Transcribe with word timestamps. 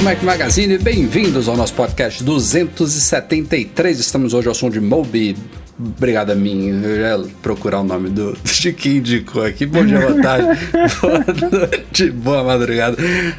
Do 0.00 0.04
Mac 0.04 0.22
Magazine, 0.22 0.78
bem-vindos 0.78 1.46
ao 1.46 1.54
nosso 1.54 1.74
podcast 1.74 2.24
273. 2.24 4.00
Estamos 4.00 4.32
hoje 4.32 4.48
ao 4.48 4.54
som 4.54 4.70
de 4.70 4.80
Moby. 4.80 5.36
Obrigado 5.78 6.30
a 6.30 6.34
mim, 6.34 6.80
eu 6.82 6.96
ia 6.96 7.26
procurar 7.42 7.80
o 7.80 7.84
nome 7.84 8.08
do, 8.08 8.32
de 8.42 8.72
quem 8.72 8.96
indicou 8.96 9.44
aqui. 9.44 9.66
Bom 9.66 9.84
dia, 9.84 10.00
boa 10.00 10.22
tarde, 10.22 10.58
boa 11.02 11.24
noite, 11.50 12.10
boa 12.12 12.42
madrugada 12.42 12.96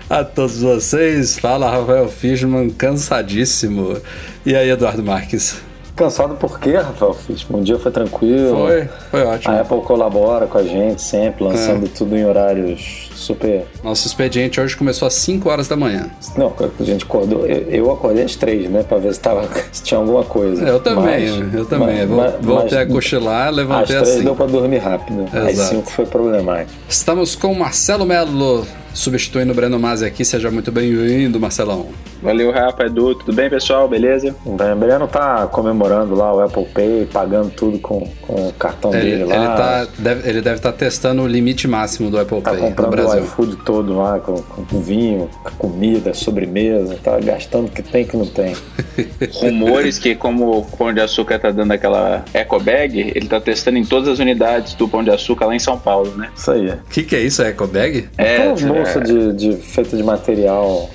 a 0.08 0.24
todos 0.24 0.62
vocês. 0.62 1.40
Fala 1.40 1.68
Rafael 1.68 2.08
Fishman, 2.08 2.70
cansadíssimo. 2.70 3.98
E 4.46 4.56
aí, 4.56 4.70
Eduardo 4.70 5.02
Marques? 5.02 5.60
Cansado 5.96 6.36
por 6.36 6.60
quê, 6.60 6.76
Rafael 6.78 7.16
Fishman? 7.16 7.62
Um 7.62 7.64
dia 7.64 7.80
foi 7.80 7.92
tranquilo. 7.92 8.68
Foi, 8.68 8.88
foi 9.10 9.24
ótimo. 9.24 9.52
A 9.56 9.62
Apple 9.62 9.82
colabora 9.82 10.46
com 10.46 10.60
a 10.60 10.64
gente 10.64 11.02
sempre, 11.02 11.44
lançando 11.44 11.88
é. 11.88 11.90
tudo 11.90 12.16
em 12.16 12.24
horários 12.24 13.11
super. 13.22 13.66
Nosso 13.84 14.08
expediente 14.08 14.60
hoje 14.60 14.76
começou 14.76 15.08
às 15.08 15.14
5 15.14 15.50
horas 15.50 15.68
da 15.68 15.76
manhã. 15.76 16.10
Não, 16.36 16.54
a 16.80 16.84
gente 16.84 17.06
acordou. 17.06 17.46
Eu, 17.46 17.92
acordei 17.92 18.24
às 18.24 18.36
3, 18.36 18.70
né? 18.70 18.84
Pra 18.84 18.98
ver 18.98 19.14
se, 19.14 19.20
tava, 19.20 19.48
se 19.72 19.84
tinha 19.84 20.00
alguma 20.00 20.24
coisa. 20.24 20.68
Eu 20.68 20.80
também, 20.80 21.30
mas, 21.30 21.54
eu 21.54 21.66
também. 21.66 22.06
Mas, 22.06 22.34
Voltei 22.42 22.78
mas, 22.78 22.90
a 22.90 22.92
cochilar, 22.92 23.52
levantei 23.52 23.96
às 23.96 24.04
3 24.04 24.16
assim. 24.16 24.24
deu 24.24 24.36
pra 24.36 24.46
dormir 24.46 24.80
rápido. 24.80 25.24
Exato. 25.24 25.48
Às 25.48 25.58
5 25.70 25.92
foi 25.92 26.06
problemático. 26.06 26.72
Estamos 26.90 27.36
com 27.36 27.54
Marcelo 27.54 28.06
Melo, 28.06 28.66
substituindo 28.94 29.52
o 29.52 29.56
Breno 29.56 29.80
Mazzi 29.80 30.06
aqui. 30.06 30.26
Seja 30.26 30.50
muito 30.52 30.72
bem-vindo, 30.72 31.40
Marcelão. 31.40 31.88
Valeu, 32.22 32.52
Rafa, 32.52 32.86
Edu. 32.86 33.16
Tudo 33.16 33.34
bem, 33.34 33.50
pessoal? 33.50 33.88
Beleza? 33.88 34.36
O 34.46 34.56
Breno 34.56 35.08
tá 35.08 35.48
comemorando 35.48 36.14
lá 36.14 36.34
o 36.34 36.40
Apple 36.40 36.66
Pay, 36.66 37.08
pagando 37.12 37.50
tudo 37.50 37.80
com, 37.80 38.08
com 38.22 38.48
o 38.50 38.54
cartão 38.54 38.94
ele, 38.94 39.02
dele 39.02 39.24
lá. 39.26 39.36
Ele, 39.36 39.46
tá, 39.46 39.88
deve, 39.98 40.30
ele 40.30 40.42
deve 40.42 40.58
estar 40.58 40.72
tá 40.72 40.78
testando 40.78 41.24
o 41.24 41.28
limite 41.28 41.68
máximo 41.68 42.12
do 42.12 42.20
Apple 42.20 42.42
tá 42.42 42.52
Pay 42.52 42.60
no 42.60 42.68
comprando 42.68 42.92
Brasil. 43.12 43.24
o 43.24 43.26
iFood 43.26 43.56
todo 43.58 43.98
lá, 43.98 44.20
com, 44.20 44.36
com 44.42 44.82
vinho, 44.82 45.30
com 45.44 45.70
comida, 45.70 46.14
sobremesa. 46.14 46.98
Tá 47.02 47.20
gastando 47.20 47.68
o 47.68 47.72
que 47.72 47.82
tem 47.82 48.06
que 48.06 48.18
não 48.18 48.26
tem. 48.26 48.56
Rumores 49.36 50.00
que, 50.00 50.16
como 50.16 50.58
o 50.58 50.66
Pão 50.66 50.94
de 50.94 51.02
Açúcar 51.02 51.40
tá 51.40 51.52
dando 51.52 51.72
aquela 51.72 52.26
eco 52.34 52.60
bag, 52.60 53.12
ele 53.16 53.28
tá 53.28 53.40
testando 53.40 53.78
em 53.78 53.86
todas 53.86 54.08
as 54.10 54.20
unidades 54.20 54.74
do 54.74 54.88
Pão 54.88 55.04
de 55.04 55.10
Açúcar 55.10 55.46
lá 55.46 55.56
em 55.56 55.60
São 55.60 55.78
Paulo, 55.78 56.12
né? 56.16 56.30
Isso 56.36 56.52
aí. 56.52 56.70
O 56.70 56.90
que, 56.90 57.04
que 57.04 57.16
é 57.16 57.22
isso? 57.22 57.42
É 57.42 57.50
eco 57.50 57.68
bag? 57.68 58.10
É, 58.18 58.38
Aquelas 58.38 58.62
bolsas 58.64 58.96
é. 58.96 59.02
de, 59.02 59.34
de, 59.34 59.58
feita 59.58 59.96
de 59.96 60.04
material 60.04 60.90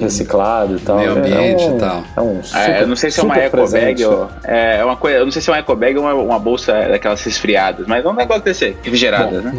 reciclado 0.00 0.76
e 0.76 0.80
tal. 0.80 0.96
Meio 0.96 1.12
ambiente 1.12 1.62
é 1.62 1.66
um, 1.66 1.76
e 1.76 1.80
tal. 1.80 2.04
É 2.16 2.20
um 2.20 2.42
super, 2.42 2.70
É, 2.70 2.82
eu 2.82 2.86
não 2.86 2.96
sei 2.96 3.10
se 3.10 3.20
é 3.20 3.22
uma 3.22 3.38
eco 3.38 3.70
bag 3.70 4.04
ou. 4.04 4.30
É, 4.44 4.78
é 4.78 4.84
uma 4.84 4.96
coisa. 4.96 5.18
Eu 5.18 5.24
não 5.24 5.32
sei 5.32 5.42
se 5.42 5.50
é 5.50 5.52
uma 5.52 5.58
eco 5.58 5.74
bag 5.76 5.96
ou 5.96 6.04
uma, 6.04 6.14
uma 6.14 6.38
bolsa 6.38 6.72
daquelas 6.88 7.22
resfriadas, 7.22 7.86
mas 7.86 8.04
é 8.04 8.08
um 8.08 8.14
negócio 8.14 8.42
desse 8.42 8.76
refrigerada, 8.82 9.40
né? 9.40 9.52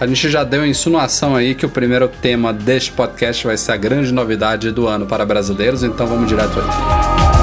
A 0.00 0.06
gente 0.06 0.28
já 0.28 0.44
deu 0.44 0.62
a 0.62 0.66
insinuação 0.66 1.34
aí 1.36 1.54
que 1.54 1.66
o 1.66 1.68
primeiro 1.68 2.08
tema 2.08 2.52
deste 2.52 2.92
podcast 2.92 3.46
vai 3.46 3.56
ser 3.56 3.72
a 3.72 3.76
grande 3.76 4.12
novidade 4.12 4.70
do 4.70 4.86
ano 4.86 5.06
para 5.06 5.24
brasileiros, 5.24 5.82
então 5.82 6.06
vamos 6.06 6.28
direto 6.28 6.58
aí. 6.60 7.40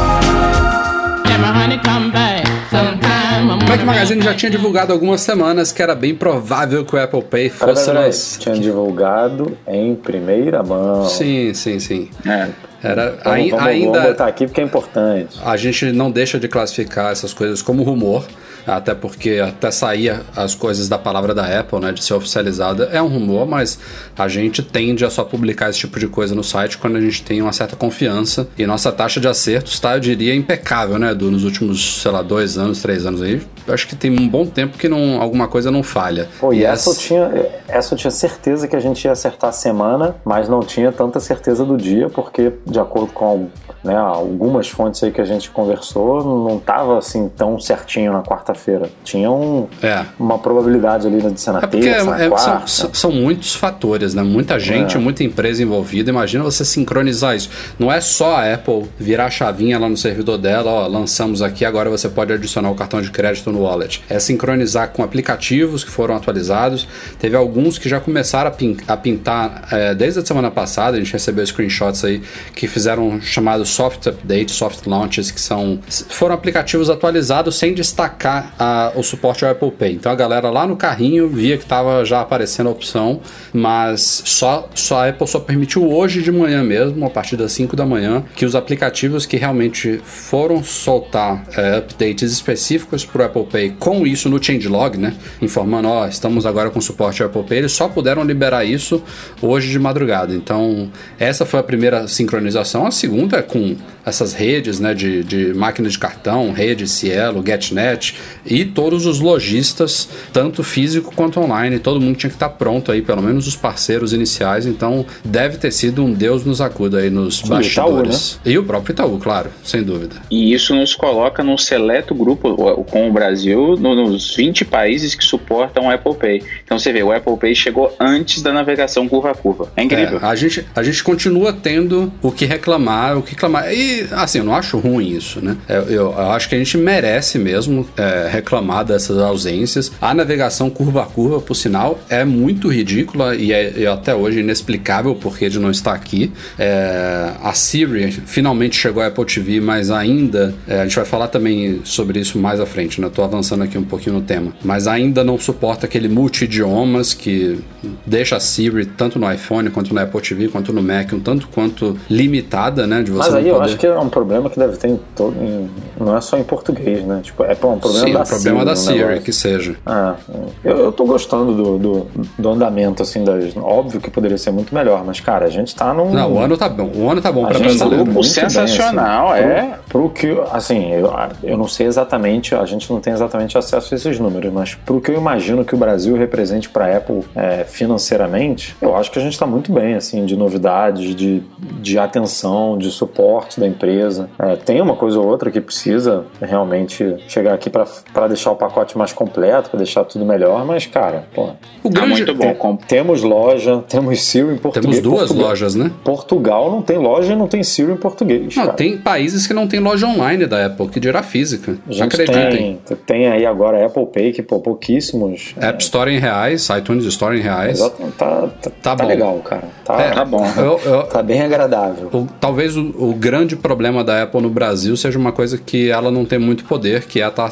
O 3.39 3.69
Mac 3.69 3.83
Magazine 3.85 4.21
já 4.21 4.33
tinha 4.33 4.49
divulgado 4.49 4.91
algumas 4.91 5.21
semanas 5.21 5.71
que 5.71 5.81
era 5.81 5.93
bem 5.93 6.15
provável 6.15 6.83
que 6.83 6.95
o 6.95 7.01
Apple 7.01 7.21
Pay 7.21 7.49
fosse. 7.49 7.85
Peraí, 7.85 8.05
nas- 8.07 8.37
Tinha 8.39 8.55
divulgado 8.55 9.57
em 9.67 9.93
primeira 9.95 10.63
mão. 10.63 11.05
Sim, 11.05 11.53
sim, 11.53 11.79
sim. 11.79 12.09
É. 12.25 12.47
Era, 12.81 13.15
vamos, 13.23 13.53
ainda. 13.53 13.91
vamos 13.91 14.07
botar 14.09 14.27
aqui 14.27 14.45
porque 14.45 14.61
é 14.61 14.63
importante. 14.63 15.39
A 15.43 15.55
gente 15.57 15.91
não 15.91 16.09
deixa 16.11 16.39
de 16.39 16.47
classificar 16.47 17.11
essas 17.11 17.33
coisas 17.33 17.61
como 17.61 17.83
rumor, 17.83 18.25
até 18.67 18.93
porque 18.93 19.39
até 19.45 19.71
sair 19.71 20.19
as 20.35 20.53
coisas 20.53 20.89
da 20.89 20.97
palavra 20.97 21.33
da 21.33 21.59
Apple, 21.59 21.79
né, 21.79 21.91
de 21.91 22.03
ser 22.03 22.13
oficializada, 22.13 22.89
é 22.91 23.01
um 23.01 23.07
rumor, 23.07 23.47
mas 23.47 23.79
a 24.17 24.27
gente 24.27 24.61
tende 24.61 25.05
a 25.05 25.09
só 25.09 25.23
publicar 25.23 25.69
esse 25.69 25.79
tipo 25.79 25.99
de 25.99 26.07
coisa 26.07 26.35
no 26.35 26.43
site 26.43 26.77
quando 26.77 26.97
a 26.97 27.01
gente 27.01 27.23
tem 27.23 27.41
uma 27.41 27.53
certa 27.53 27.75
confiança. 27.75 28.47
E 28.57 28.65
nossa 28.65 28.91
taxa 28.91 29.19
de 29.19 29.27
acertos 29.27 29.73
está, 29.73 29.95
eu 29.95 29.99
diria, 29.99 30.35
impecável, 30.35 30.99
né, 30.99 31.11
Edu, 31.11 31.31
nos 31.31 31.43
últimos, 31.43 32.01
sei 32.01 32.11
lá, 32.11 32.21
dois 32.21 32.57
anos, 32.57 32.81
três 32.81 33.05
anos 33.05 33.21
aí. 33.21 33.41
Eu 33.65 33.73
acho 33.73 33.87
que 33.87 33.95
tem 33.95 34.11
um 34.11 34.27
bom 34.27 34.45
tempo 34.45 34.77
que 34.77 34.87
não, 34.89 35.21
alguma 35.21 35.47
coisa 35.47 35.71
não 35.71 35.83
falha. 35.83 36.27
Pô, 36.39 36.53
e 36.53 36.63
essa 36.65 36.89
eu, 36.89 36.93
essa- 36.93 37.01
tinha, 37.01 37.45
essa 37.67 37.93
eu 37.93 37.97
tinha 37.97 38.11
certeza 38.11 38.67
que 38.67 38.75
a 38.75 38.79
gente 38.79 39.03
ia 39.05 39.11
acertar 39.11 39.49
a 39.49 39.53
semana, 39.53 40.15
mas 40.25 40.47
não 40.49 40.61
tinha 40.61 40.91
tanta 40.91 41.19
certeza 41.19 41.63
do 41.65 41.77
dia, 41.77 42.09
porque, 42.09 42.51
de 42.65 42.79
acordo 42.79 43.11
com 43.13 43.47
né, 43.83 43.95
algumas 43.95 44.67
fontes 44.67 45.03
aí 45.03 45.11
que 45.11 45.21
a 45.21 45.25
gente 45.25 45.49
conversou, 45.49 46.23
não 46.49 46.59
tava 46.59 46.97
assim 46.97 47.29
tão 47.29 47.59
certinho 47.59 48.11
na 48.11 48.21
quarta-feira. 48.23 48.56
Tinha 49.03 49.31
um, 49.31 49.67
É. 49.81 50.03
uma 50.19 50.37
probabilidade 50.39 51.07
ali 51.07 51.21
de 51.21 51.39
ser 51.39 51.51
na 51.51 51.59
É 51.59 51.67
terça, 51.67 52.03
na 52.03 52.23
é- 52.23 52.29
quarta. 52.29 52.67
são, 52.67 52.93
são 52.93 53.11
muitos 53.11 53.55
fatores, 53.55 54.13
né? 54.13 54.23
Muita 54.23 54.59
gente, 54.59 54.95
É. 54.97 54.99
muita 54.99 55.23
empresa 55.23 55.61
envolvida. 55.63 56.09
Imagina 56.09 56.43
você 56.43 56.65
sincronizar 56.65 57.35
isso. 57.35 57.49
Não 57.79 57.91
é 57.91 58.01
só 58.01 58.35
a 58.37 58.53
Apple 58.53 58.85
virar 58.99 59.25
a 59.25 59.29
chavinha 59.29 59.77
lá 59.79 59.87
no 59.87 59.97
servidor 59.97 60.37
dela, 60.37 60.69
ó, 60.71 60.87
lançamos 60.87 61.41
aqui, 61.41 61.63
agora 61.65 61.89
você 61.89 62.09
pode 62.09 62.33
adicionar 62.33 62.69
o 62.71 62.75
cartão 62.75 63.01
de 63.01 63.09
crédito 63.11 63.51
no 63.51 63.61
wallet. 63.63 64.03
É 64.09 64.19
sincronizar 64.19 64.89
com 64.89 65.03
aplicativos 65.03 65.83
que 65.83 65.91
foram 65.91 66.15
atualizados. 66.15 66.87
Teve 67.19 67.35
alguns 67.35 67.77
que 67.77 67.87
já 67.89 67.99
começaram 67.99 68.49
a, 68.49 68.51
pin- 68.51 68.77
a 68.87 68.97
pintar 68.97 69.67
é, 69.71 69.93
desde 69.95 70.19
a 70.19 70.25
semana 70.25 70.49
passada, 70.51 70.97
a 70.97 70.99
gente 70.99 71.13
recebeu 71.13 71.45
screenshots 71.45 72.03
aí 72.03 72.21
que 72.55 72.67
fizeram 72.67 73.07
um 73.07 73.21
chamado 73.21 73.65
soft 73.65 74.07
update, 74.07 74.51
soft 74.51 74.85
launches, 74.87 75.31
que 75.31 75.39
são 75.41 75.79
foram 76.09 76.33
aplicativos 76.35 76.89
atualizados 76.89 77.55
sem 77.57 77.73
destacar 77.73 78.46
a- 78.57 78.91
o 78.95 79.03
suporte 79.03 79.43
ao 79.45 79.51
Apple 79.51 79.71
Pay. 79.71 79.93
Então 79.93 80.11
a 80.11 80.15
galera 80.15 80.49
lá 80.49 80.65
no 80.67 80.75
carrinho 80.75 81.27
via 81.29 81.57
que 81.57 81.63
estava 81.63 82.03
já 82.05 82.21
aparecendo 82.21 82.67
a 82.67 82.71
opção, 82.71 83.21
mas 83.53 84.21
só, 84.25 84.69
só 84.75 85.03
a 85.05 85.09
Apple 85.09 85.27
só 85.27 85.39
permitiu 85.39 85.89
hoje 85.91 86.21
de 86.21 86.31
manhã 86.31 86.63
mesmo, 86.63 87.05
a 87.05 87.09
partir 87.09 87.35
das 87.35 87.51
5 87.51 87.75
da 87.75 87.85
manhã, 87.85 88.23
que 88.35 88.45
os 88.45 88.55
aplicativos 88.55 89.25
que 89.25 89.37
realmente 89.37 89.99
foram 90.03 90.63
soltar 90.63 91.43
é, 91.55 91.77
updates 91.77 92.31
específicos 92.31 93.05
para 93.05 93.23
o 93.23 93.25
Apple 93.25 93.45
Pay 93.45 93.69
com 93.79 94.05
isso 94.05 94.29
no 94.29 94.41
changelog, 94.43 94.97
né? 94.97 95.13
Informando, 95.41 95.87
ó, 95.87 96.07
estamos 96.07 96.45
agora 96.45 96.69
com 96.69 96.79
suporte 96.81 97.21
ao 97.21 97.29
Apple 97.29 97.43
Pay, 97.43 97.57
eles 97.59 97.71
só 97.71 97.87
puderam 97.87 98.23
liberar 98.23 98.63
isso 98.65 99.01
hoje 99.41 99.69
de 99.69 99.79
madrugada. 99.79 100.33
Então, 100.33 100.89
essa 101.19 101.45
foi 101.45 101.59
a 101.59 101.63
primeira 101.63 102.07
sincronização. 102.07 102.85
A 102.85 102.91
segunda 102.91 103.37
é 103.37 103.41
com 103.41 103.75
essas 104.05 104.33
redes 104.33 104.79
né, 104.79 104.93
de, 104.93 105.23
de 105.23 105.53
máquina 105.53 105.89
de 105.89 105.97
cartão, 105.99 106.51
rede 106.51 106.87
Cielo, 106.87 107.43
GetNet 107.45 108.15
e 108.45 108.65
todos 108.65 109.05
os 109.05 109.19
lojistas, 109.19 110.07
tanto 110.33 110.63
físico 110.63 111.13
quanto 111.15 111.39
online. 111.39 111.79
Todo 111.79 111.99
mundo 111.99 112.15
tinha 112.17 112.29
que 112.29 112.35
estar 112.35 112.49
pronto 112.49 112.91
aí, 112.91 113.01
pelo 113.01 113.21
menos 113.21 113.47
os 113.47 113.55
parceiros 113.55 114.13
iniciais. 114.13 114.65
Então 114.65 115.05
deve 115.23 115.57
ter 115.57 115.71
sido 115.71 116.03
um 116.03 116.13
Deus 116.13 116.45
nos 116.45 116.61
acuda 116.61 116.99
aí 116.99 117.09
nos 117.09 117.37
Sim, 117.39 117.49
bastidores. 117.49 118.39
E 118.45 118.57
o 118.57 118.63
próprio 118.63 118.93
Itaú, 118.93 119.17
claro, 119.19 119.49
sem 119.63 119.83
dúvida. 119.83 120.15
E 120.31 120.53
isso 120.53 120.73
nos 120.75 120.95
coloca 120.95 121.43
num 121.43 121.57
seleto 121.57 122.13
grupo 122.15 122.55
com 122.89 123.09
o 123.09 123.13
Brasil 123.13 123.75
no- 123.77 123.95
nos 123.95 124.35
20 124.35 124.65
países 124.65 125.15
que 125.15 125.23
suportam 125.23 125.87
o 125.87 125.91
Apple 125.91 126.15
Pay. 126.15 126.43
Então 126.63 126.77
você 126.79 126.91
vê, 126.91 127.03
o 127.03 127.11
Apple 127.11 127.37
Pay 127.37 127.55
chegou 127.55 127.95
antes 127.99 128.41
da 128.41 128.51
navegação 128.53 129.07
curva 129.07 129.31
a 129.31 129.35
curva. 129.35 129.71
É 129.75 129.83
incrível. 129.83 130.19
É, 130.21 130.25
a, 130.25 130.35
gente, 130.35 130.65
a 130.75 130.83
gente 130.83 131.03
continua 131.03 131.51
tendo 131.53 132.11
o 132.21 132.31
que 132.31 132.45
reclamar, 132.45 133.17
o 133.17 133.21
que 133.21 133.31
reclamar. 133.31 133.71
E, 133.73 134.07
assim, 134.11 134.39
eu 134.39 134.43
não 134.43 134.55
acho 134.55 134.77
ruim 134.77 135.09
isso, 135.09 135.41
né? 135.43 135.57
Eu, 135.67 135.81
eu- 135.83 135.97
eu 136.17 136.31
acho 136.31 136.47
que 136.49 136.55
a 136.55 136.57
gente 136.57 136.77
merece 136.77 137.37
mesmo 137.37 137.87
é, 137.97 138.16
reclamar 138.29 138.85
dessas 138.85 139.17
ausências. 139.17 139.91
A 139.99 140.13
navegação 140.13 140.69
curva 140.69 141.03
a 141.03 141.05
curva, 141.05 141.41
por 141.41 141.55
sinal, 141.55 141.99
é 142.09 142.23
muito 142.23 142.69
ridícula 142.69 143.35
e 143.35 143.51
é, 143.51 143.73
e 143.77 143.87
até 143.87 144.13
hoje 144.13 144.39
inexplicável 144.39 145.11
o 145.11 145.15
porquê 145.15 145.49
de 145.49 145.59
não 145.59 145.71
estar 145.71 145.93
aqui. 145.93 146.31
É, 146.57 147.31
a 147.41 147.53
Siri 147.53 148.11
finalmente 148.11 148.75
chegou 148.75 149.01
à 149.01 149.07
Apple 149.07 149.25
TV, 149.25 149.59
mas 149.59 149.89
ainda. 149.89 150.53
é, 150.67 150.81
a 150.81 150.83
gente 150.83 150.95
vai 150.95 151.05
falar 151.05 151.27
também 151.27 151.81
sobre 151.83 152.19
isso 152.19 152.37
mais 152.37 152.59
à 152.59 152.65
frente, 152.65 153.01
né? 153.01 153.07
Eu 153.07 153.11
tô 153.11 153.23
avançando 153.23 153.63
aqui 153.63 153.77
um 153.77 153.83
pouquinho 153.83 154.17
no 154.17 154.21
tema. 154.21 154.53
Mas 154.63 154.87
ainda 154.87 155.23
não 155.23 155.39
suporta 155.39 155.85
aquele 155.85 156.07
multi-idiomas 156.07 157.13
que 157.13 157.59
deixa 158.05 158.35
a 158.35 158.39
Siri, 158.39 158.85
tanto 158.85 159.17
no 159.17 159.31
iPhone 159.31 159.69
quanto 159.69 159.93
no 159.93 159.99
Apple 159.99 160.21
TV, 160.21 160.47
quanto 160.47 160.71
no 160.71 160.81
Mac, 160.81 161.11
um 161.13 161.19
tanto 161.19 161.47
quanto 161.47 161.97
limitada, 162.09 162.85
né? 162.85 163.01
De 163.01 163.11
você 163.11 163.17
Mas 163.17 163.31
não 163.31 163.39
aí 163.39 163.47
eu 163.47 163.55
poder... 163.55 163.65
acho 163.65 163.77
que 163.77 163.87
que 163.87 163.97
é 163.97 163.99
um 163.99 164.09
problema 164.09 164.49
que 164.49 164.59
deve 164.59 164.77
ter 164.77 164.89
em 164.89 164.99
todo. 165.15 165.35
Em, 165.41 165.69
não 165.99 166.15
é 166.15 166.21
só 166.21 166.37
em 166.37 166.43
português, 166.43 167.03
né? 167.03 167.21
Tipo, 167.23 167.43
é 167.43 167.53
um 167.53 167.79
problema 167.79 168.06
Sim, 168.07 168.13
da 168.13 168.23
o 168.23 168.27
problema 168.27 168.59
Siri, 168.59 168.65
da 168.65 168.75
Siri, 168.75 169.19
que 169.21 169.33
seja. 169.33 169.75
Ah, 169.85 170.15
eu, 170.63 170.77
eu 170.77 170.91
tô 170.91 171.05
gostando 171.05 171.53
do, 171.53 171.77
do, 171.77 172.07
do 172.37 172.49
andamento, 172.49 173.03
assim, 173.03 173.23
das. 173.23 173.55
Óbvio 173.57 173.99
que 173.99 174.09
poderia 174.09 174.37
ser 174.37 174.51
muito 174.51 174.73
melhor, 174.73 175.03
mas, 175.05 175.19
cara, 175.19 175.45
a 175.45 175.49
gente 175.49 175.75
tá 175.75 175.93
num. 175.93 176.11
Não, 176.11 176.33
o 176.33 176.39
ano 176.39 176.57
tá 176.57 176.69
bom. 176.69 176.89
O 176.95 177.09
ano 177.09 177.21
tá 177.21 177.31
bom 177.31 177.45
A 177.45 177.49
pra 177.49 177.57
gente 177.57 177.77
tá 177.77 177.85
brasileiro. 177.85 178.05
muito 178.05 178.13
grupo 178.13 178.23
sensacional, 178.23 179.33
bem, 179.33 179.43
assim, 179.43 179.51
é. 179.51 179.79
Pro, 179.87 180.01
pro 180.01 180.09
que, 180.09 180.41
assim, 180.51 180.91
eu, 180.93 181.11
eu 181.43 181.57
não 181.57 181.67
sei 181.67 181.87
exatamente, 181.87 182.55
a 182.55 182.65
gente 182.65 182.91
não 182.91 182.99
tem 182.99 183.13
exatamente 183.13 183.57
acesso 183.57 183.93
a 183.93 183.97
esses 183.97 184.19
números, 184.19 184.51
mas 184.51 184.75
pro 184.75 184.99
que 185.01 185.11
eu 185.11 185.15
imagino 185.15 185.63
que 185.65 185.75
o 185.75 185.77
Brasil 185.77 186.15
represente 186.15 186.69
para 186.69 186.85
a 186.85 186.97
Apple 186.97 187.23
é, 187.35 187.63
financeiramente, 187.63 188.75
eu 188.81 188.95
acho 188.95 189.11
que 189.11 189.19
a 189.19 189.21
gente 189.21 189.33
está 189.33 189.45
muito 189.45 189.71
bem, 189.71 189.95
assim, 189.95 190.25
de 190.25 190.35
novidades, 190.35 191.15
de, 191.15 191.43
de 191.79 191.97
atenção, 191.99 192.77
de 192.77 192.89
suporte 192.91 193.59
da 193.59 193.67
empresa. 193.67 194.29
É, 194.39 194.55
tem 194.55 194.81
uma 194.81 194.95
coisa 194.95 195.19
ou 195.19 195.25
outra 195.25 195.51
que 195.51 195.59
precisa 195.61 196.25
realmente 196.41 197.15
chegar 197.27 197.53
aqui 197.53 197.69
para 197.69 197.85
deixar 198.27 198.51
o 198.51 198.55
pacote 198.55 198.97
mais 198.97 199.13
completo, 199.13 199.69
para 199.69 199.77
deixar 199.77 200.03
tudo 200.03 200.25
melhor, 200.25 200.65
mas, 200.65 200.85
cara, 200.85 201.25
pô, 201.33 201.49
O 201.83 201.89
Tá 201.89 202.01
grande... 202.01 202.23
muito 202.25 202.33
bom. 202.35 202.75
Temos 202.87 203.21
loja, 203.23 203.83
temos 203.87 204.21
Siri 204.23 204.53
em 204.53 204.57
português. 204.57 204.95
Temos 204.95 204.99
duas 205.01 205.27
Portugal- 205.27 205.47
lojas, 205.49 205.75
né? 205.75 205.91
Portugal 206.03 206.71
não 206.71 206.81
tem 206.81 206.97
loja 206.97 207.33
e 207.33 207.35
não 207.35 207.47
tem 207.47 207.63
Siri 207.63 207.91
em 207.91 207.97
português. 207.97 208.55
Não, 208.55 208.65
cara. 208.65 208.75
tem 208.77 208.97
países 208.97 209.45
que 209.47 209.53
não 209.53 209.67
tem 209.67 209.79
loja 209.79 210.05
online 210.07 210.45
da 210.45 210.65
Apple, 210.65 210.87
que 210.89 210.99
dirá 210.99 211.21
física. 211.23 211.77
A 211.87 211.91
gente 211.91 212.03
Acreditem. 212.03 212.79
tem, 212.85 212.97
tem 213.05 213.27
aí 213.27 213.45
agora 213.45 213.85
Apple 213.85 214.05
Pay, 214.07 214.31
que 214.33 214.41
pô, 214.41 214.59
pouquíssimos. 214.59 215.53
App 215.59 215.81
Store 215.83 216.11
em 216.11 216.19
reais, 216.19 216.67
iTunes 216.69 217.05
Store 217.05 217.37
em 217.37 217.41
reais. 217.41 217.79
Tá, 218.17 218.47
tá, 218.61 218.71
tá 218.81 218.95
bom. 218.95 219.07
legal, 219.07 219.37
cara. 219.39 219.63
Tá, 219.85 220.01
É, 220.01 220.11
Tá 220.11 220.25
bom. 220.25 220.43
Eu, 220.57 220.79
eu- 220.85 221.03
tá 221.03 221.21
bem 221.21 221.41
agradável. 221.41 222.09
o- 222.11 222.27
talvez 222.39 222.75
o, 222.75 222.93
o 222.97 223.13
grande 223.13 223.55
problema 223.55 224.03
da 224.03 224.23
Apple 224.23 224.41
no 224.41 224.49
Brasil 224.49 224.95
seja 224.97 225.17
uma 225.19 225.31
coisa 225.31 225.57
que 225.57 225.89
ela 225.91 226.09
não 226.09 226.25
tem 226.25 226.39
muito 226.39 226.63
poder, 226.65 227.05
que 227.05 227.19
é 227.21 227.23
a, 227.23 227.31
ta- 227.31 227.51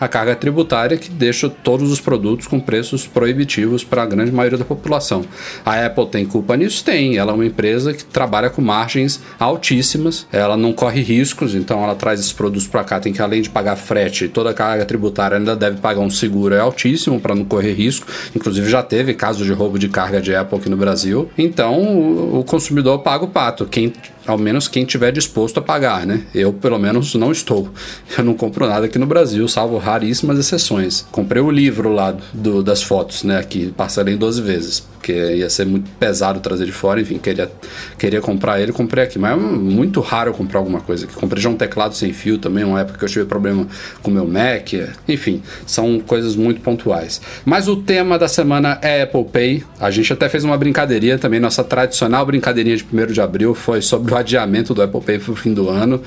a, 0.00 0.08
carga 0.08 0.34
tributária 0.34 0.96
que 0.96 1.10
deixa 1.10 1.48
todos 1.48 1.90
os 1.90 2.00
produtos 2.00 2.46
com 2.46 2.58
preços 2.58 3.06
proibitivos 3.06 3.84
para 3.84 4.02
a 4.02 4.06
grande 4.06 4.32
maioria 4.32 4.58
da 4.58 4.64
população. 4.64 5.24
A 5.64 5.84
Apple 5.84 6.06
tem 6.06 6.24
culpa 6.24 6.56
nisso? 6.56 6.84
Tem. 6.84 7.16
Ela 7.16 7.32
é 7.32 7.34
uma 7.34 7.46
empresa 7.46 7.92
que 7.92 8.04
trabalha 8.04 8.50
com 8.50 8.62
margens 8.62 9.20
altíssimas, 9.38 10.26
ela 10.32 10.56
não 10.56 10.72
corre 10.72 11.00
riscos, 11.02 11.54
então 11.54 11.82
ela 11.82 11.94
traz 11.94 12.20
esses 12.20 12.32
produtos 12.32 12.66
para 12.66 12.84
cá, 12.84 13.00
tem 13.00 13.12
que 13.12 13.22
além 13.22 13.42
de 13.42 13.50
pagar 13.50 13.76
frete 13.76 14.28
toda 14.28 14.50
a 14.50 14.54
carga 14.54 14.84
tributária, 14.84 15.36
ainda 15.36 15.54
deve 15.54 15.78
pagar 15.78 16.00
um 16.00 16.10
seguro 16.10 16.54
é 16.54 16.60
altíssimo 16.60 17.20
para 17.20 17.34
não 17.34 17.44
correr 17.44 17.72
risco. 17.72 18.06
Inclusive 18.34 18.68
já 18.68 18.82
teve 18.82 19.14
casos 19.14 19.46
de 19.46 19.52
roubo 19.52 19.78
de 19.78 19.88
carga 19.88 20.20
de 20.20 20.34
Apple 20.34 20.58
aqui 20.58 20.68
no 20.68 20.76
Brasil. 20.76 21.30
Então 21.36 22.38
o 22.38 22.44
consumidor 22.44 23.00
paga 23.00 23.24
o 23.24 23.28
pato. 23.28 23.66
Quem 23.66 23.92
ao 24.28 24.36
menos 24.36 24.68
quem 24.68 24.84
tiver 24.84 25.10
disposto 25.10 25.58
a 25.58 25.62
pagar, 25.62 26.06
né? 26.06 26.22
Eu, 26.34 26.52
pelo 26.52 26.78
menos, 26.78 27.14
não 27.14 27.32
estou. 27.32 27.70
Eu 28.16 28.24
não 28.24 28.34
compro 28.34 28.66
nada 28.68 28.86
aqui 28.86 28.98
no 28.98 29.06
Brasil, 29.06 29.48
salvo 29.48 29.78
raríssimas 29.78 30.38
exceções. 30.38 31.06
Comprei 31.10 31.42
o 31.42 31.50
livro 31.50 31.90
lá 31.90 32.14
do, 32.32 32.62
das 32.62 32.82
fotos, 32.82 33.22
né? 33.24 33.38
Aqui, 33.38 33.72
parcelei 33.74 34.14
em 34.14 34.18
12 34.18 34.42
vezes, 34.42 34.80
porque 34.80 35.12
ia 35.12 35.48
ser 35.48 35.64
muito 35.64 35.90
pesado 35.92 36.40
trazer 36.40 36.66
de 36.66 36.72
fora, 36.72 37.00
enfim, 37.00 37.18
queria, 37.18 37.50
queria 37.98 38.20
comprar 38.20 38.60
ele, 38.60 38.70
comprei 38.70 39.04
aqui. 39.04 39.18
Mas 39.18 39.32
é 39.32 39.36
muito 39.36 40.00
raro 40.00 40.30
eu 40.30 40.34
comprar 40.34 40.58
alguma 40.58 40.80
coisa 40.80 41.06
aqui. 41.06 41.14
Comprei 41.14 41.42
já 41.42 41.48
um 41.48 41.56
teclado 41.56 41.94
sem 41.94 42.12
fio 42.12 42.36
também, 42.36 42.64
uma 42.64 42.80
época 42.80 42.98
que 42.98 43.04
eu 43.04 43.08
tive 43.08 43.24
problema 43.24 43.66
com 44.02 44.10
meu 44.10 44.26
Mac. 44.26 44.74
Enfim, 45.08 45.42
são 45.66 46.00
coisas 46.00 46.36
muito 46.36 46.60
pontuais. 46.60 47.20
Mas 47.46 47.66
o 47.66 47.76
tema 47.76 48.18
da 48.18 48.28
semana 48.28 48.78
é 48.82 49.02
Apple 49.02 49.24
Pay. 49.24 49.64
A 49.80 49.90
gente 49.90 50.12
até 50.12 50.28
fez 50.28 50.44
uma 50.44 50.58
brincadeirinha 50.58 51.18
também, 51.18 51.40
nossa 51.40 51.64
tradicional 51.64 52.26
brincadeirinha 52.26 52.76
de 52.76 52.84
1 52.84 53.06
de 53.06 53.20
abril 53.22 53.54
foi 53.54 53.80
sobre 53.80 54.12
o 54.12 54.17
adiamento 54.18 54.74
do 54.74 54.82
Apple 54.82 55.00
Pay 55.00 55.18
pro 55.18 55.34
fim 55.34 55.52
do 55.54 55.68
ano. 55.68 56.00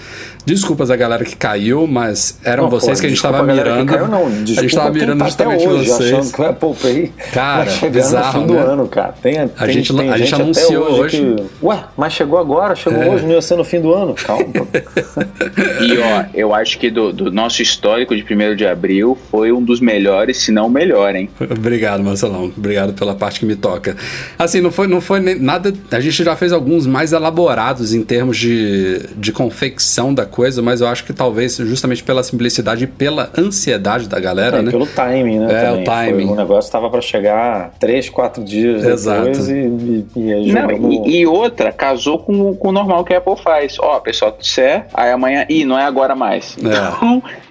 Desculpas 0.46 0.90
a 0.92 0.96
galera 0.96 1.24
que 1.26 1.36
caiu, 1.36 1.86
mas 1.88 2.40
eram 2.44 2.64
Não, 2.64 2.70
vocês 2.70 2.98
pô, 2.98 3.02
que 3.02 3.06
a 3.08 3.10
gente 3.10 3.18
estava 3.18 3.40
a 3.40 3.46
galera 3.46 3.70
que 3.72 3.78
mirando. 3.84 3.90
Caiu, 3.92 4.08
não. 4.08 4.28
a 4.28 4.30
gente 4.32 4.66
estava 4.66 4.90
mirando 4.92 5.20
tá 5.20 5.26
justamente 5.26 5.64
até 5.64 5.72
hoje 5.74 5.90
vocês. 5.90 6.32
que 6.32 6.42
o 6.42 6.46
Apple 6.46 6.74
Pay 6.82 7.12
Cara, 7.34 7.64
vai 7.66 7.74
chegar 7.74 7.92
bizarro, 8.02 8.26
no 8.42 8.48
fim 8.48 8.54
né? 8.54 8.62
do 8.64 8.70
ano, 8.72 8.88
cara. 8.88 9.14
Tem, 9.22 9.40
A 9.40 9.48
tem, 9.48 9.74
gente- 9.74 9.94
tem 9.96 10.10
a 10.12 10.18
gente 10.18 10.34
até 10.34 10.44
anunciou 10.44 10.84
hoje. 11.02 11.18
que, 11.18 11.44
Ué, 11.66 11.84
mas 11.98 12.14
chegou 12.14 12.38
agora, 12.40 12.76
chegou 12.76 13.04
hoje, 13.14 13.26
não 13.26 13.34
ia 13.34 13.42
ser 13.42 13.56
no 13.56 13.64
fim 13.64 13.80
do 13.82 13.94
ano. 13.94 14.14
Calma. 14.16 14.46
E 15.82 15.98
ó, 15.98 16.26
eu 16.34 16.54
acho 16.54 16.78
que 16.80 16.90
do, 16.90 17.12
do 17.12 17.32
nosso 17.32 17.62
histórico 17.62 18.16
de 18.16 18.24
1 18.24 18.56
de 18.56 18.66
abril 18.66 19.18
foi 19.30 19.52
um 19.52 19.62
dos 19.64 19.80
melhores, 19.80 20.38
se 20.38 20.52
não 20.52 20.68
o 20.68 20.70
melhor, 20.70 21.16
hein? 21.16 21.30
Obrigado, 21.40 22.04
Marcelão. 22.04 22.52
Obrigado 22.56 22.94
pela 22.94 23.16
parte 23.16 23.40
que 23.40 23.46
me 23.46 23.56
toca. 23.56 23.96
Assim, 24.38 24.62
não 24.62 24.72
foi, 24.72 24.88
não 24.88 25.02
foi 25.02 25.20
nem 25.20 25.40
nada. 25.40 25.74
A 25.92 26.00
gente 26.00 26.24
já 26.24 26.36
fez 26.36 26.52
alguns 26.52 26.86
mais 26.88 27.14
elaborados 27.14 27.94
em 27.94 28.01
termos 28.04 28.38
de, 28.38 29.00
de 29.16 29.32
confecção 29.32 30.14
da 30.14 30.26
coisa, 30.26 30.62
mas 30.62 30.82
eu 30.82 30.88
acho 30.88 31.04
que 31.04 31.14
talvez 31.14 31.56
justamente 31.58 32.04
pela 32.04 32.24
simplicidade 32.24 32.84
e 32.84 32.88
pela 32.88 33.30
ansiedade 33.38 34.08
da 34.08 34.20
galera, 34.20 34.58
É, 34.58 34.62
né? 34.62 34.72
pelo 34.72 34.86
timing, 34.88 35.40
né? 35.40 35.54
É, 35.54 35.66
também. 35.66 35.82
o 35.82 35.84
timing. 35.86 36.24
Foi- 36.28 36.34
o 36.34 36.38
negócio 36.38 36.68
estava 36.68 36.90
para 36.90 37.02
chegar 37.02 37.72
3, 37.80 38.10
4 38.10 38.44
dias 38.44 38.84
Exato. 38.84 39.26
depois 39.26 39.50
e, 39.50 39.54
e, 39.54 40.06
e 40.16 40.34
aí 40.34 40.52
Não, 40.52 40.62
jogamos- 40.62 41.08
e, 41.08 41.18
e 41.20 41.26
outra, 41.28 41.72
casou 41.72 42.20
com, 42.20 42.56
com 42.56 42.70
o 42.70 42.72
normal 42.72 43.04
que 43.04 43.14
a 43.14 43.18
Apple 43.18 43.36
faz. 43.44 43.78
Ó, 43.80 44.00
pessoal, 44.00 44.36
disser, 44.40 44.86
aí 44.94 45.12
amanhã, 45.12 45.46
ih, 45.50 45.66
não 45.66 45.78
é 45.78 45.84
agora 45.84 46.16
mais. 46.16 46.56
Então, 46.60 47.22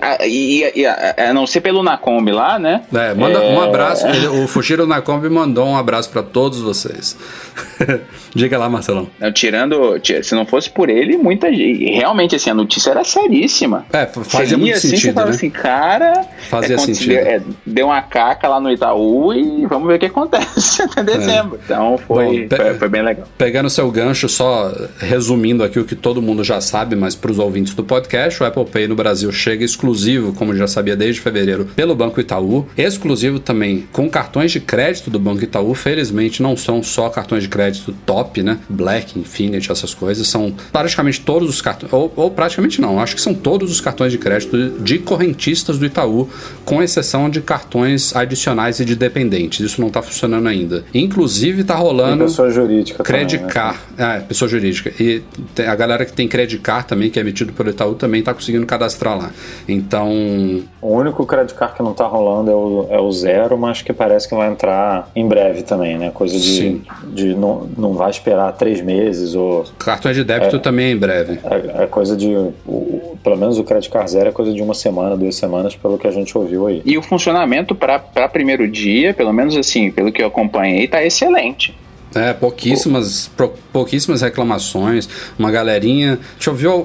a, 0.00 0.26
e, 0.26 0.84
a, 0.86 1.30
a 1.30 1.34
não 1.34 1.46
ser 1.46 1.60
pelo 1.60 1.82
Nacombi 1.82 2.32
lá, 2.32 2.58
né? 2.58 2.82
É, 2.92 3.14
manda 3.14 3.38
É, 3.38 3.52
um 3.54 3.60
abraço. 3.60 4.06
O 4.42 4.46
Fushiro 4.48 4.86
Nakombi 4.86 5.28
mandou 5.28 5.66
um 5.66 5.76
abraço 5.76 6.10
pra 6.10 6.22
todos 6.22 6.60
vocês. 6.60 7.16
Diga 8.34 8.58
lá, 8.58 8.68
Marcelão. 8.68 9.08
Não, 9.18 9.32
tirando, 9.32 9.98
ti- 10.00 10.22
se 10.22 10.34
não 10.34 10.44
fosse 10.44 10.68
por 10.70 10.88
ele, 10.90 11.16
muita 11.16 11.52
gente. 11.52 11.84
Realmente, 11.90 12.36
assim, 12.36 12.50
a 12.50 12.54
notícia 12.54 12.90
era 12.90 13.02
seríssima. 13.04 13.86
É, 13.92 14.06
fazia 14.06 14.56
lia 14.56 14.58
muito 14.58 14.76
assim, 14.76 14.88
sentido, 14.90 15.16
né? 15.24 15.30
assim, 15.30 15.50
cara. 15.50 16.24
Fazia 16.48 16.76
é, 16.76 16.78
sentido. 16.78 17.08
Deu, 17.08 17.18
é, 17.18 17.42
deu 17.64 17.86
uma 17.86 18.02
caca 18.02 18.46
lá 18.48 18.60
no 18.60 18.70
Itaú 18.70 19.32
e 19.32 19.66
vamos 19.66 19.88
ver 19.88 19.94
o 19.94 19.98
que 19.98 20.06
acontece 20.06 20.82
até 20.84 21.02
dezembro. 21.02 21.58
Então 21.64 21.98
foi, 22.06 22.44
É. 22.44 22.46
Bom, 22.46 22.56
foi, 22.56 22.74
foi 22.74 22.88
bem 22.88 23.02
legal. 23.02 23.26
Pegando 23.38 23.70
seu 23.70 23.90
gancho, 23.90 24.28
só 24.28 24.72
resumindo 24.98 25.64
aqui 25.64 25.78
o 25.78 25.84
que 25.84 25.94
todo 25.96 26.20
mundo 26.20 26.44
já 26.44 26.60
sabe, 26.60 26.94
mas 26.94 27.14
para 27.14 27.30
os 27.30 27.38
ouvintes 27.38 27.74
do 27.74 27.82
podcast, 27.82 28.42
o 28.42 28.46
Apple 28.46 28.66
Pay 28.66 28.86
no 28.88 28.94
Brasil 28.94 29.32
chega 29.38 29.64
exclusivo, 29.64 30.32
como 30.32 30.54
já 30.54 30.66
sabia 30.66 30.96
desde 30.96 31.20
fevereiro, 31.20 31.66
pelo 31.76 31.94
Banco 31.94 32.20
Itaú, 32.20 32.66
exclusivo 32.76 33.38
também 33.38 33.86
com 33.92 34.08
cartões 34.10 34.52
de 34.52 34.60
crédito 34.60 35.10
do 35.10 35.18
Banco 35.18 35.42
Itaú. 35.42 35.74
Felizmente 35.74 36.42
não 36.42 36.56
são 36.56 36.82
só 36.82 37.08
cartões 37.08 37.44
de 37.44 37.48
crédito 37.48 37.94
top, 38.04 38.42
né? 38.42 38.58
Black, 38.68 39.18
Infinity, 39.18 39.70
essas 39.70 39.94
coisas, 39.94 40.26
são 40.26 40.52
praticamente 40.72 41.20
todos 41.20 41.48
os 41.48 41.62
cartões, 41.62 41.92
ou, 41.92 42.12
ou 42.16 42.30
praticamente 42.30 42.80
não, 42.80 43.00
acho 43.00 43.14
que 43.14 43.22
são 43.22 43.34
todos 43.34 43.70
os 43.70 43.80
cartões 43.80 44.12
de 44.12 44.18
crédito 44.18 44.70
de 44.80 44.98
correntistas 44.98 45.78
do 45.78 45.86
Itaú, 45.86 46.28
com 46.64 46.82
exceção 46.82 47.30
de 47.30 47.40
cartões 47.40 48.14
adicionais 48.14 48.80
e 48.80 48.84
de 48.84 48.94
dependentes. 48.94 49.60
Isso 49.60 49.80
não 49.80 49.88
está 49.88 50.02
funcionando 50.02 50.48
ainda. 50.48 50.84
Inclusive 50.92 51.64
tá 51.64 51.76
E 51.76 51.78
rolando 51.78 52.24
pessoa 52.24 52.50
jurídica 52.50 53.02
Credit 53.02 53.38
também, 53.38 53.46
né? 53.46 53.52
Car, 53.52 53.82
é, 53.96 54.20
pessoa 54.20 54.48
jurídica. 54.48 54.92
E 55.00 55.22
a 55.66 55.74
galera 55.74 56.04
que 56.04 56.12
tem 56.12 56.26
Credit 56.28 56.60
Car 56.62 56.84
também, 56.84 57.10
que 57.10 57.18
é 57.18 57.22
emitido 57.22 57.52
pelo 57.52 57.70
Itaú, 57.70 57.94
também 57.94 58.22
tá 58.22 58.34
conseguindo 58.34 58.66
cadastrar 58.66 59.16
lá. 59.16 59.27
Então, 59.68 60.08
O 60.80 60.94
único 60.94 61.24
credit 61.26 61.54
card 61.54 61.74
que 61.76 61.82
não 61.82 61.92
tá 61.92 62.06
rolando 62.06 62.50
é 62.50 62.54
o, 62.54 62.86
é 62.90 63.00
o 63.00 63.10
zero, 63.12 63.58
mas 63.58 63.82
que 63.82 63.92
parece 63.92 64.28
que 64.28 64.34
vai 64.34 64.50
entrar 64.50 65.10
em 65.14 65.26
breve 65.26 65.62
também, 65.62 65.98
né? 65.98 66.10
Coisa 66.12 66.38
de, 66.38 66.40
Sim. 66.42 66.82
de 67.12 67.34
não, 67.34 67.68
não 67.76 67.92
vai 67.94 68.10
esperar 68.10 68.52
três 68.52 68.80
meses 68.80 69.34
ou 69.34 69.64
cartões 69.78 70.16
de 70.16 70.24
débito 70.24 70.58
também 70.58 70.86
é 70.86 70.90
em 70.92 70.96
breve. 70.96 71.38
é, 71.44 71.82
é 71.82 71.86
coisa 71.86 72.16
de 72.16 72.28
o- 72.28 72.54
o- 72.66 73.18
pelo 73.22 73.36
menos 73.36 73.58
o 73.58 73.64
credit 73.64 73.90
card 73.90 74.10
zero 74.10 74.28
é 74.28 74.32
coisa 74.32 74.52
de 74.52 74.62
uma 74.62 74.74
semana, 74.74 75.16
duas 75.16 75.34
semanas, 75.36 75.74
pelo 75.74 75.98
que 75.98 76.06
a 76.06 76.10
gente 76.10 76.36
ouviu 76.36 76.66
aí. 76.66 76.82
E 76.84 76.96
o 76.96 77.02
funcionamento 77.02 77.74
para 77.74 77.98
primeiro 78.28 78.68
dia, 78.68 79.12
pelo 79.12 79.32
menos 79.32 79.56
assim, 79.56 79.90
pelo 79.90 80.10
que 80.12 80.22
eu 80.22 80.26
acompanhei, 80.28 80.86
tá 80.86 81.04
excelente. 81.04 81.76
É, 82.18 82.32
pouquíssimas, 82.32 83.30
pouquíssimas 83.72 84.22
reclamações, 84.22 85.08
uma 85.38 85.50
galerinha. 85.50 86.18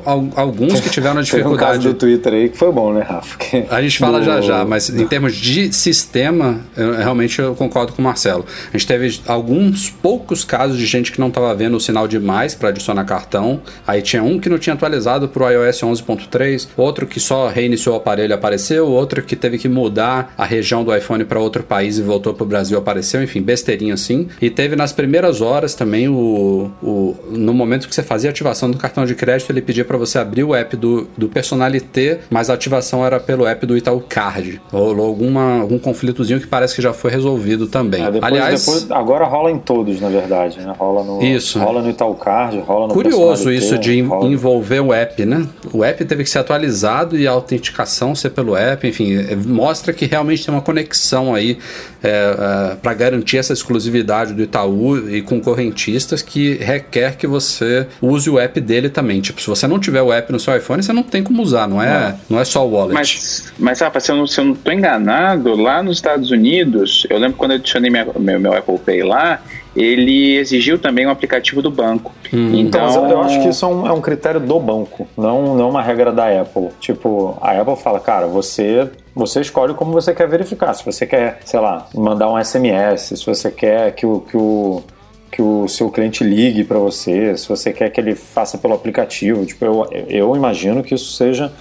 Al- 0.05 0.29
alguns 0.35 0.79
que 0.79 0.89
tiveram 0.89 1.15
Teve 1.23 1.35
um 1.37 1.37
dificuldade. 1.37 1.87
do 1.87 1.93
Twitter 1.93 2.33
aí 2.33 2.49
que 2.49 2.57
foi 2.57 2.71
bom, 2.71 2.93
né, 2.93 3.01
Rafa? 3.01 3.37
Que- 3.37 3.65
A 3.69 3.81
gente 3.81 3.97
fala 3.97 4.19
do- 4.19 4.25
já 4.25 4.41
já, 4.41 4.65
mas 4.65 4.89
em 4.89 5.07
termos 5.07 5.35
de 5.35 5.71
sistema, 5.73 6.59
eu, 6.75 6.93
realmente 6.95 7.39
eu 7.39 7.55
concordo 7.55 7.93
com 7.93 8.01
o 8.01 8.05
Marcelo. 8.05 8.45
A 8.73 8.77
gente 8.77 8.87
teve 8.87 9.19
alguns 9.27 9.89
poucos 9.89 10.43
casos 10.43 10.77
de 10.77 10.85
gente 10.85 11.11
que 11.11 11.19
não 11.19 11.29
estava 11.29 11.53
vendo 11.55 11.75
o 11.77 11.79
sinal 11.79 12.07
de 12.07 12.19
mais 12.19 12.53
para 12.53 12.69
adicionar 12.69 13.03
cartão. 13.05 13.61
Aí 13.87 14.01
tinha 14.01 14.21
um 14.23 14.39
que 14.39 14.49
não 14.49 14.57
tinha 14.59 14.73
atualizado 14.73 15.27
para 15.27 15.43
o 15.43 15.49
iOS 15.49 15.81
11.3, 15.83 16.67
outro 16.77 17.07
que 17.07 17.19
só 17.19 17.47
reiniciou 17.47 17.95
o 17.95 17.97
aparelho 17.97 18.31
e 18.31 18.33
apareceu, 18.33 18.87
outro 18.87 19.21
que 19.23 19.35
teve 19.35 19.57
que 19.57 19.69
mudar 19.69 20.33
a 20.37 20.45
região 20.45 20.83
do 20.83 20.95
iPhone 20.95 21.23
para 21.25 21.39
outro 21.39 21.63
país 21.63 21.97
e 21.97 22.01
voltou 22.01 22.33
para 22.33 22.43
o 22.43 22.47
Brasil 22.47 22.77
apareceu, 22.77 23.23
enfim, 23.23 23.41
besteirinha 23.41 23.93
assim. 23.93 24.27
E 24.41 24.49
teve 24.49 24.75
nas 24.75 24.91
primeiras 24.91 25.22
primeiras 25.23 25.41
horas 25.41 25.73
também, 25.73 26.09
o, 26.09 26.69
o, 26.81 27.15
no 27.31 27.53
momento 27.53 27.87
que 27.87 27.95
você 27.95 28.03
fazia 28.03 28.29
a 28.29 28.31
ativação 28.31 28.69
do 28.69 28.77
cartão 28.77 29.05
de 29.05 29.15
crédito, 29.15 29.49
ele 29.51 29.61
pedia 29.61 29.85
para 29.85 29.97
você 29.97 30.19
abrir 30.19 30.43
o 30.43 30.53
app 30.53 30.75
do, 30.75 31.07
do 31.17 31.29
Personalité, 31.29 32.19
mas 32.29 32.49
a 32.49 32.53
ativação 32.53 33.05
era 33.05 33.19
pelo 33.19 33.47
app 33.47 33.65
do 33.65 33.77
Itaú 33.77 34.01
Card. 34.01 34.61
Rolou 34.71 35.07
alguma, 35.07 35.61
algum 35.61 35.79
conflitozinho 35.79 36.39
que 36.39 36.47
parece 36.47 36.75
que 36.75 36.81
já 36.81 36.91
foi 36.91 37.11
resolvido 37.11 37.67
também. 37.67 38.03
É, 38.03 38.11
depois, 38.11 38.23
Aliás, 38.33 38.65
depois, 38.65 38.91
agora 38.91 39.25
rola 39.25 39.49
em 39.51 39.59
todos, 39.59 40.01
na 40.01 40.09
verdade. 40.09 40.59
Né? 40.59 40.73
Rola 40.77 41.03
no, 41.03 41.23
Isso. 41.23 41.57
rola 41.59 41.81
no 41.81 41.89
Itaú 41.89 42.15
Card, 42.15 42.59
rola 42.59 42.87
no 42.87 42.93
Curioso 42.93 43.51
isso 43.51 43.77
de 43.77 44.01
rola- 44.01 44.27
envolver 44.27 44.81
o 44.81 44.93
app, 44.93 45.25
né? 45.25 45.47
O 45.71 45.83
app 45.83 46.03
teve 46.03 46.23
que 46.23 46.29
ser 46.29 46.39
atualizado 46.39 47.17
e 47.17 47.27
a 47.27 47.31
autenticação 47.31 48.13
ser 48.13 48.31
pelo 48.31 48.55
app, 48.55 48.85
enfim, 48.87 49.15
é, 49.15 49.35
mostra 49.35 49.93
que 49.93 50.05
realmente 50.05 50.45
tem 50.45 50.53
uma 50.53 50.61
conexão 50.61 51.33
aí 51.33 51.57
é, 52.03 52.75
para 52.81 52.93
garantir 52.93 53.37
essa 53.37 53.53
exclusividade 53.53 54.33
do 54.33 54.41
Itaú 54.43 55.09
e 55.09 55.21
concorrentistas 55.21 56.21
que 56.21 56.55
requer 56.55 57.15
que 57.15 57.25
você 57.25 57.87
use 58.01 58.29
o 58.29 58.37
app 58.37 58.59
dele 58.59 58.89
também. 58.89 59.21
Tipo, 59.21 59.39
se 59.41 59.47
você 59.47 59.65
não 59.67 59.79
tiver 59.79 60.01
o 60.01 60.11
app 60.11 60.31
no 60.31 60.39
seu 60.39 60.55
iPhone, 60.55 60.83
você 60.83 60.91
não 60.93 61.03
tem 61.03 61.23
como 61.23 61.41
usar, 61.41 61.67
não 61.67 61.81
é, 61.81 62.15
não 62.29 62.39
é 62.39 62.45
só 62.45 62.67
o 62.67 62.71
wallet. 62.71 62.93
Mas, 62.93 63.53
mas 63.57 63.79
Rafa, 63.79 63.99
se 63.99 64.11
eu, 64.11 64.15
não, 64.17 64.27
se 64.27 64.39
eu 64.39 64.45
não 64.45 64.53
tô 64.55 64.71
enganado, 64.71 65.55
lá 65.55 65.81
nos 65.81 65.97
Estados 65.97 66.29
Unidos, 66.31 67.07
eu 67.09 67.17
lembro 67.17 67.37
quando 67.37 67.51
eu 67.51 67.57
adicionei 67.57 67.89
minha- 67.89 68.05
meu, 68.19 68.39
meu 68.39 68.53
Apple 68.53 68.77
Pay 68.79 69.03
lá, 69.03 69.41
ele 69.75 70.37
exigiu 70.37 70.77
também 70.77 71.07
um 71.07 71.09
aplicativo 71.09 71.61
do 71.61 71.71
banco. 71.71 72.11
Então, 72.31 72.59
Então, 72.59 72.85
mas 72.85 73.11
eu, 73.11 73.21
acho 73.21 73.41
que 73.41 73.49
isso 73.49 73.65
é 73.65 73.67
um, 73.67 73.87
é 73.87 73.91
um 73.91 74.01
critério 74.01 74.39
do 74.39 74.59
banco, 74.59 75.07
não, 75.17 75.55
não 75.55 75.69
uma 75.69 75.81
regra 75.81 76.11
da 76.11 76.41
Apple. 76.41 76.69
Tipo, 76.79 77.37
a 77.41 77.51
Apple 77.59 77.75
fala, 77.75 77.99
cara, 77.99 78.27
você 78.27 78.89
você 79.15 79.41
escolhe 79.41 79.73
como 79.73 79.91
você 79.91 80.13
quer 80.13 80.27
verificar. 80.27 80.73
Se 80.73 80.83
você 80.83 81.05
quer, 81.05 81.39
sei 81.45 81.59
lá, 81.59 81.87
mandar 81.93 82.29
um 82.29 82.43
SMS, 82.43 83.13
se 83.19 83.25
você 83.25 83.51
quer 83.51 83.93
que 83.93 84.05
o, 84.05 84.21
que 84.21 84.35
o, 84.35 84.83
que 85.31 85.41
o 85.41 85.67
seu 85.67 85.89
cliente 85.89 86.23
ligue 86.23 86.63
para 86.63 86.79
você, 86.79 87.37
se 87.37 87.47
você 87.47 87.71
quer 87.71 87.89
que 87.89 88.01
ele 88.01 88.15
faça 88.15 88.57
pelo 88.57 88.73
aplicativo. 88.73 89.45
Tipo, 89.45 89.65
eu, 89.65 89.87
eu 90.09 90.35
imagino 90.35 90.83
que 90.83 90.95
isso 90.95 91.11
seja. 91.13 91.51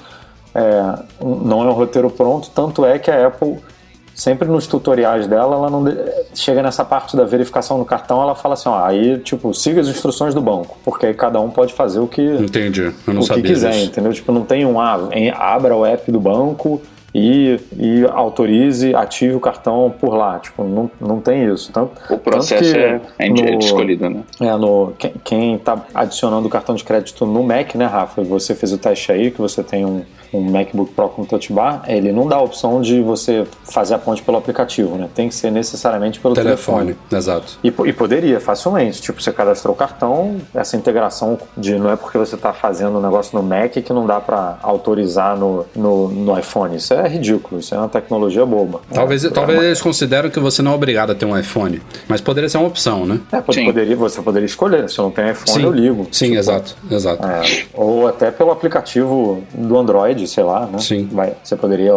é, 0.55 1.03
não 1.23 1.63
é 1.63 1.67
um 1.67 1.73
roteiro 1.73 2.11
pronto, 2.11 2.51
tanto 2.55 2.85
é 2.87 2.99
que 2.99 3.11
a 3.11 3.27
Apple 3.27 3.59
sempre 4.15 4.49
nos 4.49 4.67
tutoriais 4.67 5.27
dela, 5.27 5.57
ela 5.57 5.71
não 5.71 5.85
chega 6.35 6.63
nessa 6.63 6.85
parte 6.85 7.17
da 7.17 7.25
verificação 7.25 7.79
no 7.79 7.85
cartão, 7.85 8.23
ela 8.23 8.35
fala 8.35 8.55
assim, 8.55 8.69
ó, 8.69 8.85
aí 8.85 9.19
tipo, 9.19 9.53
siga 9.55 9.81
as 9.81 9.89
instruções 9.89 10.35
do 10.35 10.41
banco, 10.41 10.77
porque 10.85 11.07
aí 11.07 11.15
cada 11.15 11.41
um 11.41 11.51
pode 11.51 11.73
fazer 11.73 12.01
o 12.01 12.07
que 12.07 12.23
Entendi, 12.23 12.83
eu 13.07 13.15
não 13.15 13.17
o 13.17 13.21
que 13.21 13.27
sabia 13.29 13.43
quiser, 13.43 13.71
disso. 13.73 13.87
entendeu? 13.87 14.13
Tipo, 14.13 14.33
não 14.33 14.43
tem 14.45 14.65
um 14.67 14.81
ah, 14.81 14.99
abra 15.37 15.75
o 15.77 15.85
app 15.87 16.11
do 16.13 16.21
banco 16.21 16.81
e, 17.15 17.61
e 17.79 18.05
autorize, 18.11 18.95
ative 18.95 19.35
o 19.35 19.41
cartão 19.41 19.93
por 20.01 20.15
lá. 20.15 20.39
Tipo, 20.39 20.65
não, 20.65 20.91
não 20.99 21.21
tem 21.21 21.45
isso. 21.53 21.71
Tanto, 21.71 21.93
o 22.11 22.17
processo 22.19 22.65
tanto 22.65 22.73
que 22.73 22.79
é, 22.79 23.01
é 23.19 23.29
no- 23.29 23.59
escolhido, 23.59 24.09
né? 24.09 24.23
é, 24.41 24.57
no, 24.57 24.93
quem, 24.99 25.13
quem 25.23 25.59
tá 25.59 25.85
adicionando 25.95 26.47
o 26.47 26.51
cartão 26.51 26.75
de 26.75 26.83
crédito 26.83 27.27
no 27.27 27.43
Mac, 27.43 27.75
né, 27.75 27.85
Rafa? 27.85 28.23
Você 28.23 28.55
fez 28.55 28.73
o 28.73 28.79
teste 28.79 29.13
aí, 29.13 29.31
que 29.31 29.41
você 29.43 29.63
tem 29.63 29.85
um, 29.85 30.03
um 30.33 30.41
MacBook 30.51 30.93
Pro 30.93 31.09
com 31.09 31.25
Touch 31.25 31.53
Bar, 31.53 31.83
ele 31.87 32.13
não 32.13 32.27
dá 32.27 32.37
a 32.37 32.43
opção 32.43 32.81
de 32.81 33.01
você 33.03 33.45
fazer 33.65 33.95
a 33.95 33.99
ponte 33.99 34.23
pelo 34.23 34.39
aplicativo, 34.39 34.97
né? 34.97 35.09
Tem 35.15 35.29
que 35.29 35.35
ser 35.35 35.51
necessariamente 35.51 36.19
pelo 36.21 36.35
telefone. 36.35 36.95
Telefone, 36.95 36.97
exato. 37.19 37.59
E, 37.63 37.69
e 37.69 37.93
poderia, 37.93 38.41
facilmente. 38.41 39.01
Tipo, 39.03 39.21
você 39.23 39.33
cadastrou 39.33 39.75
o 39.75 39.77
cartão, 39.77 40.37
essa 40.55 40.77
integração 40.77 41.39
de 41.57 41.75
não 41.79 41.91
é 41.91 41.97
porque 41.97 42.17
você 42.19 42.35
está 42.35 42.53
fazendo 42.53 42.99
um 42.99 43.03
negócio 43.03 43.37
no 43.37 43.43
Mac 43.43 43.73
que 43.73 43.93
não 43.93 44.07
dá 44.07 44.21
para 44.21 44.59
autorizar 44.63 45.37
no, 45.37 45.65
no, 45.75 46.09
no 46.09 46.39
iPhone. 46.39 46.77
Isso 46.77 46.95
é 46.95 47.07
ridículo, 47.09 47.61
isso 47.61 47.75
é 47.75 47.79
uma 47.79 47.89
tecnologia 47.89 48.45
boba. 48.47 48.81
Talvez, 48.93 49.25
é, 49.25 49.31
talvez 49.31 49.63
eles 49.63 49.81
consideram 49.83 50.31
que 50.31 50.41
você 50.41 50.63
não 50.63 50.73
é 50.73 50.75
obrigado 50.75 51.11
a 51.13 51.15
ter 51.15 51.25
um 51.27 51.37
iPhone, 51.39 51.81
mas 52.09 52.21
poderia 52.21 52.49
ser 52.49 52.59
uma 52.59 52.67
opção, 52.69 53.05
né? 53.07 53.21
É, 53.33 53.41
pode- 53.41 53.59
Sim. 53.59 53.65
poderia, 53.67 53.97
você 53.97 54.21
poderia 54.23 54.47
escolher. 54.47 54.89
Se 54.89 54.99
eu 54.99 55.05
não 55.05 55.11
tenho 55.11 55.31
iPhone, 55.31 55.63
eu 55.65 55.73
ligo. 55.73 56.07
Sim, 56.11 56.37
exato, 56.37 56.77
exato. 56.91 57.25
É, 57.27 57.43
ou 57.75 58.07
até 58.09 58.31
pelo 58.31 58.51
aplicativo 58.51 59.43
do 59.55 59.79
Android, 59.79 60.22
sei 60.27 60.45
lá, 60.45 60.67
né? 60.67 60.79
Sim. 60.79 61.09
Vai, 61.13 61.33
você 61.43 61.57
poderia 61.57 61.93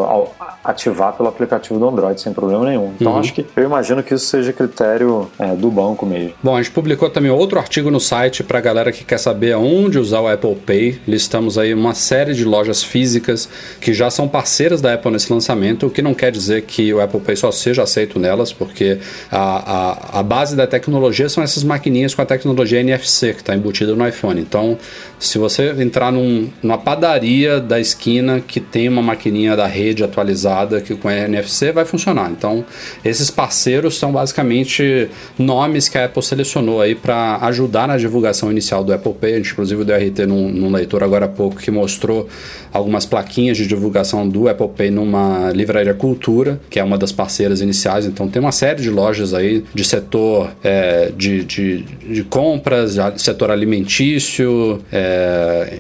ativar 0.64 1.14
pelo 1.14 1.30
aplicativo 1.30 1.80
do 1.80 1.88
Android 1.88 2.20
sem 2.20 2.34
problema 2.34 2.66
nenhum. 2.66 2.94
Então 3.00 3.14
Uhum. 3.14 3.20
acho 3.20 3.34
que 3.34 3.46
eu 3.56 3.64
imagino 3.64 4.02
que 4.04 4.14
isso 4.14 4.26
seja 4.26 4.52
critério 4.52 5.30
é, 5.40 5.56
do 5.56 5.70
banco 5.70 6.06
mesmo. 6.06 6.34
Bom, 6.42 6.56
a 6.56 6.62
gente 6.62 6.72
publicou 6.72 7.10
também 7.10 7.32
outro 7.32 7.60
artigo 7.60 7.90
no 7.92 8.00
site 8.00 8.44
para 8.44 8.60
galera 8.60 8.92
que 8.92 9.04
quer 9.04 9.18
saber 9.18 9.54
aonde 9.54 10.00
usar 10.00 10.22
o 10.22 10.28
Apple 10.28 10.56
Pay. 10.56 11.02
Listamos 11.08 11.58
aí 11.58 11.74
uma 11.74 11.94
série 11.94 12.34
de 12.34 12.44
lojas 12.44 12.84
físicas 12.84 13.48
que 13.80 13.94
já 13.94 14.10
são 14.10 14.28
parceiras 14.28 14.82
da 14.82 14.94
Apple 14.94 15.12
nesse 15.12 15.32
lançamento, 15.32 15.88
o 15.88 15.90
que 15.90 16.02
não 16.02 16.14
quer 16.14 16.32
dizer 16.32 16.64
que 16.64 16.94
o 16.94 17.02
Apple 17.02 17.20
Pay 17.20 17.36
só 17.36 17.52
seja 17.52 17.84
aceito 17.84 18.20
nelas, 18.20 18.52
porque 18.52 18.98
a, 19.32 20.18
a, 20.18 20.20
a 20.20 20.24
base 20.24 20.56
da 20.56 20.66
tecnologia 20.68 21.30
são 21.30 21.44
essas 21.44 21.64
maquininhas 21.64 22.14
com 22.16 22.22
a 22.22 22.26
tecnologia 22.26 22.80
NFC 22.80 23.34
que 23.34 23.42
está 23.42 23.56
embutida 23.56 23.96
no 23.96 24.08
iPhone. 24.08 24.40
Então, 24.42 24.78
se 25.20 25.38
você 25.38 25.72
entrar 25.82 26.12
num, 26.12 26.50
numa 26.62 26.78
padaria 26.78 27.60
da 27.60 27.80
esquina 27.80 28.42
que 28.46 28.60
tem 28.60 28.90
uma 28.90 29.02
maquininha 29.02 29.56
da 29.56 29.66
rede 29.66 30.04
atualizada 30.04 30.82
que 30.82 30.96
com 30.96 31.10
NFC 31.10 31.72
vai 31.72 31.86
funcionar. 31.86 32.30
Então, 32.32 32.66
esses 33.04 33.30
parceiros 33.30 33.98
são 33.98 34.12
basicamente 34.12 35.10
nomes 35.38 35.88
que 35.88 35.98
a 35.98 36.06
Apple 36.06 36.22
selecionou 36.22 36.82
aí 36.82 36.96
para 36.96 37.38
ajudar 37.44 37.88
na 37.88 37.98
divulgação 37.98 38.52
inicial 38.52 38.84
do 38.84 38.94
Apple 38.94 39.14
Pay. 39.14 39.34
A 39.34 39.38
gente, 39.38 39.52
inclusive, 39.52 39.84
deu 39.84 39.96
RT 39.96 40.26
num, 40.28 40.50
num 40.50 40.72
leitor 40.72 41.04
agora 41.04 41.26
há 41.26 41.30
pouco 41.30 41.58
que 41.58 41.72
mostrou 41.72 42.28
algumas 42.74 43.06
plaquinhas 43.06 43.58
de 43.58 43.66
divulgação 43.66 44.28
do 44.28 44.50
Apple 44.50 44.70
Pay 44.76 44.92
numa 44.92 45.52
livraria 45.52 45.94
Cultura, 45.94 46.60
que 46.70 46.80
é 46.80 46.84
uma 46.84 46.98
das 46.98 47.12
parceiras 47.12 47.62
iniciais. 47.62 48.06
Então, 48.06 48.28
tem 48.28 48.42
uma 48.42 48.52
série 48.52 48.82
de 48.82 48.90
lojas 48.90 49.34
aí 49.34 49.64
de 49.74 49.84
setor 49.84 50.52
é, 50.64 51.12
de, 51.16 51.44
de, 51.44 51.82
de 51.84 52.24
compras, 52.24 52.98
setor 53.18 53.52
alimentício, 53.52 54.82
é, 54.92 55.05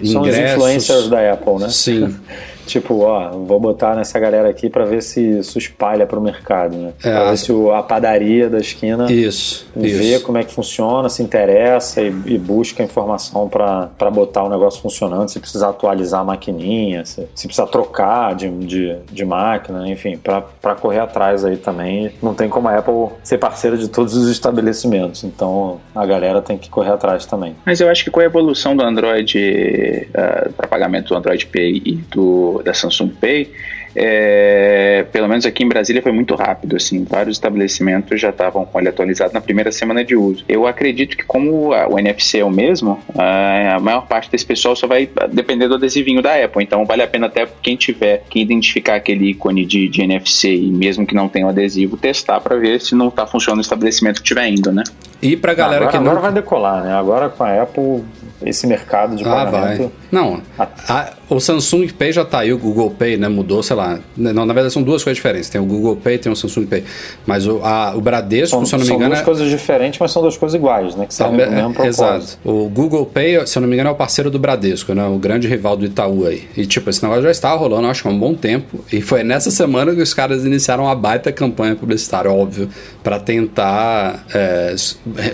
São 0.03 0.21
os 0.21 0.37
influencers 0.37 1.09
da 1.09 1.33
Apple, 1.33 1.59
né? 1.59 1.69
Sim. 1.69 2.15
Tipo, 2.65 3.01
ó, 3.01 3.29
vou 3.29 3.59
botar 3.59 3.95
nessa 3.95 4.19
galera 4.19 4.49
aqui 4.49 4.69
pra 4.69 4.85
ver 4.85 5.01
se 5.03 5.39
isso 5.39 5.57
espalha 5.57 6.05
pro 6.05 6.19
mercado, 6.19 6.75
né? 6.77 6.93
É, 7.03 7.11
pra 7.11 7.27
a- 7.27 7.29
ver 7.31 7.37
se 7.37 7.51
o- 7.51 7.71
a 7.71 7.83
padaria 7.83 8.49
da 8.49 8.57
esquina 8.59 9.11
Isso, 9.11 9.67
vê 9.75 9.87
isso. 10.15 10.25
como 10.25 10.37
é 10.37 10.43
que 10.43 10.53
funciona, 10.53 11.07
se 11.09 11.21
interessa 11.21 12.01
e, 12.01 12.07
e 12.25 12.37
busca 12.37 12.81
informação 12.83 13.47
pra 13.47 13.89
pra 13.97 14.09
botar 14.11 14.43
o 14.43 14.49
negócio 14.49 14.81
funcionando, 14.81 15.29
se 15.29 15.39
precisar 15.39 15.69
atualizar 15.69 16.21
a 16.21 16.23
maquininha, 16.23 17.05
se, 17.05 17.27
se 17.35 17.47
precisar 17.47 17.67
trocar 17.67 18.35
de, 18.35 18.49
de, 18.49 18.95
de 19.11 19.25
máquina, 19.25 19.87
enfim, 19.89 20.17
pra 20.17 20.41
pra 20.41 20.75
correr 20.75 20.99
atrás 20.99 21.45
aí 21.45 21.57
também. 21.57 22.11
Não 22.21 22.33
tem 22.33 22.49
como 22.49 22.67
a 22.67 22.77
Apple 22.77 23.09
ser 23.23 23.37
parceira 23.37 23.77
de 23.77 23.87
todos 23.87 24.15
os 24.15 24.27
estabelecimentos, 24.29 25.23
então 25.23 25.79
a 25.93 26.05
galera 26.05 26.41
tem 26.41 26.57
que 26.57 26.69
correr 26.69 26.91
atrás 26.91 27.25
também. 27.25 27.55
Mas 27.65 27.79
eu 27.79 27.89
acho 27.89 28.03
que 28.03 28.11
com 28.11 28.19
a 28.19 28.23
evolução 28.23 28.75
do 28.75 28.83
Android 28.83 30.07
para 30.55 30.67
pagamento 30.67 31.09
do 31.09 31.15
Android 31.15 31.45
Pay 31.47 31.81
e 31.85 31.95
do, 32.11 32.54
da 32.63 32.73
Samsung 32.73 33.09
Pay, 33.09 33.51
é, 33.97 35.05
pelo 35.11 35.27
menos 35.27 35.45
aqui 35.45 35.63
em 35.63 35.67
Brasília 35.69 36.01
foi 36.01 36.11
muito 36.11 36.35
rápido, 36.35 36.75
assim, 36.75 37.05
vários 37.09 37.37
estabelecimentos 37.37 38.19
já 38.19 38.29
estavam 38.29 38.65
com 38.65 38.79
ele 38.79 38.89
atualizado 38.89 39.33
na 39.33 39.39
primeira 39.41 39.71
semana 39.71 40.03
de 40.03 40.15
uso. 40.15 40.43
Eu 40.49 40.67
acredito 40.67 41.15
que 41.15 41.23
como 41.23 41.73
a- 41.73 41.87
o 41.87 41.97
NFC 41.97 42.39
é 42.39 42.45
o 42.45 42.49
mesmo, 42.49 42.99
a, 43.17 43.75
a 43.75 43.79
maior 43.79 44.05
parte 44.05 44.29
desse 44.29 44.45
pessoal 44.45 44.75
só 44.75 44.85
vai 44.85 45.09
depender 45.31 45.67
do 45.67 45.75
adesivinho 45.75 46.21
da 46.21 46.35
Apple, 46.43 46.63
então 46.63 46.85
vale 46.85 47.01
a 47.03 47.07
pena 47.07 47.27
até 47.27 47.47
quem 47.61 47.75
tiver 47.77 48.23
que 48.29 48.39
identificar 48.41 48.95
aquele 48.95 49.29
ícone 49.31 49.65
de, 49.65 49.87
de 49.87 50.01
NFC 50.01 50.53
e 50.53 50.69
mesmo 50.71 51.05
que 51.05 51.15
não 51.15 51.27
tenha 51.29 51.45
o 51.45 51.49
adesivo, 51.49 51.95
testar 51.97 52.39
para 52.41 52.57
ver 52.57 52.81
se 52.81 52.95
não 52.95 53.07
está 53.07 53.25
funcionando 53.25 53.57
no 53.57 53.61
estabelecimento 53.61 54.15
que 54.15 54.23
estiver 54.23 54.47
indo, 54.49 54.71
né? 54.73 54.83
E 55.21 55.35
pra 55.37 55.53
galera 55.53 55.85
agora, 55.85 55.91
que 55.91 55.97
não. 56.03 56.11
agora 56.11 56.21
vai 56.21 56.33
decolar, 56.33 56.83
né? 56.83 56.93
Agora 56.93 57.29
com 57.29 57.43
a 57.43 57.61
Apple, 57.61 58.03
esse 58.43 58.67
mercado 58.67 59.15
de 59.15 59.23
Ah, 59.23 59.29
pagamento. 59.45 59.77
vai. 59.79 59.91
Não, 60.11 60.41
a- 60.57 61.13
o 61.29 61.39
Samsung 61.39 61.87
Pay 61.87 62.11
já 62.11 62.23
tá 62.23 62.39
aí, 62.39 62.53
o 62.53 62.57
Google 62.57 62.91
Pay, 62.91 63.17
né? 63.17 63.27
Mudou, 63.27 63.63
sei 63.63 63.75
lá. 63.75 63.97
Não, 64.15 64.45
na 64.45 64.53
verdade 64.53 64.73
são 64.73 64.83
duas 64.83 65.03
coisas 65.03 65.17
diferentes. 65.17 65.49
Tem 65.49 65.59
o 65.59 65.65
Google 65.65 65.95
Pay 65.95 66.17
tem 66.19 66.31
o 66.31 66.35
Samsung 66.35 66.65
Pay. 66.67 66.83
Mas 67.25 67.47
o, 67.47 67.59
a- 67.63 67.93
o 67.95 68.01
Bradesco, 68.01 68.55
São, 68.57 68.65
se 68.65 68.73
eu 68.75 68.77
não 68.77 68.83
me 68.83 68.87
são 68.87 68.95
engano. 68.97 69.09
duas 69.11 69.21
é- 69.21 69.25
coisas 69.25 69.49
diferentes, 69.49 69.99
mas 69.99 70.11
são 70.11 70.21
duas 70.21 70.37
coisas 70.37 70.55
iguais, 70.55 70.95
né? 70.95 71.05
Que 71.07 71.13
servem 71.13 71.41
é- 71.41 71.49
mesmo 71.49 71.73
propósito. 71.73 72.03
Exato. 72.03 72.37
O 72.43 72.69
Google 72.69 73.05
Pay, 73.05 73.47
se 73.47 73.57
eu 73.57 73.61
não 73.61 73.67
me 73.67 73.75
engano, 73.75 73.89
é 73.89 73.93
o 73.93 73.95
parceiro 73.95 74.29
do 74.29 74.37
Bradesco, 74.37 74.93
né? 74.93 75.05
O 75.07 75.17
grande 75.17 75.47
rival 75.47 75.75
do 75.75 75.85
Itaú 75.85 76.25
aí. 76.27 76.47
E 76.55 76.65
tipo, 76.65 76.89
esse 76.89 77.01
negócio 77.01 77.23
já 77.23 77.31
estava 77.31 77.55
rolando, 77.57 77.87
acho 77.87 78.03
que 78.03 78.07
há 78.07 78.11
um 78.11 78.19
bom 78.19 78.35
tempo. 78.35 78.83
E 78.91 79.01
foi 79.01 79.23
nessa 79.23 79.49
semana 79.49 79.93
que 79.95 80.01
os 80.01 80.13
caras 80.13 80.45
iniciaram 80.45 80.83
uma 80.83 80.95
baita 80.95 81.31
campanha 81.31 81.75
publicitária, 81.75 82.31
óbvio, 82.31 82.69
para 83.03 83.19
tentar 83.19 84.23
é, 84.33 84.75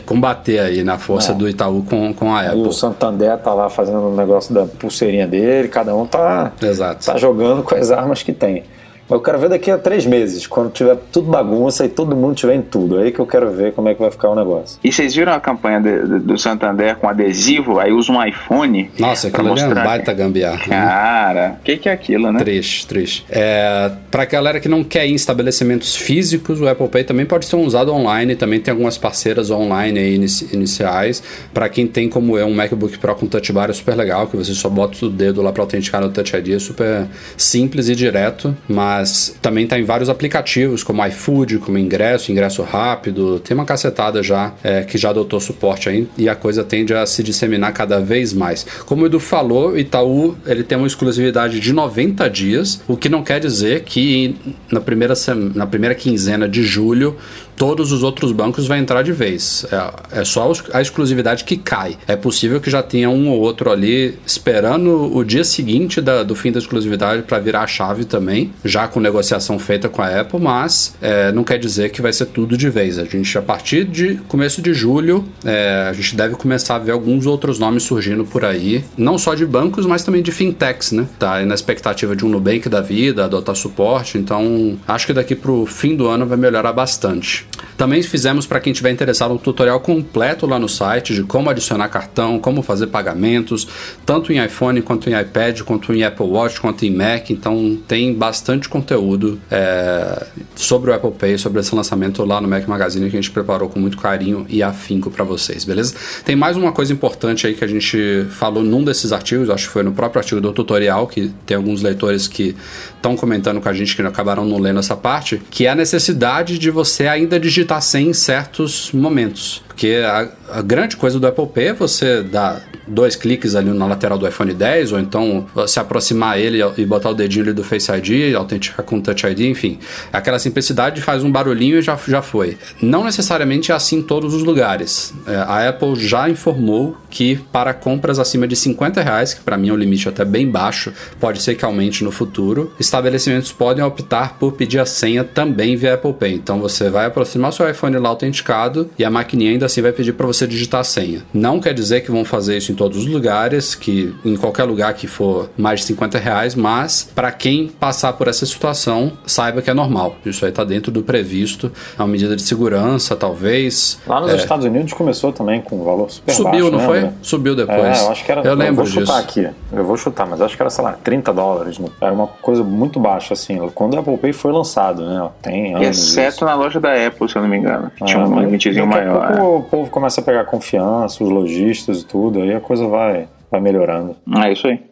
combater 0.06 0.60
aí 0.60 0.84
na 0.84 0.98
força 0.98 1.32
É. 1.32 1.36
do 1.36 1.50
Itaú 1.50 1.84
com, 1.84 2.14
com 2.14 2.34
a 2.34 2.42
Apple. 2.42 2.62
O 2.92 2.94
Santander 2.94 3.38
tá 3.38 3.54
lá 3.54 3.70
fazendo 3.70 4.00
o 4.00 4.16
negócio 4.16 4.54
da 4.54 4.66
pulseirinha 4.66 5.26
dele, 5.26 5.68
cada 5.68 5.96
um 5.96 6.06
tá, 6.06 6.52
Exato. 6.62 7.06
tá 7.06 7.18
jogando 7.18 7.64
com 7.64 7.74
as 7.74 7.90
armas 7.90 8.22
que 8.22 8.34
tem. 8.34 8.64
Eu 9.12 9.20
quero 9.20 9.38
ver 9.40 9.50
daqui 9.50 9.70
a 9.70 9.78
três 9.78 10.06
meses, 10.06 10.48
quando 10.48 10.72
tiver 10.72 10.98
tudo 11.12 11.30
bagunça 11.30 11.86
e 11.86 11.90
todo 11.90 12.16
mundo 12.16 12.36
tiver 12.36 12.56
em 12.56 12.62
tudo. 12.62 12.98
Aí 12.98 13.12
que 13.12 13.20
eu 13.20 13.26
quero 13.26 13.52
ver 13.52 13.74
como 13.74 13.90
é 13.90 13.94
que 13.94 14.02
vai 14.02 14.10
ficar 14.10 14.30
o 14.30 14.36
negócio. 14.36 14.80
E 14.84 14.92
vocês 14.92 15.14
viram 15.14 15.34
a 15.34 15.40
campanha 15.40 15.82
de, 15.82 16.08
de, 16.08 16.20
do 16.20 16.38
Santander 16.38 16.96
com 16.96 17.10
adesivo? 17.10 17.80
Aí 17.80 17.92
usa 17.92 18.12
um 18.12 18.26
iPhone. 18.26 18.90
Nossa, 18.98 19.28
aquilo 19.28 19.52
ali 19.52 19.62
é 19.62 19.68
um 19.68 19.74
baita 19.74 20.14
gambiarra. 20.14 20.66
Né? 20.68 20.82
Cara, 20.82 21.58
o 21.60 21.64
que, 21.64 21.78
que 21.78 21.90
é 21.90 21.92
aquilo, 21.92 22.32
né? 22.32 22.40
Triste, 22.40 22.88
triste. 22.88 23.26
É, 23.30 23.92
pra 24.10 24.26
galera 24.26 24.60
que 24.60 24.70
não 24.70 24.84
quer 24.84 25.06
ir 25.06 25.12
em 25.12 25.16
estabelecimentos 25.16 25.96
físicos, 25.96 26.62
o 26.62 26.68
Apple 26.68 26.88
Pay 26.88 27.04
também 27.04 27.26
pode 27.26 27.46
ser 27.46 27.58
usado 27.58 27.94
online. 27.94 28.36
Também 28.36 28.60
tem 28.60 28.72
algumas 28.72 28.98
parceiras 28.98 29.52
online 29.52 30.00
aí 30.00 30.16
iniciais. 30.54 31.22
Para 31.54 31.68
quem 31.68 31.86
tem, 31.86 32.08
como 32.08 32.38
eu, 32.38 32.48
um 32.48 32.54
MacBook 32.54 32.98
Pro 32.98 33.16
com 33.16 33.28
Touch 33.28 33.52
Bar 33.52 33.70
é 33.70 33.74
super 33.74 33.96
legal, 33.96 34.28
que 34.28 34.38
você 34.38 34.54
só 34.54 34.70
bota 34.70 35.06
o 35.06 35.10
dedo 35.10 35.42
lá 35.42 35.52
para 35.52 35.64
autenticar 35.64 36.02
no 36.02 36.10
Touch 36.10 36.36
ID. 36.36 36.50
É 36.52 36.60
super 36.60 37.08
simples 37.36 37.90
e 37.90 37.96
direto, 37.96 38.56
mas 38.68 39.01
mas 39.02 39.36
também 39.42 39.64
está 39.64 39.80
em 39.80 39.84
vários 39.84 40.10
aplicativos, 40.10 40.84
como 40.84 41.04
iFood, 41.08 41.58
como 41.58 41.78
Ingresso, 41.78 42.32
Ingresso 42.32 42.62
Rápido, 42.62 43.40
tem 43.40 43.56
uma 43.56 43.66
cacetada 43.66 44.22
já 44.22 44.54
é, 44.64 44.84
que 44.84 44.96
já 44.96 45.10
adotou 45.10 45.40
suporte 45.40 45.90
aí 45.90 46.08
e 46.18 46.30
a 46.30 46.36
coisa 46.36 46.64
tende 46.64 46.94
a 46.94 47.06
se 47.08 47.24
disseminar 47.24 47.74
cada 47.74 48.00
vez 48.00 48.32
mais. 48.32 48.64
Como 48.86 49.02
o 49.02 49.06
Edu 49.08 49.20
falou, 49.20 49.72
o 49.72 49.78
Itaú 49.78 50.38
ele 50.46 50.64
tem 50.64 50.78
uma 50.78 50.86
exclusividade 50.86 51.60
de 51.60 51.74
90 51.74 52.30
dias, 52.30 52.82
o 52.88 52.96
que 52.96 53.10
não 53.10 53.24
quer 53.24 53.40
dizer 53.40 53.82
que 53.82 54.36
na 54.72 54.80
primeira, 54.80 55.16
na 55.56 55.66
primeira 55.66 55.96
quinzena 55.96 56.48
de 56.48 56.64
julho 56.64 57.18
todos 57.58 57.92
os 57.92 58.04
outros 58.04 58.32
bancos 58.32 58.68
vai 58.68 58.80
entrar 58.80 59.02
de 59.04 59.12
vez. 59.12 59.66
É, 59.72 60.22
é 60.22 60.26
só 60.26 60.52
a 60.74 60.82
exclusividade 60.82 61.44
que 61.44 61.58
cai. 61.58 61.98
É 62.08 62.16
possível 62.16 62.60
que 62.60 62.70
já 62.70 62.82
tenha 62.82 63.10
um 63.10 63.30
ou 63.30 63.40
outro 63.40 63.72
ali 63.72 64.18
esperando 64.26 65.16
o 65.16 65.24
dia 65.24 65.44
seguinte 65.44 66.02
da, 66.02 66.24
do 66.24 66.36
fim 66.36 66.52
da 66.52 66.60
exclusividade 66.60 67.24
para 67.24 67.40
virar 67.40 67.62
a 67.62 67.68
chave 67.68 68.06
também, 68.06 68.52
já 68.64 68.88
com 68.88 69.00
negociação 69.00 69.58
feita 69.60 69.90
com 69.90 70.02
a 70.02 70.22
Apple, 70.22 70.40
mas 70.40 70.96
é, 71.02 71.32
não 71.32 71.44
quer 71.44 71.58
dizer 71.58 71.90
que 71.92 72.02
vai 72.02 72.14
ser 72.14 72.28
tudo 72.28 72.58
de 72.58 72.70
vez. 72.70 72.98
A 72.98 73.06
gente, 73.06 73.38
a 73.38 73.42
partir 73.42 73.86
de 73.86 74.16
começo 74.28 74.62
de 74.62 74.74
julho, 74.74 75.26
é, 75.46 75.88
a 75.90 75.94
gente 75.94 76.16
deve 76.16 76.36
começar 76.36 76.76
a 76.76 76.80
ver 76.80 76.92
alguns 76.92 77.26
outros 77.26 77.60
nomes 77.60 77.84
surgindo 77.84 78.26
por 78.26 78.44
aí, 78.46 78.84
não 78.98 79.18
só 79.18 79.34
de 79.34 79.46
bancos, 79.46 79.86
mas 79.86 80.04
também 80.04 80.22
de 80.22 80.32
fintechs, 80.32 80.92
né? 80.92 81.08
Tá 81.20 81.44
na 81.46 81.56
expectativa 81.56 82.16
de 82.16 82.26
um 82.26 82.30
Nubank 82.30 82.68
da 82.70 82.82
vida, 82.82 83.26
adotar 83.26 83.56
suporte, 83.56 84.18
então 84.18 84.78
acho 84.88 85.08
que 85.08 85.14
daqui 85.14 85.36
pro 85.36 85.66
fim 85.66 85.96
do 85.96 86.08
ano 86.08 86.26
vai 86.26 86.38
melhorar 86.38 86.74
bastante. 86.74 87.41
Também 87.78 88.02
fizemos 88.04 88.46
para 88.46 88.60
quem 88.60 88.72
estiver 88.72 88.92
interessado 88.92 89.34
um 89.34 89.38
tutorial 89.38 89.80
completo 89.80 90.46
lá 90.46 90.60
no 90.60 90.70
site 90.70 91.16
de 91.16 91.24
como 91.24 91.50
adicionar 91.50 91.90
cartão, 91.90 92.40
como 92.40 92.62
fazer 92.62 92.88
pagamentos, 92.88 93.68
tanto 94.06 94.32
em 94.32 94.44
iPhone 94.44 94.82
quanto 94.82 95.10
em 95.10 95.20
iPad, 95.20 95.62
quanto 95.62 95.94
em 95.94 96.04
Apple 96.04 96.26
Watch, 96.26 96.62
quanto 96.62 96.86
em 96.86 96.96
Mac. 96.96 97.30
Então 97.32 97.78
tem 97.88 98.14
bastante 98.14 98.70
conteúdo 98.70 99.40
é, 99.50 100.28
sobre 100.56 100.92
o 100.92 100.94
Apple 100.94 101.12
Pay, 101.12 101.38
sobre 101.38 101.60
esse 101.60 101.74
lançamento 101.74 102.24
lá 102.24 102.40
no 102.40 102.48
Mac 102.48 102.68
Magazine 102.68 103.10
que 103.10 103.18
a 103.18 103.22
gente 103.22 103.32
preparou 103.32 103.68
com 103.68 103.80
muito 103.80 103.98
carinho 103.98 104.46
e 104.48 104.62
afinco 104.62 105.10
para 105.10 105.24
vocês, 105.24 105.66
beleza? 105.66 105.96
Tem 106.24 106.36
mais 106.36 106.56
uma 106.56 106.72
coisa 106.72 106.94
importante 106.94 107.48
aí 107.48 107.56
que 107.56 107.64
a 107.64 107.68
gente 107.68 108.28
falou 108.30 108.64
num 108.64 108.84
desses 108.84 109.12
artigos, 109.12 109.50
acho 109.50 109.68
que 109.68 109.74
foi 109.74 109.84
no 109.84 109.92
próprio 109.92 110.20
artigo 110.20 110.40
do 110.40 110.54
tutorial, 110.54 111.08
que 111.08 111.32
tem 111.46 111.58
alguns 111.58 111.82
leitores 111.82 112.28
que 112.28 112.56
estão 112.96 113.16
comentando 113.16 113.60
com 113.60 113.68
a 113.68 113.74
gente 113.74 113.96
que 113.96 114.02
acabaram 114.02 114.46
não 114.46 114.60
lendo 114.60 114.80
essa 114.80 114.96
parte, 114.96 115.42
que 115.50 115.66
é 115.66 115.70
a 115.70 115.76
necessidade 115.76 116.60
de 116.60 116.70
você 116.70 117.08
ainda 117.08 117.31
digitar 117.40 117.82
sem 117.82 118.10
em 118.10 118.14
certos 118.14 118.92
momentos. 118.92 119.64
Porque 119.68 120.02
a, 120.06 120.30
a, 120.58 120.62
grande 120.62 120.98
coisa 120.98 121.20
do 121.20 121.28
Apple 121.28 121.48
Pay 121.48 121.68
é 121.70 121.74
você 121.74 122.22
dar 122.22 122.62
dois 122.92 123.16
cliques 123.16 123.56
ali 123.56 123.72
na 123.72 123.86
lateral 123.86 124.18
do 124.18 124.28
iPhone 124.28 124.54
10, 124.54 124.92
ou 124.92 125.00
então 125.00 125.48
se 125.68 125.80
aproximar 125.80 126.40
ele 126.40 126.60
e 126.78 126.86
botar 126.86 127.10
o 127.10 127.14
dedinho 127.14 127.46
ali 127.46 127.54
do 127.54 127.64
Face 127.64 127.92
ID, 127.92 128.36
autenticar 128.36 128.86
com 128.86 129.00
Touch 129.00 129.26
ID, 129.26 129.42
enfim. 129.42 129.80
Aquela 130.12 130.40
simplicidade 130.40 131.02
faz 131.02 131.24
um 131.24 131.32
barulhinho 131.32 131.80
e 131.80 131.82
já, 131.82 131.98
já 132.08 132.22
foi. 132.22 132.58
Não 132.82 133.04
necessariamente 133.04 133.72
é 133.72 133.76
assim 133.76 133.98
em 133.98 134.02
todos 134.02 134.34
os 134.34 134.44
lugares. 134.44 135.14
É, 135.26 135.36
a 135.36 135.70
Apple 135.70 135.96
já 135.96 136.30
informou 136.30 136.98
que 137.10 137.38
para 137.52 137.74
compras 137.74 138.20
acima 138.20 138.48
de 138.48 138.56
50 138.56 139.02
reais, 139.02 139.34
que 139.34 139.42
para 139.42 139.58
mim 139.58 139.70
é 139.70 139.74
um 139.74 139.78
limite 139.78 140.08
até 140.08 140.26
bem 140.26 140.50
baixo, 140.50 140.94
pode 141.20 141.42
ser 141.42 141.56
que 141.56 141.66
aumente 141.66 142.04
no 142.04 142.12
futuro, 142.12 142.72
estabelecimentos 142.80 143.52
podem 143.52 143.84
optar 143.84 144.38
por 144.38 144.54
pedir 144.54 144.80
a 144.80 144.86
senha 144.86 145.24
também 145.24 145.76
via 145.76 145.94
Apple 145.94 146.14
Pay. 146.14 146.36
Então 146.36 146.60
você 146.60 146.90
vai 146.90 147.06
aproximar 147.06 147.54
seu 147.54 147.70
iPhone 147.70 147.98
lá 147.98 148.10
autenticado 148.10 148.90
e 148.98 149.06
a 149.06 149.10
maquininha 149.10 149.52
ainda 149.52 149.66
assim 149.66 149.82
vai 149.82 149.92
pedir 149.92 150.14
para 150.14 150.26
você 150.26 150.48
digitar 150.48 150.82
a 150.82 150.84
senha. 150.84 151.24
Não 151.34 151.60
quer 151.60 151.74
dizer 151.74 152.02
que 152.02 152.12
vão 152.12 152.26
fazer 152.26 152.58
isso 152.58 152.72
em 152.72 152.76
todos 152.82 152.98
os 152.98 153.06
lugares, 153.06 153.76
que 153.76 154.12
em 154.26 154.36
qualquer 154.36 154.64
lugar 154.64 154.96
que 154.96 155.06
for 155.06 155.52
mais 155.56 155.82
de 155.82 155.86
50 155.86 156.18
reais, 156.18 156.56
mas 156.56 157.08
para 157.14 157.32
quem 157.32 157.68
passar 157.68 158.14
por 158.14 158.28
essa 158.28 158.44
situação, 158.44 159.12
saiba 159.24 159.62
que 159.62 159.70
é 159.70 159.74
normal. 159.74 160.16
Isso 160.26 160.44
aí 160.44 160.52
tá 160.52 160.64
dentro 160.64 160.92
do 160.92 161.04
previsto, 161.04 161.72
é 161.96 162.02
uma 162.02 162.08
medida 162.08 162.36
de 162.36 162.42
segurança, 162.42 163.16
talvez. 163.16 164.00
Lá 164.08 164.20
nos 164.20 164.32
é... 164.32 164.36
Estados 164.36 164.66
Unidos 164.66 164.94
começou 164.94 165.32
também 165.32 165.62
com 165.62 165.80
um 165.80 165.84
valor 165.84 166.10
super 166.10 166.34
Subiu, 166.34 166.72
baixo, 166.72 166.72
não 166.72 166.80
foi? 166.80 167.10
Subiu 167.22 167.56
depois. 167.56 168.00
É, 168.00 168.04
eu 168.04 168.12
acho 168.12 168.26
que 168.26 168.32
era. 168.32 168.42
Eu 168.42 168.56
lembro 168.56 168.72
eu 168.72 168.76
vou 168.78 168.86
chutar 168.88 169.22
disso. 169.22 169.40
aqui. 169.40 169.50
Eu 169.72 169.86
vou 169.86 169.96
chutar, 169.96 170.26
mas 170.26 170.42
acho 170.42 170.56
que 170.56 170.64
era, 170.64 170.72
sei 170.72 170.84
lá, 170.84 170.94
30 170.94 171.32
dólares. 171.34 171.78
Né? 171.78 171.88
Era 172.02 172.12
uma 172.12 172.26
coisa 172.26 172.64
muito 172.64 173.00
baixa, 173.00 173.36
assim. 173.36 173.60
Quando 173.76 173.94
o 173.94 174.00
Apple 174.00 174.18
Pay 174.18 174.34
foi 174.34 174.52
lançado, 174.52 175.06
né? 175.06 175.30
Tem 175.40 175.76
anos. 175.76 175.88
Exceto 175.88 176.38
isso. 176.38 176.46
na 176.46 176.56
loja 176.56 176.80
da 176.80 176.94
Apple, 176.94 177.30
se 177.30 177.36
eu 177.36 177.44
não 177.44 177.50
me 177.50 177.58
engano. 177.58 177.92
Que 177.96 178.04
Ah, 178.04 178.08
tinha 178.08 178.26
um 178.26 178.40
limitezinho 178.40 178.86
a 178.86 178.88
maior. 178.88 179.38
pouco 179.38 179.44
é. 179.44 179.58
o 179.60 179.62
povo 179.62 179.92
começa 179.92 180.20
a 180.20 180.24
pegar 180.24 180.46
confiança, 180.46 181.24
os 181.24 181.30
lojistas 181.30 182.02
e 182.02 182.06
tudo, 182.06 182.42
aí 182.42 182.56
a 182.62 182.68
coisa 182.68 182.88
vai, 182.88 183.28
vai 183.50 183.60
melhorando. 183.60 184.16
É 184.44 184.52
isso 184.52 184.68
aí. 184.68 184.91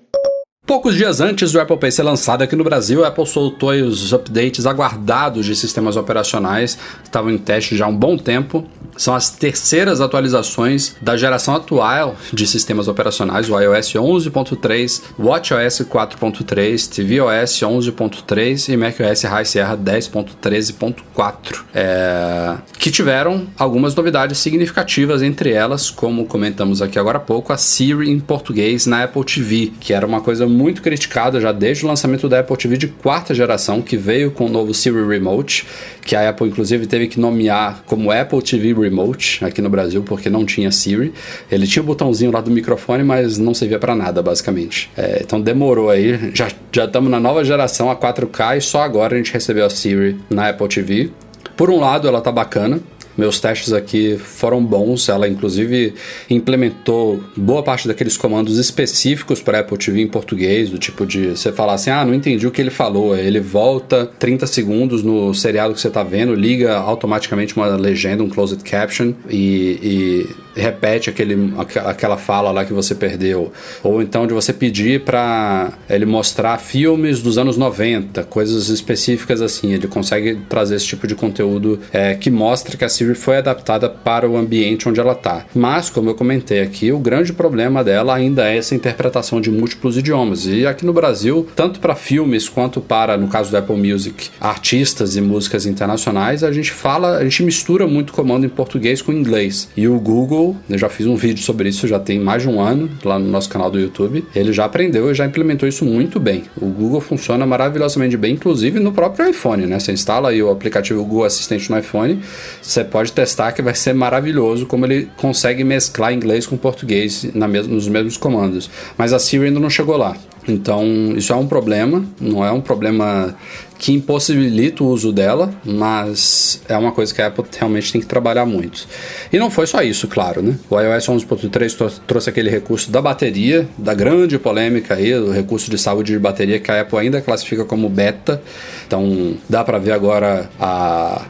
Poucos 0.70 0.94
dias 0.94 1.20
antes 1.20 1.52
do 1.52 1.60
Apple 1.60 1.78
Pay 1.78 1.92
ser 1.92 2.04
lançado 2.04 2.44
aqui 2.44 2.56
no 2.56 2.64
Brasil, 2.64 3.04
a 3.04 3.08
Apple 3.08 3.26
soltou 3.26 3.72
os 3.72 4.14
updates 4.14 4.68
aguardados 4.68 5.44
de 5.48 5.56
sistemas 5.56 5.98
operacionais 5.98 6.76
que 6.76 7.08
estavam 7.08 7.32
em 7.32 7.40
teste 7.40 7.76
já 7.76 7.86
há 7.86 7.88
um 7.88 7.98
bom 7.98 8.16
tempo. 8.16 8.64
São 8.96 9.16
as 9.16 9.32
terceiras 9.32 10.00
atualizações 10.00 10.96
da 11.02 11.18
geração 11.18 11.56
atual 11.56 12.16
de 12.32 12.46
sistemas 12.46 12.88
operacionais, 12.88 13.50
o 13.50 13.60
iOS 13.60 13.94
11.3, 13.94 15.02
WatchOS 15.18 15.82
4.3, 15.90 16.88
tvOS 16.88 17.62
11.3 17.62 18.72
e 18.72 18.78
macOS 18.78 19.24
High 19.24 19.46
Sierra 19.46 19.78
10.13.4, 19.78 21.64
é, 21.74 22.58
que 22.78 22.92
tiveram 22.92 23.48
algumas 23.58 23.96
novidades 23.96 24.38
significativas, 24.38 25.24
entre 25.24 25.52
elas, 25.52 25.90
como 25.90 26.26
comentamos 26.26 26.80
aqui 26.82 27.00
agora 27.00 27.18
há 27.18 27.22
pouco, 27.22 27.54
a 27.54 27.58
Siri 27.58 28.12
em 28.12 28.20
português 28.20 28.86
na 28.86 29.06
Apple 29.06 29.24
TV, 29.24 29.72
que 29.80 29.94
era 29.94 30.06
uma 30.06 30.22
coisa 30.22 30.46
muito 30.60 30.82
criticada 30.82 31.40
já 31.40 31.54
desde 31.54 31.86
o 31.86 31.88
lançamento 31.88 32.28
da 32.28 32.42
Apple 32.42 32.58
TV 32.58 32.76
de 32.76 32.88
quarta 32.90 33.34
geração, 33.34 33.82
que 33.82 33.96
veio 33.96 34.30
com 34.30 34.46
o 34.46 34.50
novo 34.50 34.74
Siri 34.74 35.08
Remote, 35.08 35.66
que 36.02 36.18
a 36.18 36.30
Apple 36.30 36.48
inclusive 36.48 36.86
teve 36.86 37.08
que 37.08 37.18
nomear 37.18 37.82
como 37.86 38.12
Apple 38.12 38.42
TV 38.42 38.74
Remote 38.74 39.44
aqui 39.46 39.62
no 39.62 39.70
Brasil, 39.70 40.04
porque 40.04 40.30
não 40.30 40.46
tinha 40.46 40.70
Siri. 40.70 41.14
Ele 41.50 41.66
tinha 41.66 41.82
o 41.82 41.86
botãozinho 41.86 42.32
lá 42.32 42.42
do 42.42 42.52
microfone, 42.52 43.04
mas 43.04 43.38
não 43.38 43.54
servia 43.54 43.80
para 43.80 43.96
nada, 43.96 44.22
basicamente. 44.22 44.92
É, 44.98 45.22
então 45.24 45.40
demorou 45.40 45.90
aí, 45.90 46.32
já 46.34 46.50
já 46.72 46.86
estamos 46.86 47.10
na 47.10 47.20
nova 47.20 47.44
geração, 47.44 47.90
a 47.90 47.96
4K, 47.96 48.58
e 48.58 48.62
só 48.62 48.82
agora 48.82 49.16
a 49.16 49.18
gente 49.18 49.34
recebeu 49.34 49.66
a 49.66 49.70
Siri 49.70 50.20
na 50.30 50.50
Apple 50.50 50.68
TV. 50.68 51.10
Por 51.56 51.70
um 51.70 51.80
lado, 51.80 52.08
ela 52.08 52.22
tá 52.22 52.32
bacana, 52.32 52.80
meus 53.20 53.40
testes 53.40 53.74
aqui 53.74 54.18
foram 54.18 54.64
bons. 54.64 55.10
Ela, 55.10 55.28
inclusive, 55.28 55.94
implementou 56.30 57.22
boa 57.36 57.62
parte 57.62 57.88
daqueles 57.88 58.18
comandos 58.18 58.58
específicos 58.58 59.42
para 59.42 59.60
Apple 59.60 59.78
TV 59.78 60.02
em 60.02 60.08
português, 60.08 60.70
do 60.70 60.78
tipo 60.78 61.06
de 61.06 61.32
você 61.32 61.52
falar 61.52 61.74
assim: 61.74 61.90
ah, 61.90 62.06
não 62.06 62.14
entendi 62.14 62.48
o 62.48 62.52
que 62.52 62.62
ele 62.62 62.72
falou. 62.72 63.16
Ele 63.16 63.40
volta 63.40 64.10
30 64.18 64.48
segundos 64.48 65.04
no 65.04 65.34
seriado 65.34 65.74
que 65.74 65.82
você 65.82 65.90
está 65.90 66.04
vendo, 66.04 66.34
liga 66.34 66.76
automaticamente 66.78 67.56
uma 67.56 67.68
legenda, 67.76 68.24
um 68.24 68.30
closed 68.30 68.64
caption 68.64 69.14
e, 69.30 69.80
e 69.84 70.30
repete 70.60 71.10
aquele, 71.10 71.54
aquela 71.86 72.18
fala 72.18 72.52
lá 72.52 72.66
que 72.66 72.74
você 72.74 72.94
perdeu. 72.94 73.52
Ou 73.84 74.02
então 74.02 74.28
de 74.28 74.34
você 74.34 74.54
pedir 74.54 75.02
para 75.02 75.74
ele 75.90 76.06
mostrar 76.06 76.58
filmes 76.58 77.22
dos 77.22 77.38
anos 77.38 77.58
90, 77.58 78.24
coisas 78.24 78.70
específicas 78.70 79.42
assim. 79.42 79.74
Ele 79.74 79.88
consegue 79.88 80.36
trazer 80.48 80.76
esse 80.76 80.86
tipo 80.86 81.08
de 81.08 81.16
conteúdo 81.16 81.80
é, 81.92 82.16
que 82.16 82.30
mostra 82.30 82.78
que 82.78 82.86
a 82.86 82.90
Siri 82.90 83.16
foi 83.16 83.38
adaptada 83.38 83.90
para 83.90 84.30
o 84.30 84.38
ambiente 84.38 84.88
onde 84.88 85.00
ela 85.00 85.14
está. 85.14 85.46
Mas, 85.54 85.90
como 85.90 86.10
eu 86.10 86.16
comentei 86.16 86.62
aqui, 86.62 86.92
o 86.92 87.00
grande 87.00 87.34
problema 87.34 87.84
dela 87.84 88.16
ainda 88.16 88.50
é 88.50 88.58
essa 88.58 88.76
interpretação 88.76 89.42
de 89.42 89.52
múltiplos 89.52 89.98
idiomas. 89.98 90.46
E 90.46 90.66
aqui 90.66 90.86
no 90.86 90.94
Brasil, 90.94 91.48
tanto 91.56 91.80
para 91.80 91.96
filmes 91.96 92.48
quanto 92.48 92.82
para, 92.82 93.18
no 93.18 93.28
caso 93.28 93.52
do 93.52 93.58
Apple 93.58 93.76
Music, 93.76 94.30
artistas 94.40 95.16
e 95.16 95.22
músicas 95.22 95.66
internacionais, 95.66 96.44
a 96.44 96.52
gente 96.52 96.72
fala, 96.72 97.18
a 97.18 97.24
gente 97.24 97.44
mistura 97.44 97.88
muito 97.88 98.14
comando 98.14 98.46
em 98.46 98.50
português 98.50 99.02
com 99.02 99.12
inglês. 99.12 99.70
E 99.76 99.88
o 99.88 100.00
Google, 100.00 100.49
eu 100.70 100.78
já 100.78 100.90
fiz 100.90 101.06
um 101.08 101.16
vídeo 101.16 101.44
sobre 101.44 101.70
isso, 101.70 101.88
já 101.88 102.00
tem 102.00 102.20
mais 102.20 102.44
de 102.44 102.50
um 102.50 102.62
ano 102.62 102.90
lá 103.04 103.18
no 103.18 103.28
nosso 103.28 103.50
canal 103.50 103.70
do 103.70 103.80
YouTube. 103.80 104.26
Ele 104.36 104.54
já 104.54 104.66
aprendeu 104.66 105.10
e 105.12 105.14
já 105.14 105.26
implementou 105.26 105.68
isso 105.68 105.86
muito 105.86 106.20
bem. 106.20 106.44
O 106.60 106.68
Google 106.68 107.02
funciona 107.02 107.46
maravilhosamente 107.46 108.18
bem, 108.18 108.34
inclusive 108.34 108.80
no 108.80 108.92
próprio 108.92 109.30
iPhone, 109.30 109.66
né? 109.66 109.80
Você 109.80 109.92
instala 109.92 110.30
aí 110.30 110.42
o 110.42 110.50
aplicativo 110.50 111.04
Google 111.04 111.26
Assistente 111.26 111.70
no 111.70 111.78
iPhone, 111.78 112.20
você 112.62 112.84
pode 112.84 113.12
testar 113.12 113.52
que 113.52 113.62
vai 113.62 113.76
ser 113.76 113.94
maravilhoso 113.94 114.66
como 114.66 114.86
ele 114.86 115.10
consegue 115.18 115.64
mesclar 115.64 116.14
inglês 116.14 116.46
com 116.46 116.58
português 116.58 117.28
na 117.34 117.48
mes 117.48 117.68
nos 117.68 117.88
mesmos 117.88 118.18
comandos. 118.18 118.70
Mas 118.98 119.14
a 119.14 119.20
Siri 119.20 119.46
ainda 119.46 119.60
não 119.60 119.70
chegou 119.70 119.98
lá. 119.98 120.16
Então, 120.48 120.84
isso 121.16 121.32
é 121.32 121.36
um 121.36 121.48
problema, 121.48 122.04
não 122.20 122.44
é 122.44 122.52
um 122.52 122.62
problema 122.62 123.36
que 123.80 123.94
impossibilita 123.94 124.84
o 124.84 124.88
uso 124.88 125.14
dela, 125.14 125.54
mas 125.64 126.62
é 126.68 126.78
uma 126.78 126.92
coisa 126.92 127.16
que 127.16 127.22
a 127.22 127.28
Apple 127.28 127.46
realmente 127.58 127.94
tem 127.94 128.02
que 128.02 128.08
trabalhar 128.08 128.46
muito. 128.46 128.86
E 129.32 129.40
não 129.40 129.50
foi 129.50 129.66
só 129.66 129.82
isso, 129.82 130.06
claro, 130.10 130.42
né? 130.42 130.60
O 130.70 130.78
iOS 130.78 131.08
11.3 131.08 132.02
trouxe 132.06 132.30
aquele 132.30 132.50
recurso 132.50 132.92
da 132.92 133.02
bateria, 133.02 133.68
da 133.78 133.94
grande 133.94 134.38
polêmica 134.38 134.96
aí, 134.96 135.16
o 135.16 135.32
recurso 135.32 135.72
de 135.72 135.78
saúde 135.78 136.12
de 136.12 136.20
bateria 136.20 136.60
que 136.60 136.70
a 136.70 136.82
Apple 136.82 137.00
ainda 137.00 137.22
classifica 137.22 137.64
como 137.64 137.88
beta. 137.88 138.42
Então, 138.86 139.36
dá 139.48 139.64
para 139.64 139.78
ver 139.78 139.94
agora 139.94 140.50
a, 140.60 141.26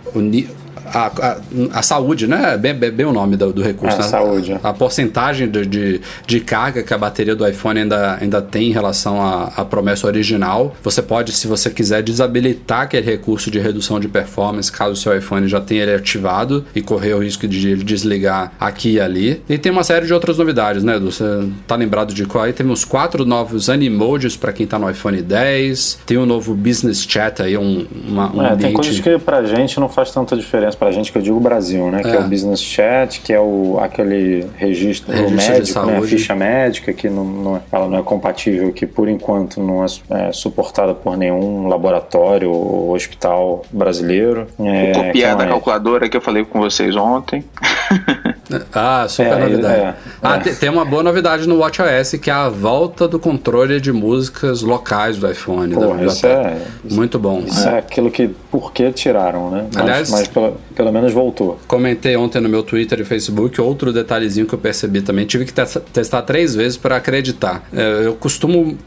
a, 0.85 1.07
a, 1.07 1.37
a, 1.73 1.81
saúde, 1.81 2.27
né? 2.27 2.53
É 2.53 2.57
bem, 2.57 2.73
bem, 2.73 3.05
o 3.05 3.13
nome 3.13 3.35
do, 3.35 3.51
do 3.53 3.61
recurso. 3.61 3.97
É, 3.97 3.99
né? 3.99 4.07
saúde. 4.07 4.59
A, 4.63 4.69
a 4.69 4.73
porcentagem 4.73 5.49
de, 5.49 5.65
de, 5.65 6.01
de, 6.25 6.39
carga 6.39 6.83
que 6.83 6.93
a 6.93 6.97
bateria 6.97 7.35
do 7.35 7.47
iPhone 7.47 7.79
ainda, 7.79 8.17
ainda 8.19 8.41
tem 8.41 8.69
em 8.69 8.71
relação 8.71 9.21
à, 9.21 9.65
promessa 9.65 10.07
original. 10.07 10.75
Você 10.83 11.01
pode, 11.01 11.31
se 11.31 11.47
você 11.47 11.69
quiser, 11.69 12.01
desabilitar 12.01 12.81
aquele 12.81 13.05
recurso 13.05 13.51
de 13.51 13.59
redução 13.59 13.99
de 13.99 14.07
performance, 14.07 14.71
caso 14.71 14.93
o 14.93 14.95
seu 14.95 15.15
iPhone 15.17 15.47
já 15.47 15.61
tenha 15.61 15.83
ele 15.83 15.93
ativado 15.93 16.65
e 16.73 16.81
correr 16.81 17.13
o 17.13 17.19
risco 17.19 17.47
de 17.47 17.69
ele 17.69 17.83
desligar 17.83 18.51
aqui 18.59 18.93
e 18.93 18.99
ali. 18.99 19.41
E 19.47 19.57
tem 19.57 19.71
uma 19.71 19.83
série 19.83 20.05
de 20.05 20.13
outras 20.13 20.37
novidades, 20.37 20.83
né, 20.83 20.95
Edu? 20.95 21.11
Você 21.11 21.23
tá 21.67 21.75
lembrado 21.75 22.13
de 22.13 22.25
qual 22.25 22.43
aí? 22.43 22.53
Temos 22.53 22.83
quatro 22.83 23.25
novos 23.25 23.69
Animodes 23.69 24.35
para 24.35 24.51
quem 24.51 24.65
tá 24.65 24.79
no 24.79 24.89
iPhone 24.89 25.21
10. 25.21 25.99
Tem 26.05 26.17
um 26.17 26.25
novo 26.25 26.53
Business 26.55 27.03
Chat 27.03 27.41
aí, 27.41 27.57
um, 27.57 27.85
uma, 28.07 28.35
um 28.35 28.41
é, 28.41 28.45
ambiente... 28.47 28.61
Tem 28.61 28.73
coisas 28.73 28.99
que 28.99 29.17
pra 29.19 29.43
gente 29.43 29.79
não 29.79 29.89
faz 29.89 30.11
tanta 30.11 30.35
diferença 30.35 30.77
pra 30.79 30.91
gente 30.91 31.11
que 31.11 31.17
eu 31.17 31.21
digo 31.21 31.39
Brasil, 31.39 31.91
né? 31.91 31.99
É. 31.99 32.03
Que 32.03 32.15
é 32.15 32.19
o 32.19 32.23
Business 32.23 32.61
Chat, 32.61 33.19
que 33.19 33.33
é 33.33 33.39
o, 33.39 33.77
aquele 33.81 34.47
registro, 34.55 35.11
registro 35.11 35.35
médico, 35.35 35.85
né? 35.85 35.97
a 35.97 36.01
ficha 36.01 36.35
médica, 36.35 36.93
que 36.93 37.09
não, 37.09 37.25
não, 37.25 37.57
é, 37.57 37.61
ela 37.71 37.87
não 37.87 37.99
é 37.99 38.01
compatível, 38.01 38.71
que 38.71 38.87
por 38.87 39.09
enquanto 39.09 39.61
não 39.61 39.83
é, 39.83 39.87
é 40.27 40.31
suportada 40.31 40.93
por 40.93 41.17
nenhum 41.17 41.67
laboratório 41.67 42.49
ou 42.49 42.95
hospital 42.95 43.63
brasileiro. 43.71 44.47
É, 44.59 44.93
copiar 44.93 45.35
da 45.35 45.45
calculadora 45.45 46.07
que 46.07 46.15
eu 46.15 46.21
falei 46.21 46.45
com 46.45 46.59
vocês 46.59 46.95
ontem. 46.95 47.43
Ah, 48.73 49.05
super 49.07 49.33
é, 49.33 49.39
novidade. 49.39 49.79
É, 49.79 49.93
ah, 50.23 50.41
é. 50.43 50.53
tem 50.53 50.69
uma 50.69 50.83
boa 50.83 51.03
novidade 51.03 51.47
no 51.47 51.59
WatchOS 51.59 52.13
que 52.19 52.31
é 52.31 52.33
a 52.33 52.49
volta 52.49 53.07
do 53.07 53.19
controle 53.19 53.79
de 53.79 53.91
músicas 53.91 54.61
locais 54.61 55.17
do 55.17 55.29
iPhone. 55.29 55.73
Pô, 55.73 55.93
da, 55.93 56.05
isso 56.05 56.25
é, 56.25 56.57
muito 56.89 57.19
bom. 57.19 57.43
Isso 57.45 57.67
é. 57.67 57.77
aquilo 57.77 58.09
que 58.09 58.33
por 58.51 58.73
que 58.73 58.91
tiraram, 58.91 59.51
né? 59.51 59.67
Aliás, 59.75 60.09
mas, 60.09 60.21
mas 60.21 60.27
pelo, 60.27 60.57
pelo, 60.75 60.91
menos 60.91 61.13
voltou. 61.13 61.59
Comentei 61.67 62.15
ontem 62.15 62.41
no 62.41 62.49
meu 62.49 62.63
Twitter 62.63 62.99
e 62.99 63.03
Facebook 63.03 63.59
outro 63.61 63.93
detalhezinho 63.93 64.45
que 64.45 64.53
eu 64.53 64.59
percebi 64.59 65.01
também. 65.01 65.25
Tive 65.25 65.45
que 65.45 65.53
testar 65.53 66.21
três 66.23 66.55
vezes 66.55 66.77
para 66.77 66.95
acreditar. 66.95 67.63
É, 67.71 68.05
eu 68.05 68.15
costumo, 68.15 68.77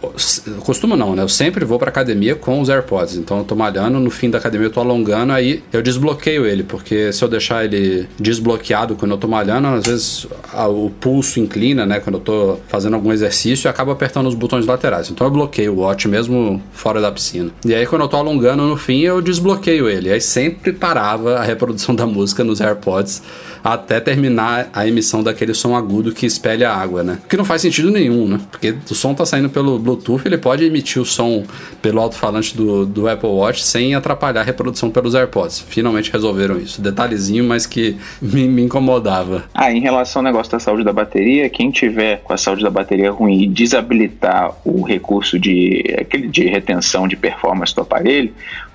costumo 0.61 0.97
não, 0.97 1.15
né? 1.15 1.23
Eu 1.23 1.29
sempre 1.29 1.65
vou 1.65 1.79
para 1.79 1.91
academia 1.91 2.35
com 2.35 2.61
os 2.61 2.69
AirPods. 2.69 3.17
Então 3.17 3.39
eu 3.39 3.45
tô 3.45 3.55
malhando, 3.55 4.01
no 4.01 4.11
fim 4.11 4.31
da 4.31 4.39
academia 4.39 4.67
eu 4.67 4.73
tô 4.73 4.81
alongando, 4.81 5.33
aí 5.33 5.63
eu 5.73 5.81
desbloqueio 5.81 6.45
ele, 6.45 6.65
porque 6.65 7.13
se 7.13 7.23
eu 7.23 7.29
deixar 7.29 7.65
ele 7.65 8.09
desbloqueado 8.19 8.97
quando 8.97 9.13
eu 9.13 9.19
tô 9.19 9.29
malhando 9.29 9.69
às 9.69 9.87
vezes 9.87 10.27
a, 10.53 10.67
o 10.67 10.91
pulso 10.91 11.39
inclina, 11.39 11.87
né? 11.87 12.01
Quando 12.01 12.17
eu 12.17 12.21
tô 12.21 12.59
fazendo 12.67 12.95
algum 12.95 13.13
exercício 13.13 13.69
e 13.69 13.71
acaba 13.71 13.93
apertando 13.93 14.27
os 14.27 14.35
botões 14.35 14.67
laterais. 14.67 15.09
Então 15.09 15.27
eu 15.27 15.31
bloqueio 15.31 15.73
o 15.73 15.81
watch 15.81 16.09
mesmo 16.09 16.61
fora 16.73 17.01
da 17.01 17.13
piscina. 17.13 17.51
E 17.65 17.73
aí 17.73 17.87
quando 17.87 18.03
eu 18.03 18.09
tô 18.09 18.17
alongando 18.17 18.65
no 18.65 18.77
fim, 18.77 19.01
eu 19.01 19.21
desbloqueio 19.21 19.52
ele. 19.91 20.13
Aí 20.13 20.21
sempre 20.21 20.73
parava 20.73 21.39
a 21.39 21.43
reprodução 21.43 21.95
da 21.95 22.07
música 22.07 22.45
nos 22.45 22.61
AirPods 22.61 23.23
até 23.63 24.01
terminar 24.01 24.69
a 24.73 24.87
emissão 24.87 25.23
daquele 25.23 25.55
som 25.55 25.77
agudo 25.77 26.13
que 26.13 26.27
espelha 26.27 26.71
a 26.71 26.77
água, 26.77 27.03
né? 27.03 27.19
Que 27.29 27.37
não 27.37 27.45
faz 27.45 27.63
sentido 27.63 27.91
nenhum, 27.91 28.27
né? 28.27 28.41
Porque 28.51 28.75
o 28.91 28.95
som 28.95 29.15
tá 29.15 29.25
saindo 29.25 29.49
pelo 29.49 29.79
Bluetooth, 29.79 30.23
ele 30.27 30.39
pode 30.39 30.65
emitir 30.65 31.01
o 31.01 31.05
som 31.05 31.45
pelo 31.81 32.01
alto-falante 32.01 32.57
do, 32.57 32.85
do 32.85 33.09
Apple 33.09 33.29
Watch 33.29 33.63
sem 33.63 33.95
atrapalhar 33.95 34.41
a 34.41 34.45
reprodução 34.45 34.91
pelos 34.91 35.15
AirPods. 35.15 35.65
Finalmente 35.69 36.11
resolveram 36.13 36.59
isso. 36.59 36.83
Detalhezinho, 36.83 37.45
mas 37.45 37.67
que 37.67 37.97
me, 38.21 38.49
me 38.49 38.63
incomodava. 38.63 39.45
Ah, 39.55 39.73
em 39.73 39.81
relação 39.81 40.21
ao 40.21 40.25
negócio 40.25 40.51
da 40.51 40.59
saúde 40.59 40.83
da 40.83 40.93
bateria, 40.93 41.49
quem 41.49 41.71
tiver 41.71 42.21
com 42.23 42.33
a 42.33 42.37
saúde 42.37 42.63
da 42.63 42.71
bateria 42.71 43.11
ruim 43.11 43.43
e 43.43 43.47
desabilitar 43.47 44.53
o 44.65 44.83
recurso 44.83 45.39
de, 45.39 45.85
aquele 45.99 46.27
de 46.27 46.45
retenção 46.47 47.07
de 47.07 47.17
performance 47.17 47.75
do 47.75 47.83
aparelho, 47.83 48.33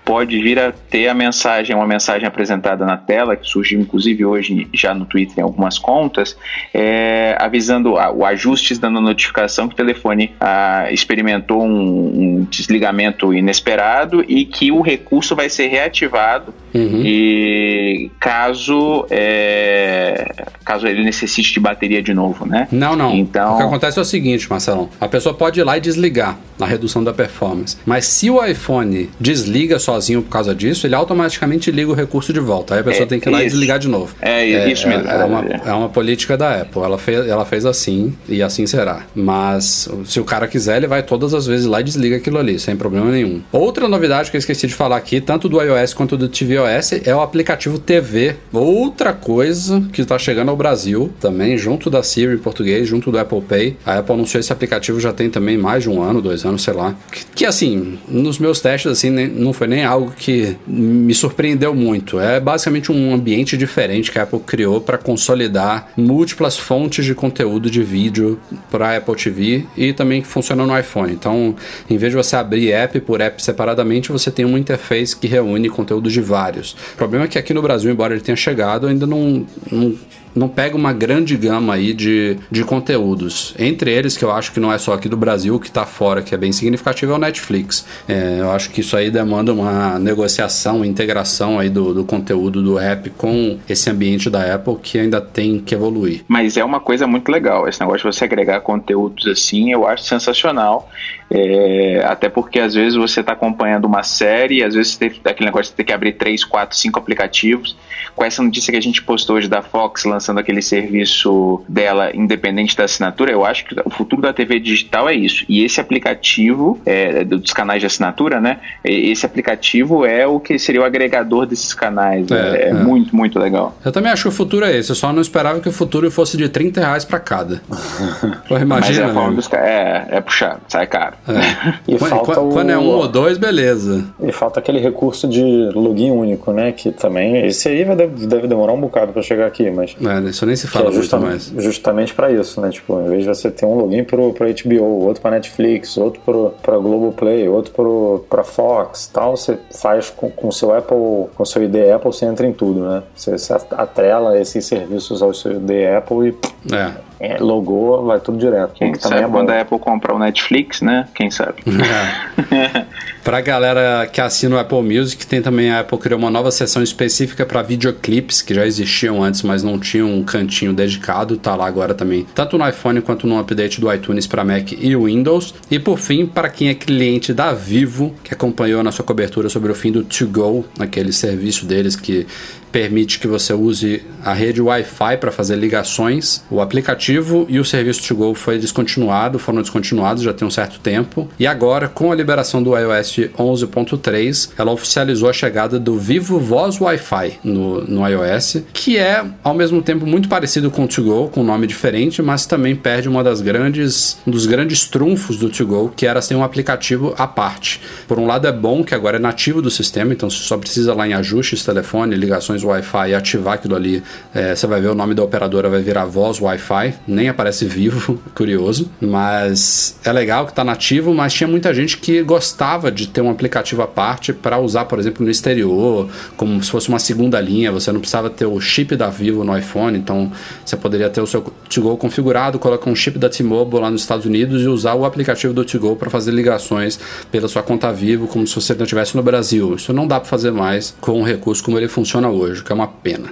pode 0.07 0.41
vir 0.41 0.57
a 0.57 0.71
ter 0.71 1.09
a 1.09 1.13
mensagem, 1.13 1.75
uma 1.75 1.85
mensagem 1.85 2.25
apresentada 2.25 2.85
na 2.85 2.95
tela, 2.95 3.35
que 3.35 3.45
surgiu 3.45 3.77
inclusive 3.81 4.23
hoje 4.23 4.65
já 4.73 4.93
no 4.93 5.05
Twitter 5.05 5.39
em 5.39 5.41
algumas 5.41 5.77
contas, 5.77 6.37
é, 6.73 7.35
avisando 7.37 7.97
a, 7.97 8.09
o 8.09 8.23
ajustes 8.23 8.79
dando 8.79 9.01
notificação 9.01 9.67
que 9.67 9.73
o 9.73 9.75
telefone 9.75 10.33
ah, 10.39 10.87
experimentou 10.91 11.61
um, 11.61 12.37
um, 12.39 12.47
desligamento 12.49 13.33
inesperado 13.33 14.23
e 14.25 14.45
que 14.45 14.71
o 14.71 14.79
recurso 14.79 15.35
vai 15.35 15.49
ser 15.49 15.67
reativado 15.67 16.53
uhum. 16.73 17.01
e 17.03 18.09
caso 18.17 19.05
é, 19.09 20.45
caso 20.63 20.87
ele 20.87 21.03
necessite 21.03 21.51
de 21.51 21.59
bateria 21.59 22.01
de 22.01 22.13
novo, 22.13 22.45
né? 22.45 22.69
Não, 22.71 22.95
não. 22.95 23.13
Então... 23.13 23.55
O 23.55 23.57
que 23.57 23.63
acontece 23.63 23.99
é 23.99 24.01
o 24.01 24.05
seguinte, 24.05 24.49
Marcelão, 24.49 24.89
a 25.01 25.07
pessoa 25.09 25.35
pode 25.35 25.59
ir 25.59 25.63
lá 25.63 25.77
e 25.77 25.81
desligar 25.81 26.37
na 26.57 26.65
redução 26.65 27.03
da 27.03 27.13
performance, 27.13 27.77
mas 27.85 28.05
se 28.05 28.29
o 28.29 28.43
iPhone 28.43 29.09
desliga 29.19 29.77
só 29.79 29.96
sozinho 29.97 30.21
por 30.21 30.29
causa 30.29 30.53
disso, 30.53 30.87
ele 30.87 30.95
automaticamente 30.95 31.71
liga 31.71 31.89
o 31.91 31.93
recurso 31.93 32.31
de 32.31 32.39
volta. 32.39 32.75
Aí 32.75 32.81
a 32.81 32.83
pessoa 32.83 33.03
é, 33.03 33.07
tem 33.07 33.19
que 33.19 33.27
ir 33.27 33.31
lá 33.31 33.39
isso. 33.39 33.47
e 33.47 33.49
desligar 33.51 33.79
de 33.79 33.87
novo. 33.87 34.15
É, 34.21 34.51
é 34.51 34.71
isso 34.71 34.87
mesmo. 34.87 35.07
É, 35.07 35.21
é, 35.21 35.23
uma, 35.23 35.39
é 35.41 35.73
uma 35.73 35.89
política 35.89 36.37
da 36.37 36.61
Apple. 36.61 36.81
Ela 36.81 36.97
fez, 36.97 37.27
ela 37.27 37.45
fez 37.45 37.65
assim 37.65 38.15
e 38.29 38.41
assim 38.41 38.65
será. 38.65 39.03
Mas 39.15 39.89
se 40.05 40.19
o 40.19 40.23
cara 40.23 40.47
quiser, 40.47 40.77
ele 40.77 40.87
vai 40.87 41.03
todas 41.03 41.33
as 41.33 41.45
vezes 41.45 41.65
lá 41.65 41.81
e 41.81 41.83
desliga 41.83 42.17
aquilo 42.17 42.37
ali, 42.37 42.59
sem 42.59 42.75
problema 42.75 43.11
nenhum. 43.11 43.41
Outra 43.51 43.87
novidade 43.87 44.29
que 44.29 44.37
eu 44.37 44.39
esqueci 44.39 44.67
de 44.67 44.73
falar 44.73 44.97
aqui, 44.97 45.19
tanto 45.19 45.49
do 45.49 45.61
iOS 45.61 45.93
quanto 45.93 46.15
do 46.15 46.27
tvOS, 46.27 46.93
é 47.03 47.15
o 47.15 47.21
aplicativo 47.21 47.79
TV. 47.79 48.35
Outra 48.53 49.13
coisa 49.13 49.83
que 49.91 50.01
está 50.01 50.17
chegando 50.17 50.49
ao 50.49 50.55
Brasil 50.55 51.11
também, 51.19 51.57
junto 51.57 51.89
da 51.89 52.03
Siri 52.03 52.35
em 52.35 52.37
português, 52.37 52.87
junto 52.87 53.11
do 53.11 53.17
Apple 53.17 53.41
Pay. 53.41 53.77
A 53.85 53.99
Apple 53.99 54.13
anunciou 54.13 54.39
esse 54.39 54.53
aplicativo 54.53 54.99
já 54.99 55.11
tem 55.11 55.29
também 55.29 55.57
mais 55.57 55.83
de 55.83 55.89
um 55.89 56.01
ano, 56.01 56.21
dois 56.21 56.45
anos, 56.45 56.61
sei 56.61 56.73
lá. 56.73 56.95
Que, 57.11 57.25
que 57.35 57.45
assim, 57.45 57.97
nos 58.07 58.39
meus 58.39 58.59
testes, 58.59 58.91
assim, 58.91 59.09
nem, 59.09 59.27
não 59.27 59.53
foi 59.53 59.67
nem 59.67 59.85
algo 59.87 60.11
que 60.11 60.55
me 60.67 61.13
surpreendeu 61.13 61.73
muito. 61.73 62.19
É 62.19 62.39
basicamente 62.39 62.91
um 62.91 63.13
ambiente 63.13 63.57
diferente 63.57 64.11
que 64.11 64.19
a 64.19 64.23
Apple 64.23 64.39
criou 64.39 64.81
para 64.81 64.97
consolidar 64.97 65.89
múltiplas 65.97 66.57
fontes 66.57 67.05
de 67.05 67.15
conteúdo 67.15 67.69
de 67.69 67.81
vídeo 67.81 68.39
para 68.69 68.97
Apple 68.97 69.15
TV 69.15 69.65
e 69.75 69.93
também 69.93 70.21
que 70.21 70.27
funciona 70.27 70.65
no 70.65 70.77
iPhone. 70.77 71.11
Então, 71.11 71.55
em 71.89 71.97
vez 71.97 72.11
de 72.11 72.17
você 72.17 72.35
abrir 72.35 72.71
app 72.71 72.99
por 73.01 73.21
app 73.21 73.41
separadamente, 73.43 74.11
você 74.11 74.29
tem 74.29 74.45
uma 74.45 74.59
interface 74.59 75.15
que 75.15 75.27
reúne 75.27 75.69
conteúdo 75.69 76.09
de 76.09 76.21
vários. 76.21 76.73
O 76.93 76.97
problema 76.97 77.25
é 77.25 77.27
que 77.27 77.39
aqui 77.39 77.53
no 77.53 77.61
Brasil, 77.61 77.91
embora 77.91 78.13
ele 78.13 78.21
tenha 78.21 78.35
chegado, 78.35 78.87
ainda 78.87 79.07
não, 79.07 79.45
não 79.71 79.95
não 80.37 80.47
pega 80.47 80.75
uma 80.75 80.93
grande 80.93 81.35
gama 81.35 81.73
aí 81.73 81.93
de, 81.93 82.37
de 82.49 82.63
conteúdos. 82.63 83.53
Entre 83.57 83.91
eles, 83.91 84.15
que 84.15 84.23
eu 84.23 84.31
acho 84.31 84.51
que 84.51 84.59
não 84.59 84.71
é 84.71 84.77
só 84.77 84.93
aqui 84.93 85.09
do 85.09 85.17
Brasil, 85.17 85.59
que 85.59 85.67
está 85.67 85.85
fora, 85.85 86.21
que 86.21 86.33
é 86.33 86.37
bem 86.37 86.51
significativo, 86.51 87.11
é 87.11 87.15
o 87.15 87.19
Netflix. 87.19 87.85
É, 88.07 88.37
eu 88.39 88.51
acho 88.51 88.69
que 88.69 88.81
isso 88.81 88.95
aí 88.95 89.09
demanda 89.09 89.53
uma 89.53 89.97
negociação, 89.99 90.85
integração 90.85 91.59
aí 91.59 91.69
do, 91.69 91.93
do 91.93 92.05
conteúdo 92.05 92.61
do 92.61 92.79
app 92.79 93.09
com 93.11 93.57
esse 93.67 93.89
ambiente 93.89 94.29
da 94.29 94.53
Apple 94.53 94.77
que 94.81 94.99
ainda 94.99 95.19
tem 95.19 95.59
que 95.59 95.73
evoluir. 95.73 96.23
Mas 96.27 96.57
é 96.57 96.63
uma 96.63 96.79
coisa 96.79 97.07
muito 97.07 97.31
legal, 97.31 97.67
esse 97.67 97.79
negócio 97.79 98.09
de 98.09 98.15
você 98.15 98.23
agregar 98.25 98.61
conteúdos 98.61 99.27
assim, 99.27 99.71
eu 99.71 99.87
acho 99.87 100.03
sensacional. 100.03 100.89
É, 101.29 102.05
até 102.05 102.29
porque 102.29 102.59
às 102.59 102.73
vezes 102.73 102.95
você 102.95 103.19
está 103.19 103.33
acompanhando 103.33 103.85
uma 103.85 104.01
série, 104.01 104.63
às 104.63 104.73
vezes 104.73 104.95
tem 104.95 105.11
aquele 105.25 105.47
negócio 105.47 105.71
de 105.71 105.75
ter 105.75 105.83
que 105.83 105.91
abrir 105.91 106.13
3, 106.13 106.43
4, 106.45 106.77
5 106.77 106.97
aplicativos. 106.97 107.75
Com 108.15 108.23
essa 108.23 108.41
notícia 108.41 108.71
que 108.71 108.77
a 108.77 108.81
gente 108.81 109.03
postou 109.03 109.35
hoje 109.35 109.47
da 109.47 109.61
Fox 109.61 110.05
lançando 110.05 110.26
aquele 110.35 110.61
serviço 110.61 111.61
dela 111.67 112.11
independente 112.13 112.75
da 112.75 112.83
assinatura, 112.85 113.31
eu 113.31 113.45
acho 113.45 113.65
que 113.65 113.75
o 113.85 113.89
futuro 113.89 114.21
da 114.21 114.33
TV 114.33 114.59
digital 114.59 115.09
é 115.09 115.13
isso. 115.13 115.45
E 115.47 115.63
esse 115.63 115.79
aplicativo 115.79 116.79
é, 116.85 117.23
dos 117.23 117.53
canais 117.53 117.79
de 117.79 117.85
assinatura, 117.85 118.41
né? 118.41 118.59
Esse 118.83 119.25
aplicativo 119.25 120.05
é 120.05 120.25
o 120.25 120.39
que 120.39 120.57
seria 120.57 120.81
o 120.81 120.83
agregador 120.83 121.45
desses 121.45 121.73
canais. 121.73 122.29
É, 122.31 122.35
é, 122.35 122.61
é, 122.63 122.69
é. 122.69 122.73
muito, 122.73 123.15
muito 123.15 123.39
legal. 123.39 123.77
Eu 123.83 123.91
também 123.91 124.11
acho 124.11 124.23
que 124.23 124.29
o 124.29 124.31
futuro 124.31 124.65
é 124.65 124.75
esse. 124.75 124.91
Eu 124.91 124.95
só 124.95 125.13
não 125.13 125.21
esperava 125.21 125.59
que 125.59 125.69
o 125.69 125.71
futuro 125.71 126.09
fosse 126.11 126.37
de 126.37 126.49
30 126.49 126.81
reais 126.81 127.05
para 127.05 127.19
cada. 127.19 127.61
Pô, 128.47 128.57
imagina. 128.57 129.13
Mas 129.13 129.51
é, 129.53 129.57
é, 129.57 130.17
é 130.17 130.21
puxado, 130.21 130.61
sai 130.67 130.87
caro. 130.87 131.15
É. 131.27 131.73
E 131.87 131.97
quando, 131.97 132.09
falta 132.09 132.41
o... 132.41 132.49
quando 132.49 132.69
é 132.69 132.77
um 132.77 132.87
ou 132.87 133.07
dois, 133.07 133.37
beleza. 133.37 134.05
E 134.21 134.31
falta 134.31 134.59
aquele 134.59 134.79
recurso 134.79 135.27
de 135.27 135.69
login 135.73 136.11
único, 136.11 136.51
né? 136.51 136.71
Que 136.71 136.91
também. 136.91 137.45
Esse 137.45 137.69
aí 137.69 137.83
deve, 137.83 138.25
deve 138.27 138.47
demorar 138.47 138.73
um 138.73 138.81
bocado 138.81 139.11
para 139.11 139.21
chegar 139.21 139.47
aqui, 139.47 139.69
mas. 139.69 139.95
É, 140.01 140.16
isso 140.25 140.45
nem 140.45 140.55
se 140.55 140.67
fala 140.67 140.89
é 140.89 140.91
justamente, 140.91 141.51
mais. 141.51 141.63
Justamente 141.63 142.13
para 142.13 142.31
isso, 142.31 142.59
né? 142.61 142.69
Tipo, 142.69 142.99
em 143.01 143.09
vez 143.09 143.23
de 143.23 143.27
você 143.27 143.51
ter 143.51 143.65
um 143.65 143.75
login 143.75 144.03
pro, 144.03 144.33
pro 144.33 144.47
HBO, 144.47 145.05
outro 145.05 145.21
para 145.21 145.31
Netflix, 145.31 145.97
outro 145.97 146.21
pro, 146.23 146.53
pra 146.61 146.77
Globoplay, 146.77 147.47
outro 147.47 147.73
pro, 147.73 148.25
pra 148.29 148.43
Fox 148.43 149.07
tal, 149.07 149.35
você 149.35 149.57
faz 149.71 150.09
com 150.09 150.47
o 150.47 150.51
seu 150.51 150.73
Apple, 150.73 151.29
com 151.35 151.45
seu 151.45 151.63
ID 151.63 151.75
Apple, 151.95 152.11
você 152.11 152.25
entra 152.25 152.45
em 152.45 152.53
tudo, 152.53 152.81
né? 152.81 153.03
Você, 153.15 153.37
você 153.37 153.53
atrela 153.53 154.39
esses 154.39 154.65
serviços 154.65 155.21
ao 155.21 155.33
seu 155.33 155.53
ID 155.53 155.71
Apple 155.97 156.29
e. 156.29 156.75
É 156.75 157.06
é, 157.19 157.37
logou, 157.37 158.05
vai 158.05 158.19
tudo 158.19 158.37
direto. 158.37 158.73
Quem 158.73 158.93
sabe 158.95 159.21
é 159.21 159.27
quando 159.27 159.49
a 159.49 159.61
Apple 159.61 159.79
comprar 159.79 160.13
o 160.13 160.19
Netflix, 160.19 160.81
né? 160.81 161.07
Quem 161.15 161.31
sabe? 161.31 161.55
É. 161.65 162.85
pra 163.23 163.41
galera 163.41 164.07
que 164.07 164.21
assina 164.21 164.55
o 164.55 164.59
Apple 164.59 164.81
Music, 164.81 165.25
tem 165.25 165.41
também 165.41 165.71
a 165.71 165.79
Apple 165.79 165.97
criou 165.97 166.19
uma 166.19 166.29
nova 166.29 166.51
seção 166.51 166.83
específica 166.83 167.45
para 167.45 167.61
videoclips, 167.61 168.41
que 168.41 168.53
já 168.53 168.65
existiam 168.65 169.23
antes, 169.23 169.41
mas 169.41 169.63
não 169.63 169.79
tinham 169.79 170.13
um 170.13 170.23
cantinho 170.23 170.73
dedicado, 170.73 171.37
tá 171.37 171.55
lá 171.55 171.65
agora 171.65 171.93
também, 171.93 172.25
tanto 172.35 172.57
no 172.57 172.67
iPhone 172.67 173.01
quanto 173.01 173.25
no 173.25 173.39
update 173.39 173.81
do 173.81 173.91
iTunes 173.91 174.27
para 174.27 174.43
Mac 174.43 174.71
e 174.71 174.95
Windows. 174.95 175.55
E 175.71 175.79
por 175.79 175.97
fim, 175.97 176.25
para 176.25 176.49
quem 176.49 176.69
é 176.69 176.75
cliente 176.75 177.33
da 177.33 177.51
Vivo, 177.51 178.13
que 178.23 178.33
acompanhou 178.33 178.83
na 178.83 178.91
sua 178.91 179.03
cobertura 179.03 179.49
sobre 179.49 179.71
o 179.71 179.75
fim 179.75 179.91
do 179.91 180.03
To 180.03 180.27
Go, 180.27 180.65
aquele 180.79 181.11
serviço 181.11 181.65
deles 181.65 181.95
que 181.95 182.27
permite 182.71 183.19
que 183.19 183.27
você 183.27 183.53
use 183.53 184.03
a 184.23 184.33
rede 184.33 184.61
Wi-Fi 184.61 185.17
para 185.17 185.31
fazer 185.31 185.55
ligações. 185.55 186.43
O 186.49 186.61
aplicativo 186.61 187.45
e 187.49 187.59
o 187.59 187.65
serviço 187.65 188.07
to 188.07 188.15
go 188.15 188.33
foi 188.33 188.57
descontinuado, 188.57 189.39
foram 189.39 189.61
descontinuados 189.61 190.23
já 190.23 190.33
tem 190.33 190.47
um 190.47 190.51
certo 190.51 190.79
tempo. 190.79 191.29
E 191.39 191.47
agora, 191.47 191.87
com 191.87 192.11
a 192.11 192.15
liberação 192.15 192.61
do 192.61 192.77
iOS 192.77 193.17
11.3, 193.37 194.49
ela 194.57 194.71
oficializou 194.71 195.29
a 195.29 195.33
chegada 195.33 195.79
do 195.79 195.97
Vivo 195.97 196.39
Voz 196.39 196.79
Wi-Fi 196.79 197.39
no, 197.43 197.83
no 197.85 198.07
iOS, 198.07 198.63
que 198.73 198.97
é 198.97 199.23
ao 199.43 199.53
mesmo 199.53 199.81
tempo 199.81 200.05
muito 200.05 200.27
parecido 200.27 200.69
com 200.69 200.83
o 200.83 200.87
to 200.87 201.03
go, 201.03 201.29
com 201.29 201.41
um 201.41 201.45
nome 201.45 201.67
diferente, 201.67 202.21
mas 202.21 202.45
também 202.45 202.75
perde 202.75 203.07
uma 203.07 203.23
das 203.23 203.41
grandes, 203.41 204.17
um 204.25 204.31
dos 204.31 204.45
grandes 204.45 204.85
trunfos 204.85 205.37
do 205.37 205.49
to 205.49 205.65
go, 205.65 205.93
que 205.95 206.05
era 206.05 206.21
ser 206.21 206.35
um 206.35 206.43
aplicativo 206.43 207.13
à 207.17 207.27
parte. 207.27 207.81
Por 208.07 208.19
um 208.19 208.25
lado 208.25 208.47
é 208.47 208.51
bom 208.51 208.83
que 208.83 208.93
agora 208.93 209.17
é 209.17 209.19
nativo 209.19 209.61
do 209.61 209.71
sistema, 209.71 210.13
então 210.13 210.29
você 210.29 210.43
só 210.43 210.57
precisa 210.57 210.93
lá 210.93 211.07
em 211.07 211.13
ajustes, 211.13 211.63
telefone, 211.63 212.15
ligações 212.15 212.56
Wi-Fi 212.63 213.09
e 213.09 213.15
ativar 213.15 213.55
aquilo 213.55 213.75
ali, 213.75 214.03
é, 214.33 214.55
você 214.55 214.67
vai 214.67 214.81
ver 214.81 214.89
o 214.89 214.95
nome 214.95 215.13
da 215.13 215.23
operadora 215.23 215.69
vai 215.69 215.81
virar 215.81 216.05
voz 216.05 216.39
Wi-Fi, 216.39 216.93
nem 217.07 217.29
aparece 217.29 217.65
vivo, 217.65 218.19
curioso, 218.33 218.89
mas 218.99 219.97
é 220.03 220.11
legal 220.11 220.45
que 220.45 220.51
está 220.51 220.63
nativo, 220.63 221.13
mas 221.13 221.33
tinha 221.33 221.47
muita 221.47 221.73
gente 221.73 221.97
que 221.97 222.21
gostava 222.23 222.91
de 222.91 223.07
ter 223.07 223.21
um 223.21 223.29
aplicativo 223.29 223.81
à 223.81 223.87
parte 223.87 224.33
para 224.33 224.59
usar, 224.59 224.85
por 224.85 224.99
exemplo, 224.99 225.23
no 225.23 225.31
exterior, 225.31 226.09
como 226.35 226.63
se 226.63 226.69
fosse 226.71 226.89
uma 226.89 226.99
segunda 226.99 227.39
linha, 227.39 227.71
você 227.71 227.91
não 227.91 227.99
precisava 227.99 228.29
ter 228.29 228.45
o 228.45 228.59
chip 228.59 228.95
da 228.95 229.09
Vivo 229.09 229.43
no 229.43 229.57
iPhone, 229.57 229.97
então 229.97 230.31
você 230.65 230.75
poderia 230.75 231.09
ter 231.09 231.21
o 231.21 231.27
seu 231.27 231.41
To-Go 231.69 231.97
configurado, 231.97 232.59
colocar 232.59 232.89
um 232.89 232.95
chip 232.95 233.17
da 233.17 233.29
T-Mobile 233.29 233.81
lá 233.81 233.91
nos 233.91 234.01
Estados 234.01 234.25
Unidos 234.25 234.61
e 234.61 234.67
usar 234.67 234.93
o 234.93 235.05
aplicativo 235.05 235.53
do 235.53 235.63
To-Go 235.63 235.95
para 235.95 236.09
fazer 236.09 236.31
ligações 236.31 236.99
pela 237.31 237.47
sua 237.47 237.63
conta 237.63 237.91
Vivo, 237.91 238.27
como 238.27 238.45
se 238.45 238.55
você 238.55 238.73
não 238.73 238.83
estivesse 238.83 239.15
no 239.15 239.23
Brasil. 239.23 239.75
Isso 239.75 239.93
não 239.93 240.07
dá 240.07 240.19
para 240.19 240.29
fazer 240.29 240.51
mais 240.51 240.95
com 240.99 241.19
um 241.19 241.23
recurso 241.23 241.63
como 241.63 241.77
ele 241.77 241.87
funciona 241.87 242.29
hoje 242.29 242.46
hoje, 242.47 242.63
que 242.63 242.71
é 242.71 242.75
uma 242.75 242.87
pena. 242.87 243.29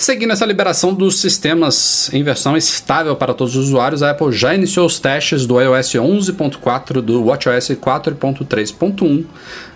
Seguindo 0.00 0.32
essa 0.32 0.46
liberação 0.46 0.94
dos 0.94 1.20
sistemas 1.20 2.08
em 2.14 2.22
versão 2.22 2.56
estável 2.56 3.16
para 3.16 3.34
todos 3.34 3.56
os 3.56 3.66
usuários, 3.66 4.00
a 4.00 4.12
Apple 4.12 4.30
já 4.30 4.54
iniciou 4.54 4.86
os 4.86 5.00
testes 5.00 5.44
do 5.44 5.60
iOS 5.60 5.88
11.4, 5.94 7.00
do 7.00 7.24
WatchOS 7.24 7.70
4.3.1, 7.70 9.24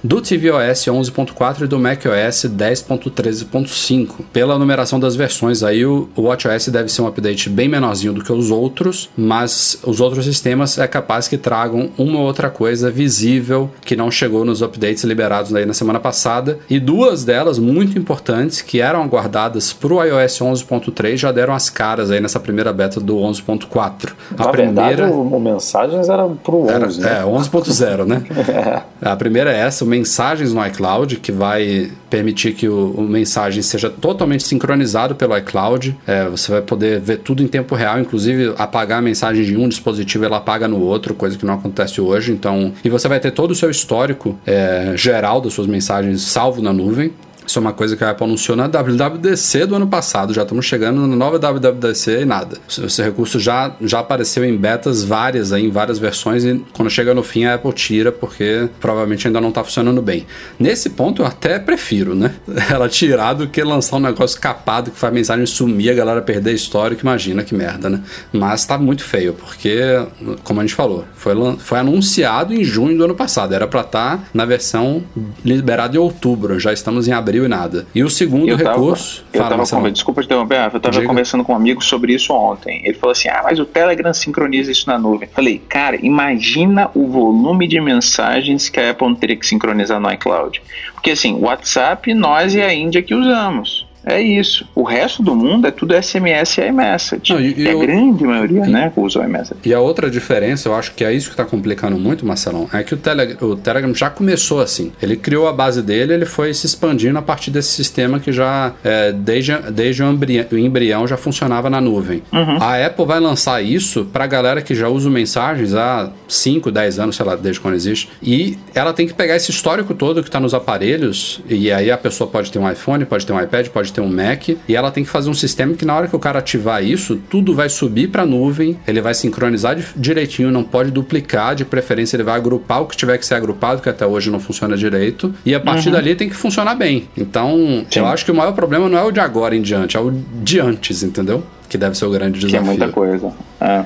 do 0.02 0.20
tvOS 0.20 0.86
11.4 0.86 1.62
e 1.62 1.66
do 1.66 1.78
macOS 1.78 2.46
10.13.5. 2.46 4.24
Pela 4.32 4.58
numeração 4.58 4.98
das 4.98 5.14
versões, 5.14 5.62
aí 5.62 5.86
o 5.86 6.08
WatchOS 6.16 6.68
deve 6.68 6.88
ser 6.88 7.02
um 7.02 7.06
update 7.06 7.48
bem 7.48 7.68
menorzinho 7.68 8.12
do 8.12 8.24
que 8.24 8.32
os 8.32 8.50
outros, 8.50 9.08
mas 9.16 9.78
os 9.84 10.00
outros 10.00 10.24
sistemas 10.24 10.76
é 10.78 10.88
capaz 10.88 11.28
que 11.28 11.38
tragam 11.38 11.90
uma 11.96 12.18
ou 12.18 12.24
outra 12.24 12.50
coisa 12.50 12.90
visível 12.90 13.70
que 13.84 13.94
não 13.94 14.10
chegou 14.10 14.44
nos 14.44 14.60
updates 14.60 15.04
liberados 15.04 15.54
aí 15.54 15.64
na 15.64 15.74
semana 15.74 16.00
passada, 16.00 16.58
e 16.68 16.80
duas 16.80 17.24
delas 17.24 17.58
muito 17.58 17.96
importantes 17.96 18.60
que 18.60 18.80
eram 18.80 19.02
aguardadas 19.02 19.72
para 19.72 19.94
o 19.94 20.02
iOS 20.02 20.38
11.3 20.40 21.16
já 21.16 21.30
deram 21.30 21.54
as 21.54 21.70
caras 21.70 22.10
aí 22.10 22.20
nessa 22.20 22.40
primeira 22.40 22.72
beta 22.72 22.98
do 22.98 23.16
11.4. 23.16 24.12
A 24.36 24.44
na 24.44 24.50
primeira 24.50 24.96
verdade, 24.96 25.12
o, 25.12 25.36
o 25.36 25.40
mensagens 25.40 26.08
era 26.08 26.26
pro 26.28 26.62
11, 26.62 26.72
era, 26.72 26.86
né? 26.86 27.20
É, 27.20 27.22
11.0, 27.22 28.04
né? 28.04 28.22
a 29.00 29.16
primeira 29.16 29.52
é 29.52 29.60
essa, 29.60 29.84
mensagens 29.92 30.55
no 30.55 30.66
iCloud, 30.66 31.16
que 31.16 31.31
vai 31.31 31.90
permitir 32.09 32.55
que 32.55 32.66
o, 32.66 32.92
o 32.92 33.02
mensagem 33.02 33.61
seja 33.61 33.90
totalmente 33.90 34.42
sincronizado 34.42 35.14
pelo 35.14 35.37
iCloud. 35.37 35.94
É, 36.07 36.26
você 36.31 36.50
vai 36.50 36.62
poder 36.62 36.98
ver 36.98 37.18
tudo 37.18 37.42
em 37.42 37.46
tempo 37.46 37.74
real, 37.74 38.00
inclusive 38.00 38.55
apagar 38.57 39.00
a 39.00 39.02
mensagem 39.02 39.44
de 39.44 39.55
um 39.55 39.68
dispositivo, 39.68 40.24
ela 40.24 40.38
apaga 40.38 40.66
no 40.66 40.81
outro, 40.81 41.14
coisa 41.14 41.37
que 41.37 41.44
não 41.44 41.55
acontece 41.55 42.00
hoje. 42.00 42.33
Então, 42.33 42.72
e 42.83 42.88
você 42.88 43.07
vai 43.07 43.20
ter 43.20 43.33
todo 43.33 43.50
o 43.50 43.55
seu 43.55 43.70
histórico 43.70 44.38
é, 44.46 44.94
geral 44.96 45.42
das 45.42 45.52
suas 45.52 45.66
mensagens 45.66 46.22
salvo 46.22 46.62
na 46.62 46.72
nuvem. 46.72 47.12
Isso 47.46 47.59
é 47.59 47.61
uma 47.61 47.72
coisa 47.72 47.96
que 47.96 48.05
a 48.05 48.11
Apple 48.11 48.24
anunciou 48.24 48.57
na 48.57 48.66
WWDC 48.66 49.66
do 49.66 49.74
ano 49.74 49.87
passado. 49.87 50.33
Já 50.33 50.42
estamos 50.42 50.64
chegando 50.64 51.07
na 51.07 51.16
nova 51.16 51.38
WWDC 51.38 52.22
e 52.22 52.24
nada. 52.24 52.57
Esse 52.68 53.02
recurso 53.02 53.38
já, 53.38 53.74
já 53.81 54.00
apareceu 54.00 54.44
em 54.44 54.57
betas 54.57 55.05
várias, 55.05 55.52
aí, 55.52 55.66
em 55.66 55.70
várias 55.70 55.98
versões, 55.98 56.44
e 56.44 56.64
quando 56.72 56.90
chega 56.90 57.14
no 57.14 57.22
fim 57.22 57.44
a 57.44 57.55
Apple 57.55 57.72
tira, 57.72 58.12
porque 58.12 58.68
provavelmente 58.81 59.26
ainda 59.26 59.40
não 59.40 59.48
está 59.48 59.62
funcionando 59.64 60.00
bem. 60.00 60.26
Nesse 60.59 60.90
ponto 60.90 61.22
eu 61.22 61.26
até 61.26 61.59
prefiro, 61.59 62.14
né? 62.14 62.35
Ela 62.70 62.88
tirar 62.88 63.35
do 63.35 63.48
que 63.48 63.62
lançar 63.62 63.96
um 63.96 64.00
negócio 64.00 64.40
capado 64.40 64.90
que 64.90 64.98
faz 64.98 65.12
mensagem 65.12 65.46
sumir, 65.46 65.90
a 65.90 65.94
galera 65.94 66.22
perder 66.22 66.50
a 66.50 66.55
história, 66.55 66.96
que 66.96 67.02
imagina 67.02 67.42
que 67.42 67.55
merda, 67.55 67.88
né? 67.90 68.02
Mas 68.33 68.64
tá 68.64 68.78
muito 68.78 69.05
feio, 69.05 69.35
porque, 69.35 70.05
como 70.42 70.61
a 70.61 70.62
gente 70.62 70.74
falou, 70.74 71.05
foi, 71.14 71.35
foi 71.59 71.78
anunciado 71.78 72.55
em 72.55 72.64
junho 72.64 72.96
do 72.96 73.05
ano 73.05 73.14
passado. 73.14 73.55
Era 73.55 73.66
para 73.66 73.81
estar 73.81 74.16
tá 74.18 74.24
na 74.33 74.44
versão 74.44 75.02
liberada 75.44 75.96
em 75.96 75.98
outubro. 75.98 76.59
Já 76.59 76.72
estamos 76.72 77.09
em 77.09 77.12
abril 77.12 77.31
abriu 77.32 77.44
e 77.46 77.48
nada. 77.48 77.86
E 77.94 78.04
o 78.04 78.10
segundo 78.10 78.48
eu 78.48 78.56
recurso. 78.56 79.24
Tava, 79.32 79.54
eu 79.54 79.66
tava 79.66 79.90
desculpa 79.90 80.20
te 80.20 80.26
interromper, 80.26 80.70
eu 80.72 80.76
estava 80.76 81.02
conversando 81.02 81.42
com 81.42 81.52
um 81.52 81.56
amigo 81.56 81.82
sobre 81.82 82.12
isso 82.12 82.32
ontem. 82.32 82.82
Ele 82.84 82.94
falou 82.94 83.12
assim: 83.12 83.28
ah, 83.28 83.40
mas 83.44 83.58
o 83.58 83.64
Telegram 83.64 84.12
sincroniza 84.12 84.70
isso 84.70 84.86
na 84.86 84.98
nuvem. 84.98 85.28
Falei, 85.32 85.58
cara, 85.68 85.98
imagina 86.02 86.90
o 86.94 87.08
volume 87.08 87.66
de 87.66 87.80
mensagens 87.80 88.68
que 88.68 88.78
a 88.78 88.90
Apple 88.90 89.16
teria 89.16 89.36
que 89.36 89.46
sincronizar 89.46 89.98
no 89.98 90.12
iCloud. 90.12 90.62
Porque 90.92 91.12
assim, 91.12 91.34
WhatsApp, 91.34 92.12
nós 92.12 92.54
e 92.54 92.60
a 92.60 92.72
Índia 92.72 93.02
que 93.02 93.14
usamos. 93.14 93.86
É 94.04 94.20
isso. 94.20 94.66
O 94.74 94.82
resto 94.82 95.22
do 95.22 95.34
mundo 95.34 95.66
é 95.66 95.70
tudo 95.70 95.94
SMS 96.00 96.58
e 96.58 96.66
iMessage. 96.66 97.32
Não, 97.32 97.40
e, 97.40 97.54
e 97.56 97.68
é 97.68 97.72
a 97.72 97.76
grande 97.76 98.24
maioria, 98.24 98.64
e, 98.64 98.68
né, 98.68 98.90
que 98.92 99.00
usa 99.00 99.20
o 99.20 99.24
iMessage. 99.24 99.60
E 99.64 99.72
a 99.72 99.80
outra 99.80 100.10
diferença, 100.10 100.68
eu 100.68 100.74
acho 100.74 100.92
que 100.94 101.04
é 101.04 101.12
isso 101.12 101.28
que 101.28 101.34
está 101.34 101.44
complicando 101.44 101.98
muito, 101.98 102.26
Marcelão, 102.26 102.68
é 102.72 102.82
que 102.82 102.94
o, 102.94 102.96
Tele, 102.96 103.36
o 103.40 103.56
Telegram 103.56 103.94
já 103.94 104.10
começou 104.10 104.60
assim. 104.60 104.92
Ele 105.00 105.16
criou 105.16 105.46
a 105.46 105.52
base 105.52 105.82
dele, 105.82 106.14
ele 106.14 106.26
foi 106.26 106.52
se 106.52 106.66
expandindo 106.66 107.18
a 107.18 107.22
partir 107.22 107.50
desse 107.50 107.70
sistema 107.70 108.18
que 108.18 108.32
já, 108.32 108.72
é, 108.84 109.12
desde, 109.12 109.56
desde 109.70 110.02
o 110.02 110.10
embrião, 110.10 110.46
o 110.50 110.58
embrião, 110.58 111.06
já 111.06 111.16
funcionava 111.16 111.70
na 111.70 111.80
nuvem. 111.80 112.22
Uhum. 112.32 112.58
A 112.60 112.84
Apple 112.84 113.04
vai 113.04 113.20
lançar 113.20 113.62
isso 113.62 114.04
para 114.12 114.24
a 114.24 114.26
galera 114.26 114.60
que 114.62 114.74
já 114.74 114.88
usa 114.88 115.08
mensagens 115.08 115.74
há 115.74 116.10
5, 116.26 116.70
10 116.70 116.98
anos, 116.98 117.16
sei 117.16 117.26
lá, 117.26 117.36
desde 117.36 117.60
quando 117.60 117.74
existe. 117.74 118.08
E 118.22 118.58
ela 118.74 118.92
tem 118.92 119.06
que 119.06 119.14
pegar 119.14 119.36
esse 119.36 119.50
histórico 119.50 119.94
todo 119.94 120.22
que 120.22 120.28
está 120.28 120.40
nos 120.40 120.54
aparelhos, 120.54 121.40
e 121.48 121.70
aí 121.70 121.90
a 121.90 121.98
pessoa 121.98 122.28
pode 122.28 122.50
ter 122.50 122.58
um 122.58 122.70
iPhone, 122.70 123.04
pode 123.04 123.26
ter 123.26 123.32
um 123.32 123.40
iPad, 123.40 123.68
pode 123.68 123.91
ter 123.92 124.00
um 124.00 124.09
Mac 124.09 124.48
e 124.48 124.76
ela 124.76 124.90
tem 124.90 125.05
que 125.05 125.11
fazer 125.11 125.31
um 125.31 125.35
sistema 125.35 125.74
que 125.74 125.85
na 125.85 125.94
hora 125.94 126.09
que 126.09 126.16
o 126.16 126.18
cara 126.18 126.38
ativar 126.38 126.85
isso, 126.85 127.16
tudo 127.31 127.55
vai 127.55 127.68
subir 127.68 128.09
para 128.09 128.22
a 128.22 128.26
nuvem, 128.26 128.78
ele 128.87 129.00
vai 129.00 129.14
sincronizar 129.14 129.76
direitinho, 129.96 130.50
não 130.50 130.64
pode 130.64 130.90
duplicar, 130.90 131.55
de 131.55 131.64
preferência 131.64 132.16
ele 132.16 132.22
vai 132.22 132.37
agrupar 132.37 132.83
o 132.83 132.87
que 132.87 132.96
tiver 132.96 133.18
que 133.18 133.26
ser 133.26 133.35
agrupado, 133.35 133.83
que 133.83 133.88
até 133.88 134.07
hoje 134.07 134.31
não 134.31 134.40
funciona 134.40 134.76
direito, 134.76 135.35
e 135.44 135.55
a 135.55 135.61
partir 135.61 135.88
uhum. 135.88 135.94
dali 135.94 136.14
tem 136.14 136.28
que 136.28 136.37
funcionar 136.37 136.74
bem. 136.74 137.09
Então, 137.16 137.85
Sim. 137.90 138.00
eu 138.00 138.07
acho 138.07 138.24
que 138.24 138.31
o 138.31 138.35
maior 138.35 138.52
problema 138.52 138.88
não 138.88 138.98
é 138.98 139.02
o 139.02 139.11
de 139.11 139.20
agora 139.20 139.55
em 139.55 139.62
diante, 139.62 139.96
é 139.96 140.00
o 140.00 140.11
de 140.11 140.61
antes, 140.61 141.02
entendeu? 141.02 141.42
Que 141.68 141.78
deve 141.78 141.96
ser 141.96 142.05
o 142.05 142.11
grande 142.11 142.38
desafio. 142.38 142.61
Que 142.61 142.64
é 142.64 142.66
muita 142.66 142.88
coisa. 142.88 143.33
É. 143.61 143.85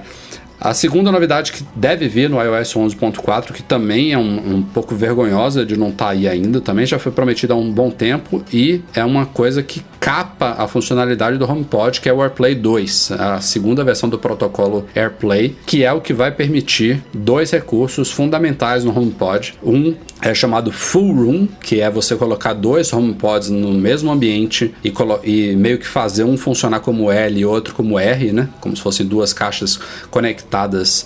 A 0.60 0.72
segunda 0.72 1.12
novidade 1.12 1.52
que 1.52 1.62
deve 1.74 2.08
vir 2.08 2.30
no 2.30 2.42
iOS 2.42 2.74
11.4, 2.74 3.52
que 3.52 3.62
também 3.62 4.12
é 4.12 4.18
um, 4.18 4.56
um, 4.56 4.62
pouco 4.62 4.94
vergonhosa 4.94 5.66
de 5.66 5.76
não 5.76 5.88
estar 5.88 6.06
tá 6.06 6.10
aí 6.12 6.26
ainda, 6.26 6.60
também 6.60 6.86
já 6.86 6.98
foi 6.98 7.12
prometida 7.12 7.52
há 7.52 7.56
um 7.56 7.70
bom 7.70 7.90
tempo 7.90 8.42
e 8.52 8.80
é 8.94 9.04
uma 9.04 9.26
coisa 9.26 9.62
que 9.62 9.82
capa 10.00 10.54
a 10.58 10.66
funcionalidade 10.66 11.36
do 11.36 11.50
HomePod, 11.50 12.00
que 12.00 12.08
é 12.08 12.12
o 12.12 12.22
AirPlay 12.22 12.54
2, 12.54 13.12
a 13.12 13.40
segunda 13.40 13.84
versão 13.84 14.08
do 14.08 14.18
protocolo 14.18 14.86
AirPlay, 14.94 15.56
que 15.66 15.84
é 15.84 15.92
o 15.92 16.00
que 16.00 16.14
vai 16.14 16.30
permitir 16.30 17.02
dois 17.12 17.50
recursos 17.50 18.10
fundamentais 18.10 18.84
no 18.84 18.96
HomePod. 18.96 19.54
Um 19.62 19.94
é 20.22 20.32
chamado 20.34 20.72
Full 20.72 21.12
Room, 21.12 21.48
que 21.60 21.80
é 21.80 21.90
você 21.90 22.16
colocar 22.16 22.54
dois 22.54 22.92
HomePods 22.92 23.50
no 23.50 23.72
mesmo 23.72 24.10
ambiente 24.10 24.74
e, 24.82 24.92
e 25.24 25.56
meio 25.56 25.78
que 25.78 25.86
fazer 25.86 26.24
um 26.24 26.38
funcionar 26.38 26.80
como 26.80 27.10
L 27.10 27.38
e 27.38 27.44
outro 27.44 27.74
como 27.74 27.98
R, 27.98 28.32
né? 28.32 28.48
Como 28.60 28.74
se 28.74 28.82
fossem 28.82 29.04
duas 29.04 29.32
caixas 29.32 29.78
conectadas, 30.10 30.45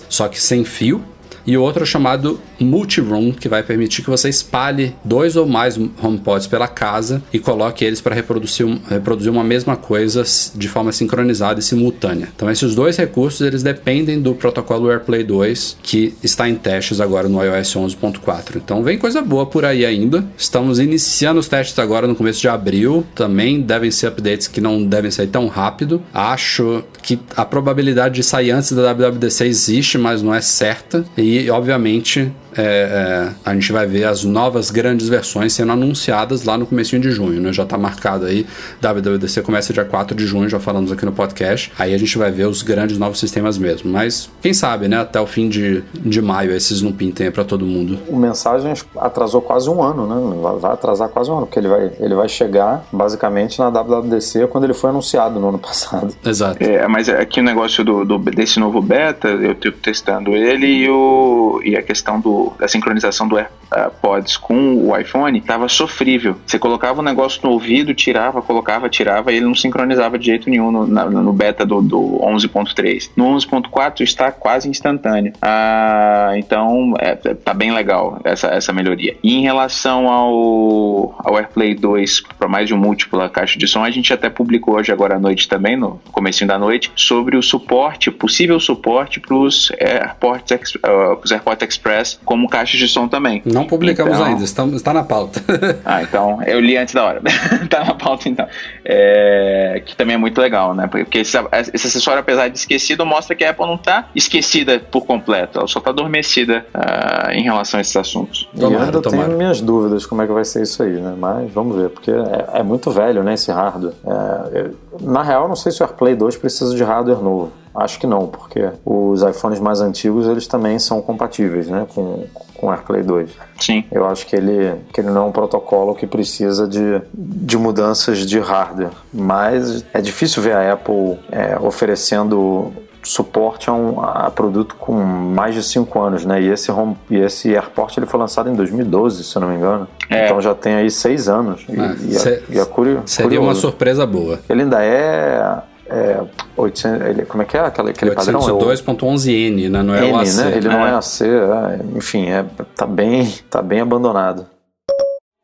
só 0.09 0.27
que 0.27 0.41
sem 0.41 0.63
fio. 0.63 1.03
e 1.45 1.57
outro 1.57 1.85
chamado 1.85 2.39
Multiroom, 2.59 3.31
que 3.31 3.49
vai 3.49 3.63
permitir 3.63 4.03
que 4.03 4.09
você 4.09 4.29
espalhe 4.29 4.95
dois 5.03 5.35
ou 5.35 5.47
mais 5.47 5.77
HomePods 5.77 6.47
pela 6.47 6.67
casa 6.67 7.21
e 7.33 7.39
coloque 7.39 7.83
eles 7.83 7.99
para 7.99 8.13
reproduzir, 8.15 8.67
reproduzir 8.87 9.31
uma 9.31 9.43
mesma 9.43 9.75
coisa 9.75 10.23
de 10.55 10.67
forma 10.67 10.91
sincronizada 10.91 11.59
e 11.59 11.63
simultânea. 11.63 12.29
Então 12.35 12.49
esses 12.49 12.75
dois 12.75 12.97
recursos 12.97 13.41
eles 13.41 13.63
dependem 13.63 14.21
do 14.21 14.35
protocolo 14.35 14.89
AirPlay 14.89 15.23
2 15.23 15.77
que 15.81 16.13
está 16.23 16.47
em 16.47 16.55
testes 16.55 17.01
agora 17.01 17.27
no 17.27 17.43
iOS 17.43 17.75
11.4. 17.75 18.57
Então 18.57 18.83
vem 18.83 18.97
coisa 18.97 19.21
boa 19.21 19.45
por 19.45 19.65
aí 19.65 19.85
ainda. 19.85 20.23
Estamos 20.37 20.79
iniciando 20.79 21.39
os 21.39 21.47
testes 21.47 21.77
agora 21.79 22.07
no 22.07 22.15
começo 22.15 22.39
de 22.39 22.47
abril. 22.47 23.05
Também 23.15 23.61
devem 23.61 23.89
ser 23.89 24.07
updates 24.07 24.47
que 24.47 24.61
não 24.61 24.83
devem 24.83 25.09
sair 25.09 25.27
tão 25.27 25.47
rápido. 25.47 26.01
Acho 26.13 26.83
que 27.01 27.19
a 27.35 27.45
probabilidade 27.45 28.15
de 28.15 28.23
sair 28.23 28.51
antes 28.51 28.71
da 28.71 28.93
WWDC 28.93 29.45
existe, 29.45 29.97
mas 29.97 30.21
não 30.21 30.33
é 30.33 30.41
certa. 30.41 31.03
E 31.17 31.49
obviamente 31.49 32.31
é, 32.57 32.63
é, 32.63 33.33
a 33.45 33.53
gente 33.53 33.71
vai 33.71 33.85
ver 33.85 34.05
as 34.05 34.23
novas 34.23 34.71
grandes 34.71 35.07
versões 35.07 35.53
sendo 35.53 35.71
anunciadas 35.71 36.43
lá 36.43 36.57
no 36.57 36.65
começo 36.65 36.97
de 36.99 37.11
junho, 37.11 37.41
né? 37.41 37.53
Já 37.53 37.63
está 37.63 37.77
marcado 37.77 38.25
aí, 38.25 38.45
WWDC 38.81 39.41
começa 39.41 39.73
dia 39.73 39.85
4 39.85 40.15
de 40.15 40.25
junho, 40.25 40.49
já 40.49 40.59
falamos 40.59 40.91
aqui 40.91 41.05
no 41.05 41.11
podcast. 41.11 41.71
Aí 41.77 41.93
a 41.93 41.97
gente 41.97 42.17
vai 42.17 42.31
ver 42.31 42.47
os 42.47 42.61
grandes 42.61 42.97
novos 42.97 43.19
sistemas 43.19 43.57
mesmo. 43.57 43.91
Mas 43.91 44.29
quem 44.41 44.53
sabe, 44.53 44.87
né? 44.87 44.99
Até 44.99 45.19
o 45.19 45.25
fim 45.25 45.47
de, 45.47 45.81
de 45.93 46.21
maio 46.21 46.51
esses 46.51 46.81
não 46.81 46.91
pintem 46.91 47.31
para 47.31 47.43
todo 47.43 47.65
mundo. 47.65 47.97
O 48.07 48.17
Mensagens 48.17 48.85
atrasou 48.97 49.41
quase 49.41 49.69
um 49.69 49.81
ano, 49.81 50.07
né? 50.07 50.57
Vai 50.59 50.73
atrasar 50.73 51.09
quase 51.09 51.31
um 51.31 51.37
ano, 51.37 51.45
porque 51.45 51.59
ele 51.59 51.69
vai, 51.69 51.91
ele 51.99 52.15
vai 52.15 52.27
chegar 52.27 52.85
basicamente 52.91 53.59
na 53.59 53.69
WWDC 53.69 54.47
quando 54.47 54.65
ele 54.65 54.73
foi 54.73 54.89
anunciado 54.89 55.39
no 55.39 55.49
ano 55.49 55.59
passado. 55.59 56.13
Exato. 56.25 56.61
É, 56.61 56.87
mas 56.87 57.07
aqui 57.07 57.39
o 57.39 57.43
negócio 57.43 57.83
do, 57.83 58.03
do, 58.03 58.17
desse 58.17 58.59
novo 58.59 58.81
beta, 58.81 59.29
eu 59.29 59.53
estou 59.53 59.71
testando 59.71 60.35
ele 60.35 60.67
e, 60.67 60.89
o, 60.89 61.61
e 61.63 61.77
a 61.77 61.81
questão 61.81 62.19
do 62.19 62.40
da 62.59 62.67
sincronização 62.67 63.27
do 63.27 63.37
AirPods 63.73 64.37
com 64.37 64.89
o 64.89 64.97
iPhone 64.97 65.39
estava 65.39 65.67
sofrível. 65.67 66.35
Você 66.45 66.59
colocava 66.59 66.99
o 66.99 67.03
negócio 67.03 67.41
no 67.43 67.51
ouvido, 67.51 67.93
tirava, 67.93 68.41
colocava, 68.41 68.89
tirava, 68.89 69.31
e 69.31 69.37
ele 69.37 69.45
não 69.45 69.55
sincronizava 69.55 70.17
de 70.19 70.25
jeito 70.27 70.49
nenhum 70.49 70.71
no, 70.71 70.87
na, 70.87 71.05
no 71.05 71.33
beta 71.33 71.65
do, 71.65 71.81
do 71.81 72.19
11.3. 72.21 73.11
No 73.15 73.25
11.4 73.35 74.01
está 74.01 74.31
quase 74.31 74.69
instantâneo. 74.69 75.33
Ah, 75.41 76.33
então, 76.35 76.93
é, 76.99 77.15
tá 77.15 77.53
bem 77.53 77.71
legal 77.71 78.19
essa, 78.23 78.47
essa 78.47 78.73
melhoria. 78.73 79.15
E 79.23 79.35
em 79.35 79.41
relação 79.41 80.07
ao, 80.07 81.15
ao 81.19 81.37
AirPlay 81.37 81.75
2 81.75 82.21
para 82.37 82.47
mais 82.47 82.67
de 82.67 82.73
um 82.73 82.77
múltiplo 82.77 83.21
caixa 83.29 83.57
de 83.57 83.67
som, 83.67 83.83
a 83.83 83.91
gente 83.91 84.13
até 84.13 84.29
publicou 84.29 84.75
hoje 84.75 84.91
agora 84.91 85.15
à 85.15 85.19
noite 85.19 85.47
também, 85.47 85.77
no 85.77 86.01
começo 86.11 86.45
da 86.45 86.57
noite, 86.57 86.91
sobre 86.95 87.37
o 87.37 87.43
suporte, 87.43 88.09
possível 88.09 88.59
suporte 88.59 89.19
para 89.19 89.35
os 89.35 89.71
AirPods, 89.79 90.75
uh, 90.75 91.33
AirPods 91.33 91.67
Express 91.67 92.19
como 92.25 92.49
caixas 92.49 92.79
de 92.79 92.87
som 92.87 93.07
também. 93.07 93.41
Não 93.45 93.60
publicamos 93.65 94.13
então... 94.13 94.25
ainda, 94.25 94.43
está, 94.43 94.65
está 94.65 94.93
na 94.93 95.03
pauta. 95.03 95.41
ah, 95.85 96.03
então 96.03 96.41
eu 96.43 96.59
li 96.59 96.77
antes 96.77 96.93
da 96.93 97.03
hora. 97.03 97.21
está 97.63 97.83
na 97.85 97.93
pauta 97.93 98.29
então. 98.29 98.47
É, 98.83 99.81
que 99.85 99.95
também 99.95 100.15
é 100.15 100.17
muito 100.17 100.39
legal, 100.39 100.73
né? 100.73 100.87
Porque 100.87 101.19
esse, 101.19 101.37
esse, 101.73 101.87
acessório, 101.87 102.19
apesar 102.19 102.47
de 102.47 102.57
esquecido, 102.57 103.05
mostra 103.05 103.35
que 103.35 103.43
a 103.43 103.51
Apple 103.51 103.65
não 103.65 103.75
está 103.75 104.09
esquecida 104.15 104.79
por 104.79 105.05
completo, 105.05 105.59
ela 105.59 105.67
só 105.67 105.79
está 105.79 105.91
adormecida 105.91 106.65
uh, 106.73 107.31
em 107.31 107.43
relação 107.43 107.77
a 107.77 107.81
esses 107.81 107.95
assuntos. 107.95 108.49
Tomara, 108.57 108.83
e 108.83 108.85
ainda 108.85 109.01
tomara. 109.01 109.25
tenho 109.25 109.37
minhas 109.37 109.61
dúvidas 109.61 110.05
como 110.05 110.21
é 110.21 110.27
que 110.27 110.33
vai 110.33 110.45
ser 110.45 110.63
isso 110.63 110.81
aí, 110.83 110.93
né? 110.93 111.15
Mas 111.17 111.51
vamos 111.51 111.75
ver, 111.75 111.89
porque 111.89 112.11
é, 112.11 112.59
é 112.59 112.63
muito 112.63 112.91
velho, 112.91 113.23
né, 113.23 113.33
esse 113.33 113.51
hardware. 113.51 113.93
É, 114.05 114.69
na 115.01 115.23
real, 115.23 115.47
não 115.47 115.55
sei 115.55 115.71
se 115.71 115.81
o 115.81 115.85
AirPlay 115.85 116.15
2 116.15 116.37
precisa 116.37 116.75
de 116.75 116.83
hardware 116.83 117.21
novo. 117.21 117.60
Acho 117.73 117.99
que 117.99 118.07
não, 118.07 118.27
porque 118.27 118.69
os 118.85 119.21
iPhones 119.21 119.59
mais 119.59 119.81
antigos 119.81 120.27
eles 120.27 120.47
também 120.47 120.77
são 120.79 121.01
compatíveis, 121.01 121.67
né, 121.67 121.87
com 121.93 122.25
com 122.61 122.71
AirPlay 122.71 123.01
2. 123.01 123.31
Sim. 123.59 123.83
Eu 123.91 124.05
acho 124.05 124.27
que 124.27 124.35
ele, 124.35 124.75
que 124.93 125.01
ele 125.01 125.09
não 125.09 125.23
é 125.23 125.25
um 125.25 125.31
protocolo 125.31 125.95
que 125.95 126.05
precisa 126.05 126.67
de, 126.67 127.01
de 127.11 127.57
mudanças 127.57 128.19
de 128.19 128.39
hardware, 128.39 128.91
mas 129.11 129.83
é 129.91 129.99
difícil 129.99 130.43
ver 130.43 130.53
a 130.53 130.73
Apple 130.73 131.17
é, 131.31 131.57
oferecendo 131.59 132.71
suporte 133.03 133.67
a, 133.67 133.73
um, 133.73 133.99
a 133.99 134.29
produto 134.29 134.75
com 134.75 134.93
mais 134.93 135.55
de 135.55 135.63
5 135.63 135.99
anos, 135.99 136.23
né? 136.23 136.39
E 136.39 136.49
esse, 136.49 136.71
home, 136.71 136.95
e 137.09 137.17
esse 137.17 137.51
AirPort 137.51 137.97
ele 137.97 138.05
foi 138.05 138.19
lançado 138.19 138.47
em 138.47 138.53
2012, 138.53 139.23
se 139.23 139.35
eu 139.35 139.41
não 139.41 139.49
me 139.49 139.55
engano. 139.55 139.87
É. 140.07 140.25
Então 140.25 140.39
já 140.39 140.53
tem 140.53 140.75
aí 140.75 140.91
6 140.91 141.27
anos. 141.27 141.65
E, 141.67 141.79
ah, 141.79 141.95
e, 141.99 142.15
é, 142.15 142.43
e 142.47 142.59
é 142.59 142.65
curio, 142.65 143.01
Seria 143.07 143.39
curioso. 143.39 143.47
uma 143.47 143.55
surpresa 143.55 144.05
boa. 144.05 144.39
Ele 144.47 144.61
ainda 144.61 144.83
é 144.83 145.63
é, 145.91 146.23
800, 146.55 147.07
ele, 147.07 147.25
como 147.25 147.43
é 147.43 147.45
que 147.45 147.57
é 147.57 147.59
aquele, 147.59 147.89
aquele 147.89 148.11
padrão? 148.11 148.39
802.11n, 148.39 149.69
né? 149.69 149.83
Não 149.83 149.93
é 149.93 150.05
N, 150.05 150.13
o 150.13 150.19
AC. 150.19 150.35
Né? 150.37 150.57
Ele 150.57 150.69
não 150.69 150.87
é 150.87 150.91
AC, 150.93 151.21
é, 151.21 151.97
enfim, 151.97 152.29
é, 152.29 152.45
tá, 152.75 152.87
bem, 152.87 153.33
tá 153.49 153.61
bem 153.61 153.81
abandonado. 153.81 154.47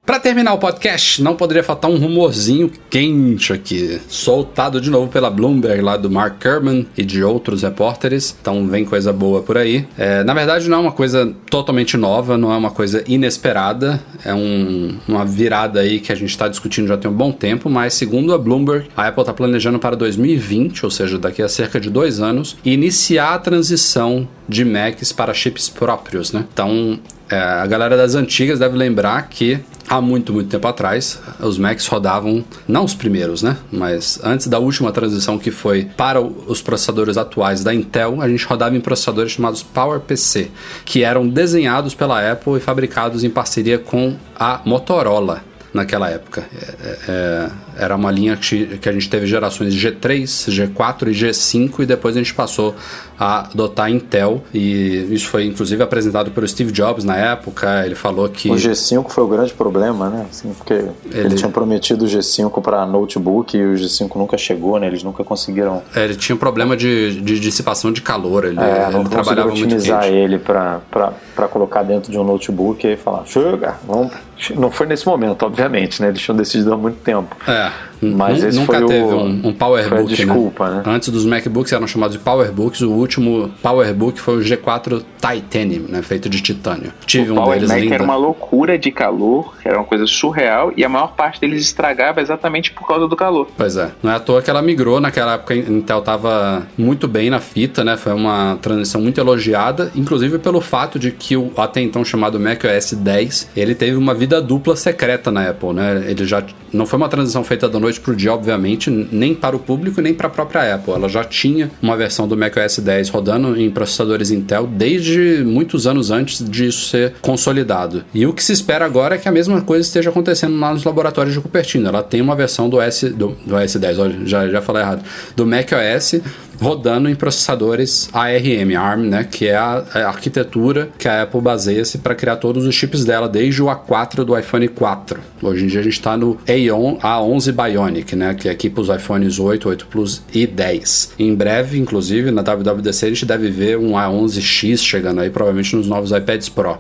Para 0.08 0.22
terminar 0.22 0.54
o 0.54 0.58
podcast, 0.58 1.22
não 1.22 1.36
poderia 1.36 1.62
faltar 1.62 1.92
um 1.92 1.98
rumorzinho 1.98 2.72
quente 2.90 3.52
aqui, 3.52 4.00
soltado 4.08 4.80
de 4.80 4.90
novo 4.90 5.12
pela 5.12 5.30
Bloomberg 5.30 5.82
lá 5.82 5.98
do 5.98 6.10
Mark 6.10 6.40
Kerman 6.40 6.88
e 6.98 7.04
de 7.04 7.22
outros 7.22 7.62
repórteres. 7.62 8.34
Então 8.42 8.66
vem 8.68 8.86
coisa 8.86 9.12
boa 9.12 9.42
por 9.42 9.58
aí. 9.58 9.86
É, 9.98 10.24
na 10.24 10.34
verdade, 10.34 10.70
não 10.70 10.78
é 10.78 10.80
uma 10.80 10.92
coisa 10.94 11.36
totalmente 11.50 11.98
nova, 11.98 12.38
não 12.38 12.54
é 12.54 12.56
uma 12.56 12.72
coisa 12.72 13.04
inesperada. 13.06 14.02
É 14.24 14.34
um, 14.34 14.98
uma 15.06 15.26
virada 15.26 15.82
aí 15.82 16.00
que 16.00 16.14
a 16.14 16.16
gente 16.16 16.30
está 16.30 16.48
discutindo 16.48 16.88
já 16.88 16.96
tem 16.96 17.12
um 17.12 17.14
bom 17.14 17.34
tempo, 17.34 17.70
mas 17.70 17.94
segundo 17.94 18.34
a 18.34 18.38
Bloomberg, 18.38 18.88
a 18.96 19.08
Apple 19.10 19.24
está 19.24 19.34
planejando 19.34 19.78
para 19.78 19.98
2020, 19.98 20.86
ou 20.86 20.90
seja, 20.90 21.20
daqui 21.20 21.42
a 21.42 21.50
cerca 21.50 21.82
de 21.82 21.90
dois 21.90 22.22
anos, 22.22 22.56
iniciar 22.64 23.34
a 23.34 23.40
transição 23.40 24.26
de 24.48 24.64
Macs 24.64 25.12
para 25.12 25.34
chips 25.34 25.68
próprios, 25.68 26.32
né? 26.32 26.46
Então 26.54 26.98
é, 27.30 27.38
a 27.38 27.66
galera 27.68 27.98
das 27.98 28.16
antigas 28.16 28.58
deve 28.58 28.78
lembrar 28.78 29.28
que 29.28 29.60
há 29.88 30.02
muito, 30.02 30.34
muito 30.34 30.50
tempo 30.50 30.68
atrás, 30.68 31.20
os 31.40 31.58
Macs 31.58 31.88
rodavam, 31.88 32.44
não 32.68 32.84
os 32.84 32.94
primeiros, 32.94 33.42
né? 33.42 33.58
Mas 33.72 34.20
antes 34.24 34.48
da 34.48 34.60
última 34.60 34.92
transição 34.92 35.38
que 35.38 35.52
foi 35.52 35.86
para 35.86 36.22
os 36.22 36.62
processadores 36.62 37.18
atuais 37.18 37.64
da 37.64 37.74
Intel, 37.74 38.22
a 38.22 38.28
gente 38.28 38.46
rodava 38.46 38.76
em 38.76 38.82
processadores 38.82 39.32
chamados 39.32 39.64
PowerPC, 39.64 40.52
que 40.86 41.04
eram 41.04 41.28
desenhados 41.28 41.94
pela 41.94 42.32
Apple 42.32 42.58
e 42.58 42.60
fabricados 42.60 43.24
em 43.24 43.30
parceria 43.30 43.80
com 43.80 44.16
a 44.36 44.62
Motorola 44.66 45.42
naquela 45.74 46.10
época. 46.10 46.46
É, 46.54 46.98
é, 47.08 47.12
é 47.12 47.50
era 47.78 47.96
uma 47.96 48.12
linha 48.12 48.36
que, 48.36 48.78
que 48.78 48.90
a 48.90 48.92
gente 48.92 49.10
teve 49.10 49.26
gerações 49.26 49.74
G3, 49.74 50.24
G4 50.24 51.08
e 51.08 51.12
G5 51.12 51.80
e 51.80 51.86
depois 51.86 52.16
a 52.16 52.20
gente 52.20 52.34
passou 52.34 52.76
a 53.20 53.48
adotar 53.52 53.90
Intel 53.90 54.44
e 54.54 55.08
isso 55.12 55.28
foi 55.28 55.46
inclusive 55.46 55.82
apresentado 55.82 56.32
pelo 56.32 56.48
Steve 56.48 56.72
Jobs 56.72 57.04
na 57.04 57.16
época. 57.16 57.86
Ele 57.86 57.96
falou 57.96 58.30
que 58.30 58.50
o 58.50 58.56
G5 58.56 59.10
foi 59.10 59.24
o 59.24 59.28
grande 59.28 59.54
problema, 59.54 60.10
né? 60.10 60.26
Assim, 60.30 60.54
porque 60.54 60.74
ele... 60.74 60.94
ele 61.12 61.36
tinha 61.36 61.50
prometido 61.50 62.06
o 62.06 62.08
G5 62.08 62.62
para 62.62 62.86
notebook 62.86 63.58
e 63.58 63.64
o 63.64 63.74
G5 63.74 64.16
nunca 64.16 64.38
chegou, 64.38 64.80
né? 64.80 64.88
Eles 64.88 65.04
nunca 65.04 65.24
conseguiram. 65.24 65.82
É, 65.96 66.04
ele 66.04 66.16
tinha 66.16 66.36
um 66.36 66.40
problema 66.40 66.78
de, 66.78 67.20
de 67.22 67.40
dissipação 67.40 67.92
de 67.92 68.02
calor. 68.02 68.46
Ele, 68.46 68.60
é, 68.60 68.90
não 68.92 69.02
ele 69.02 69.10
trabalhava 69.10 69.50
otimizar 69.50 70.02
muito 70.02 70.16
ele 70.16 70.40
para 70.40 71.48
colocar 71.52 71.84
dentro 71.84 72.12
de 72.12 72.18
um 72.18 72.24
notebook 72.24 72.86
e 72.86 72.96
falar, 72.96 73.26
chega, 73.26 73.76
vamos. 73.86 74.12
Não 74.56 74.70
foi 74.70 74.86
nesse 74.86 75.08
momento, 75.08 75.44
obviamente, 75.44 76.02
né? 76.02 76.10
Eles 76.10 76.22
tinham 76.22 76.38
decidido 76.38 76.72
há 76.72 76.78
muito 76.78 76.98
tempo. 76.98 77.36
É. 77.48 77.67
Mas 78.02 78.56
nunca 78.56 78.80
teve 78.86 79.02
o, 79.02 79.18
um, 79.18 79.48
um 79.48 79.54
PowerBook. 79.54 80.10
Né? 80.10 80.16
desculpa, 80.16 80.70
né? 80.70 80.76
né? 80.78 80.84
Antes 80.86 81.10
dos 81.10 81.26
MacBooks 81.26 81.74
eram 81.74 81.88
chamados 81.88 82.16
de 82.16 82.24
PowerBooks. 82.24 82.82
O 82.82 82.92
último 82.92 83.52
PowerBook 83.62 84.20
foi 84.20 84.38
o 84.38 84.40
G4 84.42 85.04
Titanium, 85.20 85.86
né? 85.90 86.02
Feito 86.02 86.30
de 86.30 86.42
titânio. 86.42 86.94
Tive 87.06 87.32
o 87.32 87.34
um 87.34 87.38
Power 87.38 87.56
deles 87.56 87.70
Mac 87.70 87.80
linda. 87.80 87.96
era 87.96 88.04
uma 88.04 88.16
loucura 88.16 88.78
de 88.78 88.92
calor, 88.92 89.54
era 89.64 89.78
uma 89.78 89.86
coisa 89.86 90.06
surreal 90.06 90.72
e 90.78 90.84
a 90.84 90.90
maior 90.90 91.14
parte 91.14 91.42
deles 91.42 91.64
estragava 91.64 92.22
exatamente 92.22 92.72
por 92.72 92.88
causa 92.88 93.08
do 93.08 93.16
calor. 93.16 93.48
Pois 93.58 93.76
é. 93.78 93.92
Não 94.04 94.12
é 94.12 94.16
à 94.16 94.20
toa 94.20 94.42
que 94.42 94.50
ela 94.50 94.62
migrou 94.62 95.00
naquela 95.00 95.34
época. 95.34 95.54
A 95.54 95.58
Intel 95.58 96.02
tava 96.02 96.68
muito 96.78 97.08
bem 97.08 97.30
na 97.30 97.40
fita, 97.40 97.84
né? 97.84 97.98
Foi 97.98 98.14
uma 98.14 98.58
transição 98.62 99.02
muito 99.02 99.20
elogiada, 99.20 99.92
inclusive 99.96 100.38
pelo 100.38 100.62
fato 100.62 101.00
de 101.00 101.12
que 101.12 101.36
o 101.36 101.52
até 101.58 101.82
então 101.82 102.06
chamado 102.06 102.40
Mac 102.40 102.64
OS 102.64 102.94
10 102.94 103.50
ele 103.56 103.74
teve 103.74 103.96
uma 103.96 104.14
vida 104.14 104.42
dupla 104.42 104.76
secreta 104.76 105.32
na 105.32 105.50
Apple, 105.50 105.74
né? 105.74 106.06
Ele 106.08 106.26
já 106.26 106.44
não 106.72 106.86
foi 106.86 106.98
uma 106.98 107.10
transição 107.10 107.44
feita 107.44 107.57
da 107.66 107.80
noite 107.80 108.00
pro 108.00 108.16
dia, 108.16 108.34
obviamente, 108.34 108.90
nem 108.90 109.34
para 109.34 109.56
o 109.56 109.60
público 109.60 110.02
nem 110.02 110.14
para 110.14 110.28
a 110.28 110.30
própria 110.30 110.76
Apple. 110.76 110.94
Ela 110.94 111.08
já 111.08 111.24
tinha 111.24 111.72
uma 111.82 111.96
versão 111.96 112.28
do 112.28 112.36
macOS 112.36 112.80
10 112.80 113.10
rodando 113.10 113.60
em 113.60 113.70
processadores 113.70 114.32
Intel 114.32 114.68
desde 114.68 115.44
muitos 115.46 115.88
anos 115.88 116.12
antes 116.12 116.44
disso 116.48 116.90
ser 116.90 117.14
consolidado. 117.22 118.04
E 118.14 118.26
o 118.26 118.34
que 118.34 118.44
se 118.44 118.52
espera 118.52 118.86
agora 118.86 119.16
é 119.16 119.18
que 119.18 119.28
a 119.28 119.32
mesma 119.32 119.62
coisa 119.62 119.88
esteja 119.88 120.10
acontecendo 120.10 120.60
lá 120.60 120.74
nos 120.74 120.84
laboratórios 120.84 121.34
de 121.34 121.40
Cupertino. 121.40 121.88
Ela 121.88 122.04
tem 122.04 122.22
uma 122.22 122.36
versão 122.36 122.70
do, 122.70 122.82
S, 122.82 123.10
do, 123.10 123.38
do 123.46 123.56
OS 123.56 123.76
10, 123.76 124.00
olha, 124.00 124.20
já, 124.26 124.48
já 124.48 124.62
falei 124.62 124.82
errado, 124.82 125.04
do 125.36 125.46
macOS 125.46 126.22
rodando 126.60 127.10
em 127.10 127.16
processadores 127.16 128.10
ARM, 128.14 128.76
ARM, 128.78 129.04
né, 129.08 129.24
que 129.24 129.48
é 129.48 129.56
a, 129.56 129.84
a 129.94 130.08
arquitetura 130.08 130.90
que 130.98 131.08
a 131.08 131.24
Apple 131.24 131.42
baseia-se 131.42 132.00
para 132.00 132.16
criar 132.16 132.38
todos 132.38 132.66
os 132.66 132.74
chips 132.74 133.06
dela, 133.06 133.30
desde 133.30 133.62
o 133.62 133.68
A4 133.68 134.24
do 134.24 134.38
iPhone 134.38 134.68
4. 134.68 135.20
Hoje 135.42 135.66
em 135.66 135.68
dia 135.68 135.80
a 135.80 135.84
gente 135.84 135.94
está 135.94 136.18
no 136.18 136.36
A11, 136.48 137.00
A11 137.00 137.52
Bionic, 137.52 138.16
né, 138.16 138.34
que 138.34 138.48
é 138.48 138.52
aqui 138.52 138.70
para 138.70 138.82
os 138.82 138.90
iPhones 138.90 139.40
8, 139.40 139.70
8 139.70 139.88
Plus 139.88 140.22
e 140.34 140.48
10. 140.48 141.14
Em 141.20 141.34
breve, 141.34 141.78
inclusive, 141.78 142.32
na 142.32 142.42
WWDC 142.42 143.06
a 143.06 143.10
gente 143.10 143.26
deve 143.26 143.50
ver 143.50 143.78
um 143.78 143.92
A11X 143.92 144.80
chegando 144.80 145.22
aí, 145.22 145.30
provavelmente 145.30 145.76
nos 145.76 145.88
novos 145.88 146.12
iPads 146.12 146.50
Pro 146.50 146.78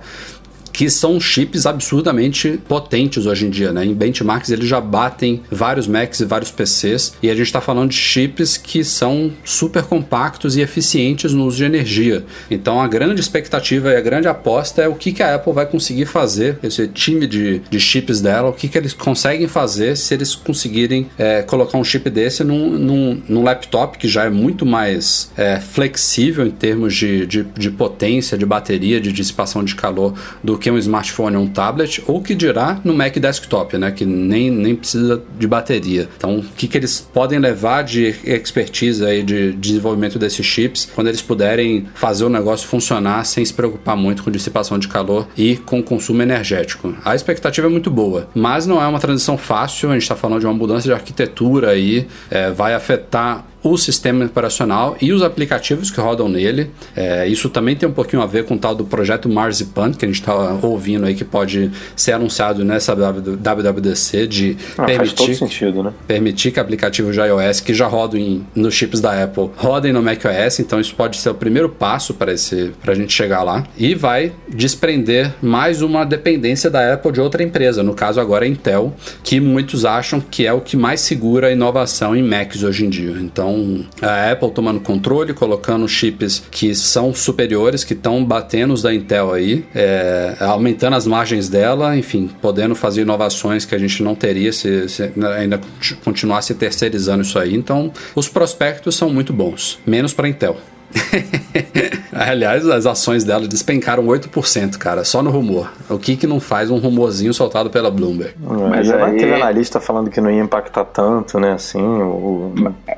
que 0.78 0.92
são 0.92 1.20
chips 1.20 1.66
absurdamente 1.66 2.60
potentes 2.68 3.26
hoje 3.26 3.48
em 3.48 3.50
dia, 3.50 3.74
né? 3.74 3.84
Em 3.84 3.96
benchmarks 3.96 4.52
eles 4.52 4.70
já 4.70 4.80
batem 4.80 5.42
vários 5.50 5.88
Macs 5.88 6.20
e 6.20 6.26
vários 6.26 6.52
PCs 6.52 7.14
e 7.24 7.32
a 7.32 7.34
gente 7.34 7.48
está 7.48 7.60
falando 7.60 7.90
de 7.90 7.98
chips 7.98 8.58
que 8.58 8.84
são 8.84 9.32
super 9.44 9.82
compactos 9.82 10.56
e 10.56 10.62
eficientes 10.62 11.34
no 11.34 11.48
uso 11.48 11.58
de 11.58 11.64
energia. 11.64 12.24
Então 12.52 12.80
a 12.80 12.88
grande 12.88 13.20
expectativa 13.20 13.90
e 13.90 13.96
a 13.96 14.02
grande 14.02 14.28
aposta 14.28 14.84
é 14.84 14.88
o 14.88 14.94
que, 14.94 15.12
que 15.12 15.24
a 15.24 15.34
Apple 15.34 15.52
vai 15.52 15.66
conseguir 15.66 16.06
fazer, 16.06 16.60
esse 16.62 16.88
time 16.88 17.26
de, 17.26 17.58
de 17.58 17.80
chips 17.80 18.22
dela, 18.22 18.50
o 18.50 18.54
que, 18.54 18.68
que 18.68 18.78
eles 18.78 18.94
conseguem 18.94 19.48
fazer 19.48 19.98
se 19.98 20.14
eles 20.14 20.36
conseguirem 20.36 21.08
é, 21.18 21.42
colocar 21.42 21.80
um 21.80 21.84
chip 21.84 22.08
desse 22.08 22.44
num, 22.44 22.78
num, 22.78 23.22
num, 23.28 23.44
laptop 23.44 23.98
que 23.98 24.08
já 24.08 24.26
é 24.26 24.30
muito 24.30 24.64
mais 24.64 25.32
é, 25.36 25.60
flexível 25.60 26.46
em 26.46 26.52
termos 26.52 26.94
de, 26.94 27.26
de, 27.26 27.44
de 27.44 27.72
potência, 27.72 28.38
de 28.38 28.46
bateria, 28.46 29.02
de 29.02 29.12
dissipação 29.12 29.64
de 29.64 29.74
calor 29.74 30.14
do 30.44 30.56
que 30.56 30.67
que 30.68 30.72
um 30.72 30.78
smartphone 30.78 31.38
ou 31.38 31.44
um 31.44 31.48
tablet, 31.48 32.04
ou 32.06 32.22
que 32.22 32.36
dirá 32.36 32.80
no 32.84 32.94
Mac 32.94 33.16
desktop, 33.18 33.78
né, 33.78 33.90
que 33.90 34.06
nem, 34.06 34.52
nem 34.52 34.76
precisa 34.76 35.24
de 35.40 35.48
bateria. 35.48 36.10
Então, 36.18 36.40
o 36.40 36.44
que, 36.44 36.68
que 36.68 36.78
eles 36.78 37.00
podem 37.00 37.40
levar 37.40 37.84
de 37.84 38.14
expertise 38.26 39.06
aí 39.06 39.24
de 39.24 39.54
desenvolvimento 39.54 40.20
desses 40.20 40.46
chips 40.46 40.90
quando 40.94 41.08
eles 41.08 41.22
puderem 41.22 41.88
fazer 41.96 42.26
o 42.26 42.30
negócio 42.30 42.68
funcionar 42.68 43.24
sem 43.26 43.46
se 43.46 43.54
preocupar 43.54 43.96
muito 43.96 44.24
com 44.24 44.30
dissipação 44.30 44.78
de 44.78 44.90
calor 44.90 45.28
e 45.38 45.56
com 45.56 45.82
consumo 45.82 46.22
energético. 46.22 46.94
A 47.06 47.16
expectativa 47.16 47.68
é 47.68 47.70
muito 47.70 47.90
boa, 47.90 48.28
mas 48.36 48.68
não 48.68 48.82
é 48.82 48.88
uma 48.88 49.00
transição 49.00 49.38
fácil, 49.38 49.90
a 49.90 49.94
gente 49.94 50.02
está 50.02 50.18
falando 50.18 50.42
de 50.42 50.46
uma 50.48 50.54
mudança 50.54 50.84
de 50.84 50.92
arquitetura 50.92 51.70
aí, 51.70 52.08
é, 52.30 52.52
vai 52.52 52.74
afetar 52.74 53.46
o 53.64 53.78
sistema 53.78 54.26
operacional 54.26 54.96
e 55.02 55.12
os 55.12 55.22
aplicativos 55.22 55.92
que 55.92 56.00
rodam 56.00 56.30
nele. 56.30 56.70
É, 56.96 57.28
isso 57.28 57.50
também 57.50 57.76
tem 57.76 57.88
um 57.88 57.92
pouquinho 57.92 58.22
a 58.22 58.26
ver 58.26 58.46
com 58.46 58.56
o 58.56 58.58
tal 58.58 58.76
do 58.76 58.86
projeto 58.86 59.28
Marzipan, 59.30 59.92
que 59.92 60.06
a 60.06 60.08
gente 60.08 60.20
está 60.20 60.34
ouvindo 60.62 61.06
aí, 61.06 61.16
que 61.16 61.26
pode 61.26 61.72
ser 61.96 62.14
anunciado 62.14 62.64
nessa 62.64 62.96
WWDC 62.96 64.28
de 64.28 64.58
ah, 64.78 64.86
permitir, 64.86 65.36
sentido, 65.36 65.84
né? 65.84 65.94
permitir 66.08 66.52
que 66.52 66.60
aplicativos 66.60 67.16
de 67.16 67.22
iOS 67.22 67.60
que 67.60 67.74
já 67.74 67.88
rodam 67.88 68.20
em, 68.20 68.46
nos 68.56 68.74
chips 68.74 69.02
da 69.02 69.24
Apple 69.24 69.50
rodem 69.56 69.92
no 69.92 70.02
macOS. 70.02 70.60
Então 70.60 70.80
isso 70.80 70.96
pode 70.96 71.18
ser 71.18 71.30
o 71.30 71.36
primeiro 71.36 71.70
passo 71.70 72.14
para 72.14 72.32
a 72.32 72.96
gente 72.96 73.14
chegar 73.14 73.44
lá. 73.44 73.66
E 73.78 73.96
vai 73.96 74.32
desprender 74.48 75.34
mais 75.42 75.82
uma 75.82 76.06
dependência 76.06 76.70
da 76.70 76.94
Apple 76.94 77.12
de 77.12 77.22
outra 77.22 77.44
empresa, 77.44 77.84
no 77.84 77.94
caso 77.94 78.20
agora 78.20 78.46
a 78.46 78.48
Intel, 78.48 78.94
que 79.24 79.40
muitos 79.40 79.86
acham 79.86 80.20
que 80.20 80.46
é 80.46 80.54
o 80.54 80.62
que 80.62 80.78
mais 80.78 81.02
segura 81.02 81.48
a 81.48 81.52
inovação 81.52 82.16
em 82.16 82.24
Macs 82.24 82.64
hoje 82.64 82.86
em 82.86 82.90
dia. 82.90 83.16
Então 83.20 83.47
então, 83.48 83.86
a 84.02 84.32
Apple 84.32 84.52
tomando 84.52 84.80
controle, 84.80 85.34
colocando 85.34 85.88
chips 85.88 86.44
que 86.52 86.76
são 86.76 87.14
superiores, 87.14 87.84
que 87.84 87.94
estão 87.94 88.24
batendo 88.24 88.74
os 88.74 88.82
da 88.82 88.94
Intel 88.94 89.34
aí, 89.34 89.66
é, 89.74 90.36
aumentando 90.40 90.96
as 90.96 91.08
margens 91.08 91.48
dela, 91.48 91.96
enfim, 91.98 92.30
podendo 92.42 92.76
fazer 92.76 93.02
inovações 93.02 93.66
que 93.66 93.74
a 93.74 93.78
gente 93.78 94.04
não 94.04 94.16
teria 94.16 94.52
se, 94.52 94.90
se 94.90 95.12
ainda 95.38 95.60
continuasse 96.04 96.54
terceirizando 96.54 97.22
isso 97.22 97.40
aí. 97.40 97.56
Então, 97.56 97.92
os 98.16 98.28
prospectos 98.28 98.96
são 98.96 99.10
muito 99.10 99.32
bons, 99.32 99.80
menos 99.86 100.14
para 100.14 100.28
Intel. 100.28 100.58
Aliás, 102.12 102.68
as 102.68 102.86
ações 102.86 103.24
dela 103.24 103.48
despencaram 103.48 104.06
8%, 104.06 104.78
cara, 104.78 105.04
só 105.04 105.22
no 105.22 105.30
rumor. 105.30 105.72
O 105.90 106.00
que 106.00 106.16
que 106.16 106.26
não 106.26 106.40
faz 106.40 106.72
um 106.72 106.78
rumorzinho 106.78 107.34
soltado 107.34 107.70
pela 107.70 107.92
Bloomberg? 107.92 108.34
É, 108.34 108.70
mas 108.70 108.92
aí... 108.92 109.18
teve 109.18 109.34
analista 109.34 109.80
falando 109.80 110.10
que 110.10 110.20
não 110.20 110.32
ia 110.32 110.42
impactar 110.42 110.86
tanto, 110.86 111.40
né, 111.40 111.54
assim, 111.54 111.82
o... 111.82 112.54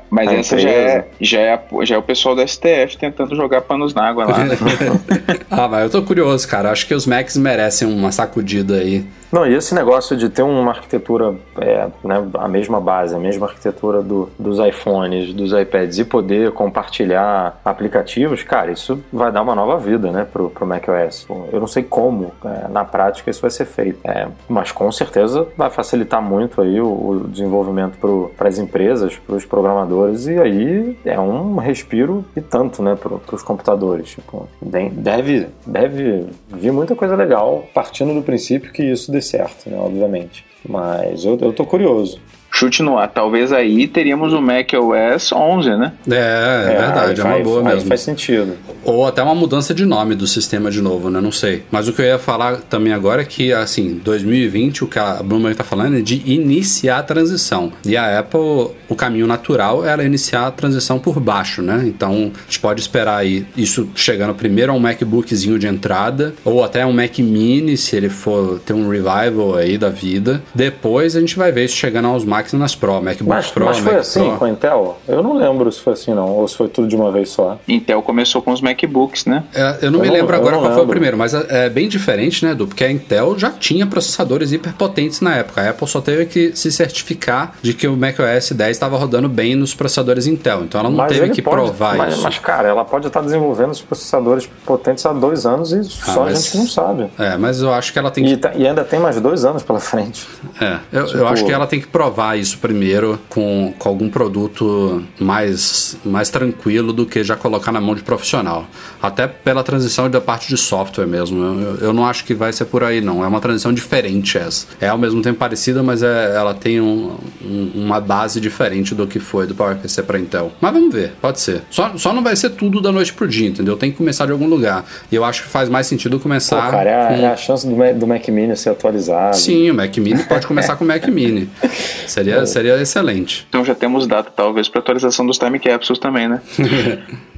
Mas 0.08 0.32
essa 0.32 0.58
já 0.58 0.70
é, 0.70 1.06
já, 1.20 1.40
é, 1.40 1.62
já 1.82 1.94
é 1.94 1.98
o 1.98 2.02
pessoal 2.02 2.34
da 2.34 2.46
STF 2.46 2.96
tentando 2.98 3.34
jogar 3.36 3.60
panos 3.62 3.94
na 3.94 4.08
água 4.08 4.24
lá. 4.24 4.44
Né? 4.44 4.56
ah, 5.50 5.68
mas 5.68 5.84
eu 5.84 5.90
tô 5.90 6.02
curioso, 6.02 6.48
cara. 6.48 6.70
Acho 6.70 6.86
que 6.86 6.94
os 6.94 7.06
Macs 7.06 7.36
merecem 7.36 7.86
uma 7.86 8.10
sacudida 8.10 8.76
aí 8.76 9.06
não, 9.32 9.46
e 9.46 9.54
esse 9.54 9.74
negócio 9.74 10.16
de 10.16 10.28
ter 10.28 10.42
uma 10.42 10.72
arquitetura, 10.72 11.34
é, 11.60 11.88
né, 12.02 12.28
a 12.34 12.48
mesma 12.48 12.80
base, 12.80 13.14
a 13.14 13.18
mesma 13.18 13.46
arquitetura 13.46 14.02
do, 14.02 14.28
dos 14.38 14.58
iPhones, 14.58 15.32
dos 15.32 15.52
iPads 15.52 15.98
e 15.98 16.04
poder 16.04 16.50
compartilhar 16.52 17.60
aplicativos, 17.64 18.42
cara, 18.42 18.72
isso 18.72 19.00
vai 19.12 19.30
dar 19.30 19.42
uma 19.42 19.54
nova 19.54 19.78
vida, 19.78 20.10
né, 20.10 20.26
pro, 20.30 20.50
pro 20.50 20.66
macOS. 20.66 21.26
Eu 21.52 21.60
não 21.60 21.66
sei 21.66 21.82
como, 21.82 22.32
é, 22.44 22.68
na 22.68 22.84
prática, 22.84 23.30
isso 23.30 23.40
vai 23.40 23.50
ser 23.50 23.66
feito, 23.66 23.98
é, 24.04 24.26
mas 24.48 24.72
com 24.72 24.90
certeza 24.90 25.46
vai 25.56 25.70
facilitar 25.70 26.20
muito 26.20 26.60
aí 26.60 26.80
o, 26.80 26.86
o 26.86 27.28
desenvolvimento 27.28 27.98
para 28.36 28.48
as 28.48 28.58
empresas, 28.58 29.16
para 29.16 29.36
os 29.36 29.44
programadores, 29.44 30.26
e 30.26 30.38
aí 30.38 30.98
é 31.04 31.18
um 31.20 31.56
respiro 31.56 32.24
e 32.36 32.40
tanto, 32.40 32.82
né, 32.82 32.96
para 32.96 33.34
os 33.34 33.42
computadores. 33.42 34.10
Tipo, 34.10 34.48
deve, 34.60 35.46
deve 35.66 36.26
vir 36.48 36.72
muita 36.72 36.96
coisa 36.96 37.14
legal 37.14 37.64
partindo 37.72 38.12
do 38.14 38.22
princípio 38.22 38.72
que 38.72 38.82
isso 38.82 39.12
certo, 39.22 39.68
né? 39.68 39.76
Obviamente. 39.78 40.44
Mas 40.68 41.24
eu, 41.24 41.38
eu 41.40 41.52
tô 41.52 41.64
curioso 41.64 42.20
chute 42.50 42.82
no 42.82 42.98
ar. 42.98 43.08
Talvez 43.08 43.52
aí 43.52 43.86
teríamos 43.86 44.32
o 44.32 44.40
Mac 44.40 44.70
OS 44.74 45.32
11, 45.32 45.76
né? 45.76 45.92
É, 46.10 46.14
é, 46.14 46.72
é 46.72 46.78
verdade, 46.78 47.20
é 47.20 47.24
uma 47.24 47.38
boa 47.38 47.62
mesmo. 47.62 47.88
Faz 47.88 48.00
sentido. 48.00 48.56
Ou 48.84 49.06
até 49.06 49.22
uma 49.22 49.34
mudança 49.34 49.72
de 49.72 49.86
nome 49.86 50.14
do 50.14 50.26
sistema 50.26 50.70
de 50.70 50.82
novo, 50.82 51.10
né? 51.10 51.20
Não 51.20 51.32
sei. 51.32 51.62
Mas 51.70 51.88
o 51.88 51.92
que 51.92 52.02
eu 52.02 52.06
ia 52.06 52.18
falar 52.18 52.56
também 52.56 52.92
agora 52.92 53.22
é 53.22 53.24
que, 53.24 53.52
assim, 53.52 54.00
2020, 54.04 54.84
o 54.84 54.86
que 54.86 54.98
a 54.98 55.22
Bloomberg 55.22 55.56
tá 55.56 55.64
falando 55.64 55.96
é 55.96 56.00
de 56.00 56.22
iniciar 56.30 56.98
a 56.98 57.02
transição. 57.02 57.72
E 57.84 57.96
a 57.96 58.18
Apple, 58.18 58.74
o 58.88 58.94
caminho 58.94 59.26
natural 59.26 59.84
é 59.84 59.90
ela 59.90 60.04
iniciar 60.04 60.46
a 60.46 60.50
transição 60.50 60.98
por 60.98 61.20
baixo, 61.20 61.62
né? 61.62 61.84
Então, 61.86 62.32
a 62.34 62.44
gente 62.44 62.60
pode 62.60 62.80
esperar 62.80 63.18
aí 63.18 63.46
isso 63.56 63.88
chegando 63.94 64.34
primeiro 64.34 64.72
a 64.72 64.74
um 64.74 64.78
MacBookzinho 64.78 65.58
de 65.58 65.66
entrada, 65.66 66.34
ou 66.44 66.64
até 66.64 66.84
um 66.84 66.92
Mac 66.92 67.18
Mini, 67.18 67.76
se 67.76 67.96
ele 67.96 68.08
for 68.08 68.58
ter 68.60 68.72
um 68.72 68.88
revival 68.88 69.56
aí 69.56 69.78
da 69.78 69.88
vida. 69.88 70.42
Depois 70.54 71.16
a 71.16 71.20
gente 71.20 71.36
vai 71.36 71.52
ver 71.52 71.64
isso 71.64 71.76
chegando 71.76 72.08
aos 72.08 72.24
Macs 72.24 72.39
máquinas 72.40 72.74
Pro, 72.74 73.02
MacBook 73.02 73.28
mas, 73.28 73.50
Pro. 73.50 73.64
Mas 73.66 73.78
foi 73.78 73.92
Mac 73.92 74.00
assim 74.00 74.28
Pro. 74.28 74.38
com 74.38 74.44
a 74.44 74.50
Intel? 74.50 74.98
Eu 75.06 75.22
não 75.22 75.36
lembro 75.36 75.70
se 75.70 75.80
foi 75.80 75.92
assim 75.92 76.14
não, 76.14 76.28
ou 76.28 76.48
se 76.48 76.56
foi 76.56 76.68
tudo 76.68 76.88
de 76.88 76.96
uma 76.96 77.10
vez 77.12 77.30
só. 77.30 77.58
Intel 77.68 78.02
começou 78.02 78.42
com 78.42 78.52
os 78.52 78.60
MacBooks, 78.60 79.26
né? 79.26 79.44
É, 79.54 79.78
eu 79.82 79.90
não 79.90 79.98
eu 79.98 80.02
me 80.02 80.08
não, 80.08 80.14
lembro 80.14 80.34
agora 80.34 80.52
qual 80.52 80.62
lembro. 80.62 80.76
foi 80.76 80.84
o 80.84 80.88
primeiro, 80.88 81.16
mas 81.16 81.34
é, 81.34 81.66
é 81.66 81.68
bem 81.68 81.88
diferente, 81.88 82.44
né, 82.44 82.54
do 82.54 82.66
porque 82.66 82.84
a 82.84 82.90
Intel 82.90 83.38
já 83.38 83.50
tinha 83.50 83.86
processadores 83.86 84.52
hiperpotentes 84.52 85.20
na 85.20 85.36
época. 85.36 85.60
A 85.60 85.70
Apple 85.70 85.86
só 85.86 86.00
teve 86.00 86.26
que 86.26 86.56
se 86.56 86.72
certificar 86.72 87.54
de 87.60 87.74
que 87.74 87.86
o 87.86 87.96
macOS 87.96 88.52
10 88.52 88.70
estava 88.70 88.96
rodando 88.96 89.28
bem 89.28 89.54
nos 89.54 89.74
processadores 89.74 90.26
Intel. 90.26 90.64
Então 90.64 90.80
ela 90.80 90.90
não 90.90 90.96
mas 90.96 91.12
teve 91.12 91.30
que 91.30 91.42
pode, 91.42 91.56
provar 91.56 91.96
mas, 91.96 92.14
isso. 92.14 92.22
Mas, 92.22 92.38
cara, 92.38 92.68
ela 92.68 92.84
pode 92.84 93.06
estar 93.06 93.20
desenvolvendo 93.20 93.72
os 93.72 93.82
processadores 93.82 94.48
potentes 94.64 95.04
há 95.04 95.12
dois 95.12 95.44
anos 95.44 95.72
e 95.72 95.80
ah, 95.80 96.12
só 96.12 96.24
mas, 96.24 96.38
a 96.38 96.40
gente 96.40 96.56
não 96.56 96.66
sabe. 96.66 97.10
É, 97.18 97.36
mas 97.36 97.60
eu 97.60 97.72
acho 97.72 97.92
que 97.92 97.98
ela 97.98 98.10
tem 98.10 98.24
que. 98.24 98.32
E, 98.32 98.36
tá, 98.36 98.52
e 98.54 98.66
ainda 98.66 98.84
tem 98.84 98.98
mais 98.98 99.20
dois 99.20 99.44
anos 99.44 99.62
pela 99.62 99.80
frente. 99.80 100.26
É, 100.60 100.78
eu, 100.92 101.06
tipo... 101.06 101.18
eu 101.18 101.28
acho 101.28 101.44
que 101.44 101.52
ela 101.52 101.66
tem 101.66 101.80
que 101.80 101.86
provar 101.86 102.29
isso 102.36 102.58
primeiro 102.58 103.18
com, 103.28 103.72
com 103.78 103.88
algum 103.88 104.08
produto 104.08 105.02
mais, 105.18 105.96
mais 106.04 106.30
tranquilo 106.30 106.92
do 106.92 107.06
que 107.06 107.22
já 107.22 107.36
colocar 107.36 107.72
na 107.72 107.80
mão 107.80 107.94
de 107.94 108.02
profissional. 108.02 108.66
Até 109.02 109.26
pela 109.26 109.62
transição 109.62 110.08
da 110.10 110.20
parte 110.20 110.48
de 110.48 110.56
software 110.56 111.06
mesmo. 111.06 111.42
Eu, 111.42 111.76
eu 111.76 111.92
não 111.92 112.06
acho 112.06 112.24
que 112.24 112.34
vai 112.34 112.52
ser 112.52 112.66
por 112.66 112.84
aí, 112.84 113.00
não. 113.00 113.24
É 113.24 113.28
uma 113.28 113.40
transição 113.40 113.72
diferente 113.72 114.36
essa. 114.38 114.66
É 114.80 114.88
ao 114.88 114.98
mesmo 114.98 115.22
tempo 115.22 115.38
parecida, 115.38 115.82
mas 115.82 116.02
é, 116.02 116.34
ela 116.34 116.54
tem 116.54 116.80
um, 116.80 117.16
um, 117.42 117.70
uma 117.74 118.00
base 118.00 118.40
diferente 118.40 118.94
do 118.94 119.06
que 119.06 119.18
foi 119.18 119.46
do 119.46 119.54
PowerPC 119.54 120.02
para 120.02 120.18
Intel. 120.18 120.52
Mas 120.60 120.72
vamos 120.72 120.94
ver, 120.94 121.12
pode 121.20 121.40
ser. 121.40 121.62
Só, 121.70 121.96
só 121.96 122.12
não 122.12 122.22
vai 122.22 122.36
ser 122.36 122.50
tudo 122.50 122.80
da 122.80 122.92
noite 122.92 123.12
pro 123.12 123.26
dia, 123.26 123.48
entendeu? 123.48 123.76
Tem 123.76 123.90
que 123.90 123.96
começar 123.96 124.26
de 124.26 124.32
algum 124.32 124.46
lugar. 124.46 124.84
E 125.10 125.14
eu 125.14 125.24
acho 125.24 125.44
que 125.44 125.48
faz 125.48 125.68
mais 125.68 125.86
sentido 125.86 126.18
começar. 126.18 126.64
Pô, 126.66 126.70
cara, 126.70 126.90
é, 126.90 127.06
com... 127.08 127.22
é 127.22 127.26
a 127.26 127.36
chance 127.36 127.66
do, 127.66 127.74
do 127.98 128.06
Mac 128.06 128.26
Mini 128.28 128.56
ser 128.56 128.70
atualizado. 128.70 129.36
Sim, 129.36 129.70
o 129.70 129.74
Mac 129.74 129.96
Mini 129.96 130.22
pode 130.24 130.46
começar 130.46 130.76
com 130.76 130.84
o 130.84 130.86
Mac 130.86 131.06
Mini. 131.08 131.48
Seria, 132.24 132.46
seria 132.46 132.80
excelente. 132.80 133.46
Então 133.48 133.64
já 133.64 133.74
temos 133.74 134.06
data, 134.06 134.30
talvez, 134.34 134.68
para 134.68 134.80
atualização 134.80 135.26
dos 135.26 135.38
time 135.38 135.58
capsules 135.58 135.98
também, 135.98 136.28
né? 136.28 136.40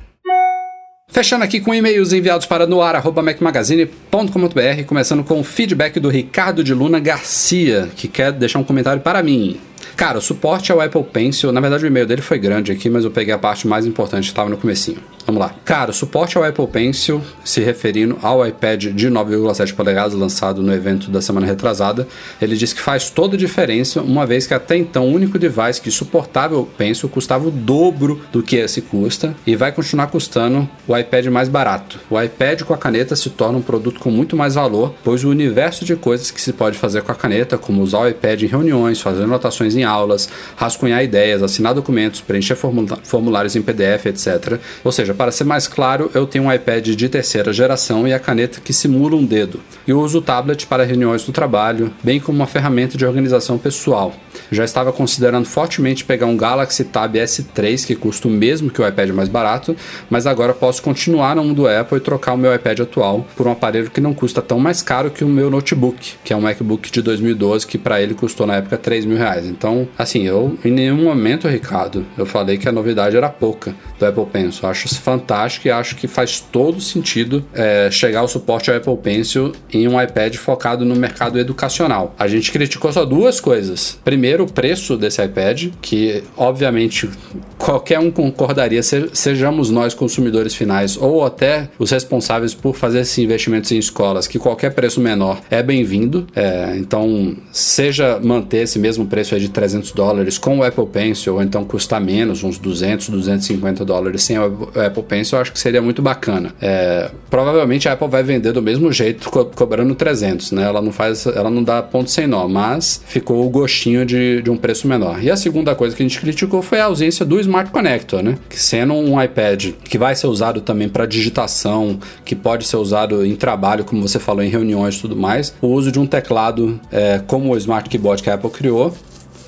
Fechando 1.13 1.45
aqui 1.45 1.61
com 1.61 1.73
e-mails 1.75 2.15
enviados 2.15 2.47
para 2.47 2.67
noar.macmagazine.com.br, 2.67 4.85
começando 4.87 5.23
com 5.23 5.41
o 5.41 5.45
feedback 5.45 6.01
do 6.01 6.09
Ricardo 6.09 6.65
de 6.65 6.73
Luna 6.73 6.99
Garcia, 6.99 7.91
que 7.95 8.09
quer 8.09 8.33
deixar 8.33 8.59
um 8.59 8.65
comentário 8.65 9.03
para 9.03 9.23
mim. 9.23 9.61
Cara, 9.95 10.17
o 10.17 10.23
suporte 10.23 10.73
ao 10.73 10.81
Apple 10.81 11.05
Pencil, 11.05 11.53
na 11.53 11.61
verdade 11.61 11.85
o 11.85 11.87
e-mail 11.87 12.07
dele 12.07 12.23
foi 12.23 12.39
grande 12.39 12.73
aqui, 12.73 12.89
mas 12.89 13.05
eu 13.05 13.11
peguei 13.11 13.35
a 13.35 13.39
parte 13.39 13.69
mais 13.69 13.85
importante 13.85 14.25
que 14.25 14.31
estava 14.31 14.49
no 14.49 14.57
comecinho. 14.57 15.01
Vamos 15.27 15.41
lá. 15.41 15.55
Cara, 15.65 15.93
suporte 15.93 16.37
ao 16.37 16.45
Apple 16.45 16.67
Pencil, 16.67 17.23
se 17.45 17.61
referindo 17.61 18.19
ao 18.23 18.47
iPad 18.47 18.87
de 18.87 19.09
9,7 19.09 19.75
polegadas 19.75 20.15
lançado 20.15 20.63
no 20.63 20.73
evento 20.73 21.11
da 21.11 21.21
semana 21.21 21.47
retrasada, 21.47 22.09
ele 22.41 22.57
diz 22.57 22.73
que 22.73 22.81
faz 22.81 23.09
toda 23.09 23.37
a 23.37 23.39
diferença, 23.39 24.03
uma 24.03 24.27
vez 24.27 24.47
que 24.47 24.55
até 24.55 24.77
então 24.77 25.09
o 25.09 25.13
único 25.13 25.39
device 25.39 25.81
que 25.81 25.91
suportava 25.91 26.57
o 26.59 26.67
Pencil 26.67 27.09
custava 27.09 27.47
o 27.47 27.51
dobro 27.51 28.21
do 28.33 28.43
que 28.43 28.57
esse 28.57 28.83
custa 28.83 29.35
e 29.47 29.55
vai 29.55 29.71
continuar 29.71 30.09
custando 30.09 30.69
o 30.87 30.97
iPad 30.97 31.27
mais 31.27 31.49
barato. 31.49 32.01
O 32.11 32.21
iPad 32.21 32.63
com 32.63 32.75
a 32.75 32.79
caneta 32.79 33.15
se 33.15 33.31
torna 33.31 33.59
um 33.59 33.63
produto 33.63 34.01
com 34.01 34.11
muito 34.11 34.37
mais 34.37 34.55
valor, 34.55 34.95
pois 35.05 35.25
o 35.25 35.31
universo 35.31 35.85
de 35.85 35.95
coisas 35.95 36.31
que 36.31 36.41
se 36.41 36.53
pode 36.53 36.77
fazer 36.79 37.03
com 37.03 37.13
a 37.13 37.15
caneta, 37.15 37.57
como 37.57 37.83
usar 37.83 38.01
o 38.01 38.09
iPad 38.09 38.43
em 38.43 38.47
reuniões, 38.47 39.01
fazer 39.01 39.23
anotações 39.23 39.77
em 39.77 39.85
aulas, 39.85 40.29
rascunhar 40.57 41.03
ideias, 41.03 41.43
assinar 41.43 41.75
documentos, 41.75 42.21
preencher 42.21 42.57
formulários 42.57 43.55
em 43.57 43.63
PDF, 43.63 44.07
etc. 44.07 44.59
Ou 44.83 44.91
seja, 44.91 45.12
para 45.15 45.33
ser 45.33 45.45
mais 45.45 45.67
claro, 45.67 46.11
eu 46.15 46.27
tenho 46.27 46.45
um 46.45 46.53
iPad 46.53 46.89
de 46.89 47.09
terceira 47.09 47.53
geração 47.53 48.07
e 48.07 48.13
a 48.13 48.19
caneta 48.19 48.61
que 48.61 48.73
simula 48.73 49.17
um 49.17 49.25
dedo. 49.25 49.61
E 49.87 49.93
uso 49.93 50.19
o 50.19 50.23
tablet 50.23 50.67
para 50.67 50.85
reuniões 50.85 51.25
do 51.25 51.33
trabalho, 51.33 51.93
bem 52.03 52.21
como 52.21 52.39
uma 52.39 52.47
ferramenta 52.47 52.97
de 52.97 53.05
organização 53.05 53.59
pessoal. 53.59 54.15
Já 54.51 54.65
estava 54.65 54.93
considerando 54.93 55.47
fortemente 55.47 56.05
pegar 56.05 56.27
um 56.27 56.37
Galaxy 56.37 56.85
Tab 56.85 57.15
S3, 57.15 57.87
que 57.87 57.95
custa 57.95 58.29
o 58.29 58.31
mesmo 58.31 58.71
que 58.71 58.81
o 58.81 58.87
iPad 58.87 59.11
mais 59.11 59.29
barato, 59.29 59.77
mas 60.11 60.27
agora 60.27 60.53
posso 60.53 60.83
continuar 60.83 61.37
no 61.37 61.45
mundo 61.45 61.67
Apple 61.67 61.99
e 61.99 62.01
trocar 62.01 62.35
o 62.35 62.39
meu 62.39 62.55
iPad 62.55 62.81
atual 62.81 63.27
por 63.37 63.47
um 63.47 63.53
aparelho 63.53 63.91
que 63.91 64.01
não 64.01 64.15
custa 64.15 64.43
tão 64.43 64.59
mais 64.59 64.83
caro 64.83 65.11
que 65.11 65.25
o 65.25 65.29
meu 65.29 65.51
notebook, 65.51 66.15
que 66.25 66.33
é 66.33 66.37
um 66.37 66.41
MacBook 66.41 66.91
de 66.91 67.03
2012, 67.03 67.67
que 67.67 67.79
para 67.79 68.01
ele 68.01 68.15
custou 68.15 68.47
na 68.47 68.57
época 68.57 68.77
3 68.77 69.05
mil 69.05 69.17
reais. 69.17 69.47
Então, 69.47 69.89
assim, 69.99 70.23
eu 70.23 70.59
em 70.65 70.71
nenhum 70.71 71.05
momento, 71.05 71.49
Ricardo, 71.49 72.05
eu 72.17 72.27
falei 72.27 72.59
que 72.59 72.69
a 72.69 72.73
novidade 72.73 73.17
era 73.17 73.29
pouca 73.29 73.75
do 73.99 74.07
Apple 74.07 74.27
Pencil. 74.27 74.61
Eu 74.65 74.71
acho 74.71 74.87
fantástico 75.03 75.67
e 75.67 75.71
acho 75.71 75.97
que 75.97 76.07
faz 76.07 76.41
todo 76.41 76.81
sentido 76.81 77.45
é, 77.53 77.91
chegar 77.91 78.23
o 78.23 78.29
suporte 78.29 78.71
ao 78.71 78.77
Apple 78.77 78.97
Pencil 78.97 79.53
em 79.73 79.89
um 79.89 80.01
iPad 80.01 80.37
focado 80.37 80.85
no 80.85 80.95
mercado 80.95 81.39
educacional. 81.39 82.15
A 82.19 82.29
gente 82.29 82.51
criticou 82.51 82.93
só 82.93 83.05
duas 83.05 83.41
coisas. 83.41 83.99
Primeiro, 84.05 84.45
o 84.45 84.53
preço 84.53 84.97
desse 84.97 85.23
iPad, 85.23 85.69
que 85.81 86.23
obviamente 86.37 87.11
qualquer 87.59 87.99
um 87.99 88.11
concordaria, 88.11 88.83
sejamos 88.83 89.71
nós 89.71 89.95
consumidores 89.95 90.55
finais 90.55 90.97
ou 90.97 91.25
até 91.25 91.69
os 91.79 91.91
responsáveis 91.91 92.55
por 92.55 92.75
fazer 92.75 93.01
esses 93.01 93.19
investimentos 93.19 93.73
em 93.73 93.79
escolas, 93.79 94.27
que 94.27 94.39
qualquer 94.39 94.75
preço 94.75 95.01
menor 95.01 95.41
é 95.51 95.63
bem-vindo. 95.63 96.27
É, 96.35 96.75
então, 96.77 97.37
seja 97.51 98.21
manter 98.23 98.63
esse 98.63 98.79
mesmo 98.79 99.07
preço 99.07 99.39
de 99.39 99.49
300 99.49 99.93
dólares 99.93 100.39
com 100.39 100.59
o 100.59 100.63
Apple 100.65 100.87
Pencil, 100.87 101.35
ou 101.35 101.43
então 101.43 101.65
custar 101.65 102.01
menos, 102.01 102.43
uns 102.45 102.59
200, 102.59 103.09
250 103.09 103.85
dólares 103.85 104.23
sem 104.23 104.39
o 104.39 104.69
Apple 104.93 105.03
Pencil, 105.03 105.37
eu 105.37 105.43
acho 105.43 105.53
que 105.53 105.59
seria 105.59 105.83
muito 105.83 106.03
bacana. 106.03 106.55
É, 106.61 107.11
provavelmente 107.31 107.89
a 107.89 107.93
Apple 107.93 108.09
vai 108.09 108.23
vender 108.23 108.53
do 108.53 108.63
mesmo 108.63 108.93
jeito, 108.93 109.31
co 109.31 109.45
cobrando 109.47 109.95
300, 109.95 110.53
né? 110.53 110.65
Ela 110.65 110.81
não 110.81 110.93
faz, 110.93 111.27
ela 111.27 111.51
não 111.51 111.63
dá 111.63 111.83
ponto 111.83 112.11
sem 112.11 112.27
nó, 112.27 112.47
mas 112.47 113.03
ficou 113.07 113.45
o 113.47 113.51
gostinho 113.51 114.05
de, 114.05 114.43
de 114.43 114.51
um 114.51 114.57
preço 114.57 114.87
menor. 114.87 115.23
E 115.23 115.31
a 115.31 115.37
segunda 115.37 115.75
coisa 115.75 115.97
que 115.97 116.03
a 116.03 116.07
gente 116.07 116.21
criticou 116.21 116.63
foi 116.63 116.81
a 116.81 116.85
ausência 116.85 117.25
do 117.25 117.41
Smart 117.41 117.71
Connector, 117.71 118.23
né? 118.23 118.37
Que 118.49 118.61
sendo 118.61 118.95
um 118.95 119.21
iPad 119.21 119.73
que 119.85 119.99
vai 119.99 120.15
ser 120.15 120.27
usado 120.27 120.61
também 120.61 120.89
para 120.89 121.07
digitação, 121.07 121.99
que 122.25 122.35
pode 122.35 122.67
ser 122.67 122.77
usado 122.77 123.25
em 123.25 123.35
trabalho, 123.35 123.85
como 123.85 124.07
você 124.07 124.19
falou, 124.19 124.43
em 124.43 124.49
reuniões 124.49 124.97
e 124.97 125.01
tudo 125.01 125.17
mais, 125.17 125.55
o 125.61 125.69
uso 125.69 125.91
de 125.91 125.99
um 125.99 126.07
teclado 126.07 126.81
é, 126.91 127.21
como 127.27 127.53
o 127.53 127.57
Smart 127.57 127.89
Keyboard 127.89 128.23
que 128.23 128.31
a 128.31 128.35
Apple 128.35 128.51
criou 128.51 128.95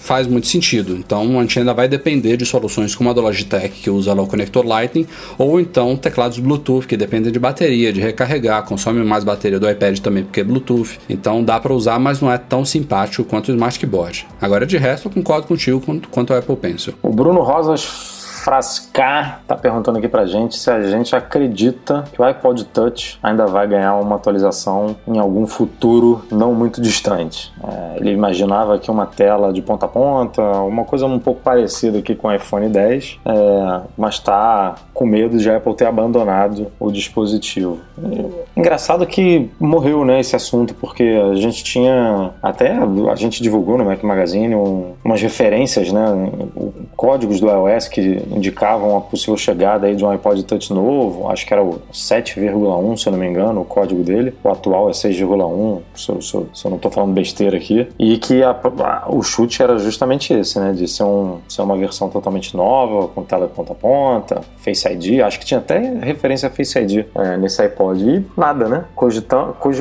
faz 0.04 0.26
muito 0.26 0.46
sentido. 0.46 0.94
Então 0.94 1.38
a 1.38 1.42
gente 1.42 1.58
ainda 1.58 1.72
vai 1.72 1.88
depender 1.88 2.36
de 2.36 2.44
soluções 2.44 2.94
como 2.94 3.08
a 3.08 3.12
do 3.14 3.22
Logitech, 3.22 3.80
que 3.80 3.88
usa 3.88 4.12
o 4.12 4.26
conector 4.26 4.64
Lightning, 4.64 5.06
ou 5.38 5.58
então 5.58 5.96
teclados 5.96 6.38
Bluetooth, 6.38 6.86
que 6.86 6.96
dependem 6.96 7.32
de 7.32 7.38
bateria, 7.38 7.90
de 7.90 8.00
recarregar, 8.00 8.64
consome 8.64 9.02
mais 9.02 9.24
bateria 9.24 9.58
do 9.58 9.68
iPad 9.68 9.98
também, 10.00 10.22
porque 10.22 10.40
é 10.40 10.44
Bluetooth. 10.44 11.00
Então 11.08 11.42
dá 11.42 11.58
para 11.58 11.72
usar, 11.72 11.98
mas 11.98 12.20
não 12.20 12.30
é 12.30 12.36
tão 12.36 12.66
simpático 12.66 13.24
quanto 13.24 13.48
o 13.48 13.52
Smart 13.52 13.78
Keyboard. 13.78 14.26
Agora 14.40 14.66
de 14.66 14.76
resto, 14.76 15.08
eu 15.08 15.12
concordo 15.12 15.46
contigo 15.46 15.82
quanto 16.10 16.32
ao 16.32 16.38
Apple 16.38 16.56
Pencil. 16.56 16.92
O 17.02 17.10
Bruno 17.10 17.40
Rosas 17.42 18.23
Frascar 18.44 19.40
tá 19.48 19.56
perguntando 19.56 19.96
aqui 19.96 20.06
pra 20.06 20.26
gente 20.26 20.58
se 20.58 20.70
a 20.70 20.82
gente 20.82 21.16
acredita 21.16 22.04
que 22.12 22.20
o 22.20 22.24
iPod 22.24 22.62
Touch 22.66 23.18
ainda 23.22 23.46
vai 23.46 23.66
ganhar 23.66 23.94
uma 23.94 24.16
atualização 24.16 24.94
em 25.08 25.18
algum 25.18 25.46
futuro 25.46 26.22
não 26.30 26.54
muito 26.54 26.78
distante. 26.78 27.50
É, 27.66 27.96
ele 27.96 28.10
imaginava 28.10 28.78
que 28.78 28.90
uma 28.90 29.06
tela 29.06 29.50
de 29.50 29.62
ponta 29.62 29.86
a 29.86 29.88
ponta, 29.88 30.42
uma 30.42 30.84
coisa 30.84 31.06
um 31.06 31.18
pouco 31.18 31.40
parecida 31.40 31.98
aqui 31.98 32.14
com 32.14 32.28
o 32.28 32.34
iPhone 32.34 32.68
10, 32.68 33.20
é, 33.24 33.80
mas 33.96 34.18
tá 34.18 34.74
com 34.92 35.06
medo 35.06 35.38
de 35.38 35.50
a 35.50 35.56
Apple 35.56 35.74
ter 35.74 35.86
abandonado 35.86 36.66
o 36.78 36.90
dispositivo. 36.92 37.80
engraçado 38.54 39.06
que 39.06 39.50
morreu 39.58 40.04
né, 40.04 40.20
esse 40.20 40.36
assunto, 40.36 40.74
porque 40.74 41.02
a 41.02 41.34
gente 41.34 41.64
tinha, 41.64 42.30
até 42.42 42.76
a 43.10 43.14
gente 43.14 43.42
divulgou 43.42 43.78
no 43.78 43.86
Mac 43.86 44.02
Magazine 44.02 44.54
um, 44.54 44.92
umas 45.02 45.22
referências, 45.22 45.90
né, 45.90 46.04
códigos 47.04 47.38
do 47.38 47.50
iOS 47.50 47.86
que 47.86 48.22
indicavam 48.30 48.96
a 48.96 49.00
possível 49.02 49.36
chegada 49.36 49.86
aí 49.86 49.94
de 49.94 50.02
um 50.02 50.08
iPod 50.08 50.42
Touch 50.44 50.72
novo, 50.72 51.28
acho 51.28 51.46
que 51.46 51.52
era 51.52 51.62
o 51.62 51.78
7,1, 51.92 52.96
se 52.96 53.06
eu 53.06 53.12
não 53.12 53.18
me 53.18 53.26
engano, 53.26 53.60
o 53.60 53.64
código 53.66 54.02
dele. 54.02 54.34
O 54.42 54.48
atual 54.48 54.88
é 54.88 54.92
6,1, 54.92 55.82
se, 55.94 56.08
eu, 56.08 56.22
se, 56.22 56.46
se 56.54 56.64
eu 56.64 56.70
não 56.70 56.76
estou 56.76 56.90
falando 56.90 57.12
besteira 57.12 57.58
aqui. 57.58 57.86
E 57.98 58.16
que 58.16 58.42
a, 58.42 58.52
a, 58.52 59.04
o 59.10 59.22
chute 59.22 59.62
era 59.62 59.76
justamente 59.76 60.32
esse, 60.32 60.58
né? 60.58 60.72
De 60.72 60.88
ser, 60.88 61.02
um, 61.02 61.40
ser 61.46 61.60
uma 61.60 61.76
versão 61.76 62.08
totalmente 62.08 62.56
nova, 62.56 63.08
com 63.08 63.22
tela 63.22 63.48
ponta 63.48 63.72
a 63.72 63.76
ponta, 63.76 64.40
Face 64.56 64.88
ID. 64.88 65.20
Acho 65.20 65.38
que 65.38 65.44
tinha 65.44 65.60
até 65.60 65.78
referência 65.78 66.48
a 66.48 66.50
Face 66.50 66.78
ID 66.78 67.04
é, 67.14 67.36
nesse 67.36 67.60
iPod. 67.60 68.02
E 68.02 68.24
nada, 68.34 68.66
né? 68.66 68.84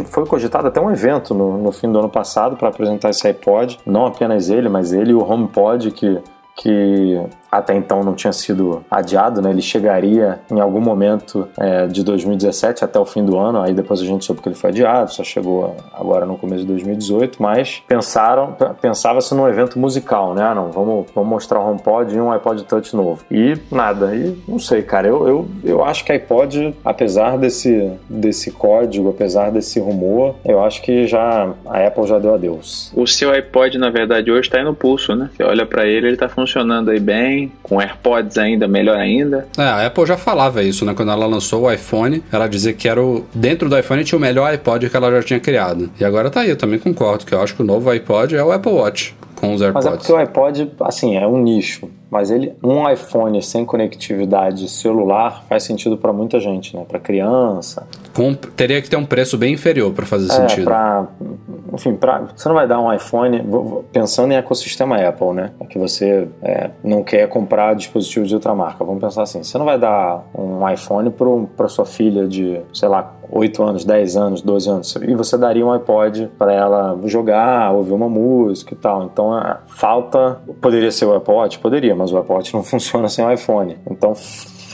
Foi 0.08 0.26
cogitado 0.26 0.68
até 0.68 0.82
um 0.82 0.92
evento 0.92 1.34
no, 1.34 1.58
no 1.58 1.72
fim 1.72 1.90
do 1.90 2.00
ano 2.00 2.10
passado 2.10 2.58
para 2.58 2.68
apresentar 2.68 3.12
esse 3.12 3.26
iPod. 3.26 3.80
Não 3.86 4.06
apenas 4.06 4.50
ele, 4.50 4.68
mas 4.68 4.92
ele 4.92 5.12
e 5.12 5.16
o 5.16 5.24
HomePod, 5.24 5.90
que 5.92 6.20
que 6.56 7.20
até 7.52 7.76
então 7.76 8.04
não 8.04 8.16
tinha 8.16 8.34
sido 8.34 8.84
adiado, 8.90 9.42
né? 9.42 9.52
Ele 9.52 9.62
chegaria 9.62 10.40
em 10.52 10.60
algum 10.60 10.82
momento 10.82 11.48
é, 11.58 11.86
de 11.88 12.04
2017 12.04 12.84
até 12.84 13.00
o 13.00 13.06
fim 13.06 13.24
do 13.24 13.38
ano, 13.38 13.62
aí 13.62 13.74
depois 13.74 14.02
a 14.02 14.06
gente 14.06 14.26
soube 14.26 14.42
que 14.42 14.50
ele 14.50 14.56
foi 14.56 14.72
adiado, 14.72 15.12
só 15.12 15.24
chegou 15.24 15.76
agora 15.94 16.26
no 16.26 16.38
começo 16.38 16.62
de 16.62 16.68
2018, 16.68 17.42
mas 17.42 17.84
pensaram, 17.88 18.56
pensava-se 18.82 19.34
num 19.36 19.48
evento 19.48 19.78
musical, 19.78 20.34
né? 20.34 20.44
Ah, 20.44 20.56
não, 20.56 20.72
vamos, 20.72 21.08
vamos 21.14 21.30
mostrar 21.30 21.60
o 21.60 21.70
HomePod 21.70 22.16
e 22.16 22.20
um 22.20 22.32
iPod 22.32 22.64
Touch 22.64 22.96
novo. 22.96 23.24
E 23.30 23.56
nada, 23.72 24.16
e 24.16 24.36
não 24.48 24.60
sei, 24.60 24.82
cara, 24.82 25.08
eu, 25.08 25.28
eu, 25.28 25.48
eu 25.64 25.84
acho 25.84 26.04
que 26.04 26.12
iPod, 26.12 26.76
apesar 26.84 27.38
desse, 27.38 27.92
desse 28.10 28.52
código, 28.52 29.10
apesar 29.10 29.52
desse 29.52 29.80
rumor, 29.80 30.36
eu 30.46 30.64
acho 30.64 30.82
que 30.82 31.06
já 31.06 31.54
a 31.66 31.88
Apple 31.88 32.08
já 32.08 32.18
deu 32.18 32.34
adeus. 32.34 32.92
O 32.96 33.06
seu 33.06 33.32
iPod, 33.32 33.78
na 33.78 33.90
verdade, 33.90 34.32
hoje 34.32 34.48
está 34.48 34.58
aí 34.58 34.64
no 34.64 34.74
pulso, 34.74 35.16
né? 35.16 35.30
Você 35.36 35.44
olha 35.44 35.66
para 35.66 35.86
ele, 35.86 36.08
ele 36.08 36.16
está 36.16 36.28
funcionando 36.28 36.43
aí 36.92 37.00
bem, 37.00 37.52
com 37.62 37.80
AirPods 37.80 38.38
ainda, 38.38 38.68
melhor 38.68 38.98
ainda. 38.98 39.48
É, 39.58 39.64
a 39.64 39.86
Apple 39.88 40.06
já 40.06 40.18
falava 40.18 40.62
isso, 40.64 40.86
né? 40.86 40.94
Quando 40.94 41.12
ela 41.12 41.26
lançou 41.26 41.64
o 41.64 41.72
iPhone, 41.72 42.24
ela 42.32 42.48
dizia 42.48 42.74
que 42.74 42.88
era 42.88 43.02
o. 43.02 43.26
Dentro 43.34 43.70
do 43.70 43.78
iPhone 43.78 44.04
tinha 44.04 44.18
o 44.18 44.22
melhor 44.22 44.52
iPod 44.52 44.90
que 44.90 44.98
ela 44.98 45.12
já 45.12 45.24
tinha 45.24 45.40
criado. 45.40 45.90
E 46.00 46.06
agora 46.06 46.30
tá 46.30 46.42
aí, 46.42 46.50
eu 46.50 46.58
também 46.58 46.80
concordo, 46.80 47.26
que 47.26 47.34
eu 47.34 47.42
acho 47.42 47.56
que 47.56 47.62
o 47.62 47.66
novo 47.66 47.90
iPod 47.90 48.36
é 48.36 48.44
o 48.44 48.52
Apple 48.52 48.72
Watch 48.72 49.16
com 49.44 49.54
os 49.54 49.62
AirPods. 49.62 49.86
Mas 49.86 49.94
é 49.94 49.98
porque 49.98 50.14
o 50.14 50.16
iPod, 50.16 50.72
assim, 50.82 51.18
é 51.18 51.28
um 51.28 51.38
nicho. 51.38 51.90
Mas 52.10 52.32
ele, 52.32 52.54
um 52.64 52.90
iPhone 52.90 53.42
sem 53.42 53.66
conectividade 53.66 54.70
celular 54.70 55.44
faz 55.50 55.64
sentido 55.64 55.98
para 55.98 56.14
muita 56.14 56.40
gente, 56.40 56.76
né? 56.76 56.86
Para 56.88 57.00
criança. 57.00 57.86
Com, 58.14 58.34
teria 58.34 58.82
que 58.82 58.90
ter 58.90 58.96
um 58.96 59.06
preço 59.06 59.38
bem 59.38 59.54
inferior 59.54 59.92
para 59.92 60.06
fazer 60.06 60.32
é, 60.32 60.36
sentido. 60.36 60.66
Pra, 60.66 61.08
enfim, 61.74 61.96
pra, 61.96 62.28
você 62.36 62.48
não 62.48 62.56
vai 62.56 62.68
dar 62.68 62.80
um 62.80 62.94
iPhone 62.94 63.44
pensando 63.92 64.32
em 64.32 64.36
ecossistema 64.36 64.98
Apple, 64.98 65.34
né? 65.34 65.52
Que 65.70 65.80
você 65.80 66.28
é, 66.44 66.70
não 66.84 67.04
quer 67.04 67.28
comprar 67.28 67.74
dispositivo 67.76 68.26
de 68.26 68.36
outra 68.36 68.54
marca. 68.54 68.86
Vamos 68.86 69.02
pensar 69.02 69.24
assim: 69.24 69.44
você 69.44 69.58
não 69.58 69.66
vai 69.66 69.80
dar 69.80 70.24
um 70.36 70.70
iPhone 70.70 71.12
para 71.58 71.68
sua 71.68 71.86
filha 71.86 72.28
de, 72.28 72.62
sei 72.72 72.88
lá, 72.88 73.14
8 73.32 73.64
anos, 73.64 73.84
10 73.84 74.16
anos, 74.16 74.42
12 74.42 74.70
anos, 74.70 74.96
e 75.02 75.16
você 75.16 75.36
daria 75.36 75.66
um 75.66 75.72
iPod 75.72 76.30
para 76.38 76.54
ela 76.54 77.00
jogar, 77.06 77.72
ouvir 77.72 77.94
uma 77.94 78.08
música 78.08 78.76
e 78.76 78.78
tal. 78.78 79.06
Então, 79.06 79.36
é, 79.36 79.58
falta. 79.68 80.40
Poderia 80.62 80.92
ser 80.92 81.06
o 81.06 81.24
Watch? 81.28 81.58
Poderia, 81.58 81.96
mas 81.96 82.12
o 82.12 82.16
Watch 82.16 82.54
não 82.54 82.62
funciona 82.64 83.10
sem 83.10 83.26
o 83.26 83.32
iPhone. 83.32 83.78
Então, 83.90 84.14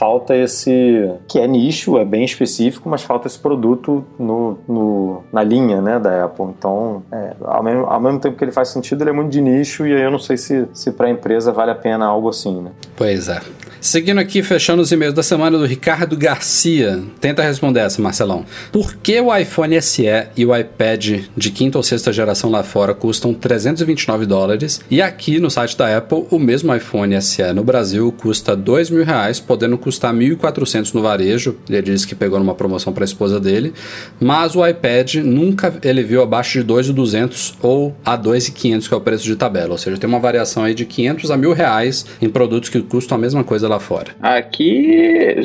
falta 0.00 0.34
esse. 0.34 1.12
que 1.28 1.38
é 1.38 1.46
nicho, 1.46 1.98
é 1.98 2.04
bem 2.06 2.24
específico, 2.24 2.88
mas 2.88 3.02
falta 3.02 3.26
esse 3.28 3.38
produto 3.38 4.02
no, 4.18 4.58
no 4.66 5.22
na 5.30 5.42
linha 5.42 5.82
né, 5.82 5.98
da 5.98 6.24
Apple. 6.24 6.46
Então, 6.46 7.02
é, 7.12 7.34
ao, 7.44 7.62
mesmo, 7.62 7.84
ao 7.84 8.00
mesmo 8.00 8.18
tempo 8.18 8.38
que 8.38 8.42
ele 8.42 8.50
faz 8.50 8.70
sentido, 8.70 9.02
ele 9.02 9.10
é 9.10 9.12
muito 9.12 9.30
de 9.30 9.42
nicho, 9.42 9.86
e 9.86 9.94
aí 9.94 10.00
eu 10.00 10.10
não 10.10 10.18
sei 10.18 10.38
se, 10.38 10.66
se 10.72 10.90
para 10.90 11.06
a 11.06 11.10
empresa 11.10 11.52
vale 11.52 11.70
a 11.70 11.74
pena 11.74 12.06
algo 12.06 12.30
assim. 12.30 12.62
Né? 12.62 12.70
Pois 12.96 13.28
é. 13.28 13.40
Seguindo 13.80 14.18
aqui, 14.18 14.42
fechando 14.42 14.82
os 14.82 14.92
e-mails 14.92 15.14
da 15.14 15.22
semana 15.22 15.56
do 15.56 15.64
Ricardo 15.64 16.14
Garcia. 16.14 17.02
Tenta 17.18 17.42
responder 17.42 17.80
essa, 17.80 18.02
Marcelão. 18.02 18.44
Por 18.70 18.94
que 18.96 19.18
o 19.18 19.34
iPhone 19.34 19.80
SE 19.80 20.04
e 20.36 20.44
o 20.44 20.54
iPad 20.54 21.22
de 21.34 21.50
quinta 21.50 21.78
ou 21.78 21.82
sexta 21.82 22.12
geração 22.12 22.50
lá 22.50 22.62
fora 22.62 22.92
custam 22.92 23.32
329 23.32 24.26
dólares 24.26 24.82
e 24.90 25.00
aqui 25.00 25.40
no 25.40 25.50
site 25.50 25.78
da 25.78 25.96
Apple 25.96 26.26
o 26.30 26.38
mesmo 26.38 26.74
iPhone 26.74 27.20
SE 27.22 27.42
no 27.54 27.64
Brasil 27.64 28.12
custa 28.12 28.54
2 28.54 28.90
mil 28.90 29.02
reais, 29.02 29.40
podendo 29.40 29.78
custar 29.78 30.12
1.400 30.12 30.92
no 30.92 31.00
varejo. 31.00 31.56
Ele 31.66 31.80
disse 31.80 32.06
que 32.06 32.14
pegou 32.14 32.38
numa 32.38 32.54
promoção 32.54 32.92
para 32.92 33.04
a 33.04 33.06
esposa 33.06 33.40
dele, 33.40 33.72
mas 34.20 34.54
o 34.54 34.66
iPad 34.66 35.14
nunca 35.14 35.74
ele 35.82 36.02
viu 36.02 36.22
abaixo 36.22 36.62
de 36.62 36.70
2.200 36.70 37.54
ou 37.62 37.96
a 38.04 38.18
2.500 38.18 38.88
que 38.88 38.92
é 38.92 38.96
o 38.98 39.00
preço 39.00 39.24
de 39.24 39.36
tabela, 39.36 39.72
ou 39.72 39.78
seja, 39.78 39.96
tem 39.96 40.08
uma 40.08 40.20
variação 40.20 40.64
aí 40.64 40.74
de 40.74 40.84
500 40.84 41.30
a 41.30 41.36
mil 41.38 41.54
reais 41.54 42.04
em 42.20 42.28
produtos 42.28 42.68
que 42.68 42.82
custam 42.82 43.16
a 43.16 43.18
mesma 43.18 43.42
coisa 43.42 43.69
lá 43.70 43.78
fora. 43.78 44.14
Aqui, 44.20 45.36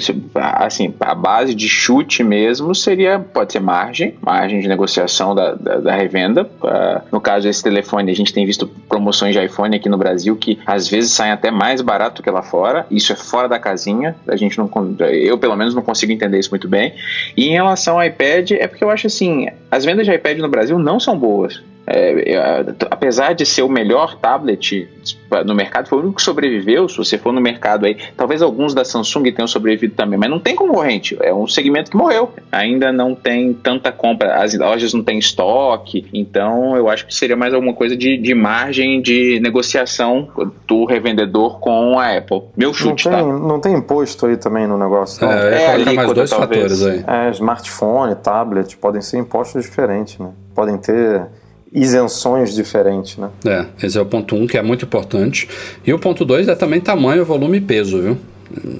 assim, 0.41 0.93
a 0.99 1.15
base 1.15 1.53
de 1.53 1.69
chute 1.69 2.23
mesmo 2.23 2.73
seria, 2.73 3.19
pode 3.19 3.53
ser 3.53 3.59
margem, 3.59 4.15
margem 4.21 4.59
de 4.59 4.67
negociação 4.67 5.35
da, 5.35 5.53
da, 5.53 5.77
da 5.77 5.95
revenda. 5.95 6.43
Uh, 6.43 7.01
no 7.11 7.21
caso 7.21 7.47
desse 7.47 7.63
telefone, 7.63 8.11
a 8.11 8.15
gente 8.15 8.33
tem 8.33 8.45
visto 8.45 8.67
promoções 8.89 9.33
de 9.33 9.43
iPhone 9.43 9.75
aqui 9.75 9.87
no 9.87 9.97
Brasil 9.97 10.35
que 10.35 10.59
às 10.65 10.87
vezes 10.87 11.11
saem 11.11 11.31
até 11.31 11.51
mais 11.51 11.81
barato 11.81 12.23
que 12.23 12.29
lá 12.29 12.41
fora. 12.41 12.85
Isso 12.89 13.13
é 13.13 13.15
fora 13.15 13.47
da 13.47 13.59
casinha. 13.59 14.15
A 14.27 14.35
gente 14.35 14.57
não, 14.57 14.69
eu 15.11 15.37
pelo 15.37 15.55
menos 15.55 15.75
não 15.75 15.81
consigo 15.81 16.11
entender 16.11 16.39
isso 16.39 16.49
muito 16.49 16.67
bem. 16.67 16.93
E 17.37 17.47
em 17.47 17.51
relação 17.51 17.99
ao 17.99 18.05
iPad, 18.05 18.51
é 18.51 18.67
porque 18.67 18.83
eu 18.83 18.89
acho 18.89 19.07
assim, 19.07 19.47
as 19.69 19.85
vendas 19.85 20.05
de 20.05 20.13
iPad 20.13 20.39
no 20.39 20.49
Brasil 20.49 20.79
não 20.79 20.99
são 20.99 21.17
boas. 21.17 21.61
É, 21.87 22.33
é, 22.33 22.65
apesar 22.89 23.33
de 23.33 23.45
ser 23.45 23.61
o 23.61 23.69
melhor 23.69 24.17
tablet 24.17 24.89
no 25.45 25.53
mercado, 25.53 25.87
foi 25.87 25.99
o 25.99 26.01
único 26.01 26.15
que 26.17 26.21
sobreviveu. 26.21 26.89
Se 26.89 26.97
você 26.97 27.17
for 27.17 27.31
no 27.31 27.41
mercado 27.41 27.85
aí, 27.85 27.97
talvez 28.17 28.41
alguns 28.41 28.73
da 28.73 28.83
Samsung 28.83 29.31
tenham 29.31 29.47
sobrevivido 29.47 29.93
também, 29.93 30.17
mas 30.17 30.29
não 30.29 30.39
tem 30.39 30.55
concorrente. 30.55 31.17
É 31.21 31.33
um 31.33 31.47
segmento 31.47 31.91
que 31.91 31.97
morreu. 31.97 32.31
Ainda 32.51 32.91
não 32.91 33.13
tem 33.13 33.53
tanta 33.53 33.91
compra, 33.91 34.35
as 34.35 34.57
lojas 34.57 34.93
não 34.93 35.03
têm 35.03 35.19
estoque. 35.19 36.05
Então, 36.13 36.75
eu 36.75 36.89
acho 36.89 37.05
que 37.05 37.13
seria 37.13 37.35
mais 37.35 37.53
alguma 37.53 37.73
coisa 37.73 37.95
de, 37.95 38.17
de 38.17 38.33
margem 38.33 39.01
de 39.01 39.39
negociação 39.39 40.29
do 40.67 40.85
revendedor 40.85 41.59
com 41.59 41.99
a 41.99 42.17
Apple. 42.17 42.43
Meu 42.57 42.73
chute, 42.73 43.07
não 43.07 43.15
tem, 43.15 43.23
tá? 43.23 43.39
Não 43.39 43.59
tem 43.59 43.73
imposto 43.75 44.25
aí 44.25 44.37
também 44.37 44.65
no 44.65 44.77
negócio. 44.77 45.25
Não. 45.25 45.31
É, 45.31 45.81
é 45.81 45.93
mais 45.93 46.13
dois 46.13 46.29
talvez. 46.29 46.79
fatores 46.79 46.83
aí. 46.83 47.03
É, 47.07 47.29
smartphone, 47.31 48.15
tablet, 48.15 48.75
podem 48.77 49.01
ser 49.01 49.17
impostos 49.17 49.63
diferentes, 49.63 50.17
né? 50.17 50.31
Podem 50.55 50.77
ter 50.77 51.27
isenções 51.75 52.55
diferentes, 52.55 53.17
né? 53.17 53.29
É, 53.45 53.85
esse 53.85 53.97
é 53.97 54.01
o 54.01 54.05
ponto 54.05 54.33
1, 54.33 54.41
um, 54.41 54.47
que 54.47 54.57
é 54.57 54.63
muito 54.63 54.85
importante. 54.85 55.47
E 55.85 55.93
o 55.93 55.99
ponto 55.99 56.23
2 56.23 56.47
é 56.47 56.55
também 56.55 56.79
tamanho, 56.79 57.25
volume 57.25 57.57
e 57.57 57.61
peso, 57.61 58.01
viu? 58.01 58.17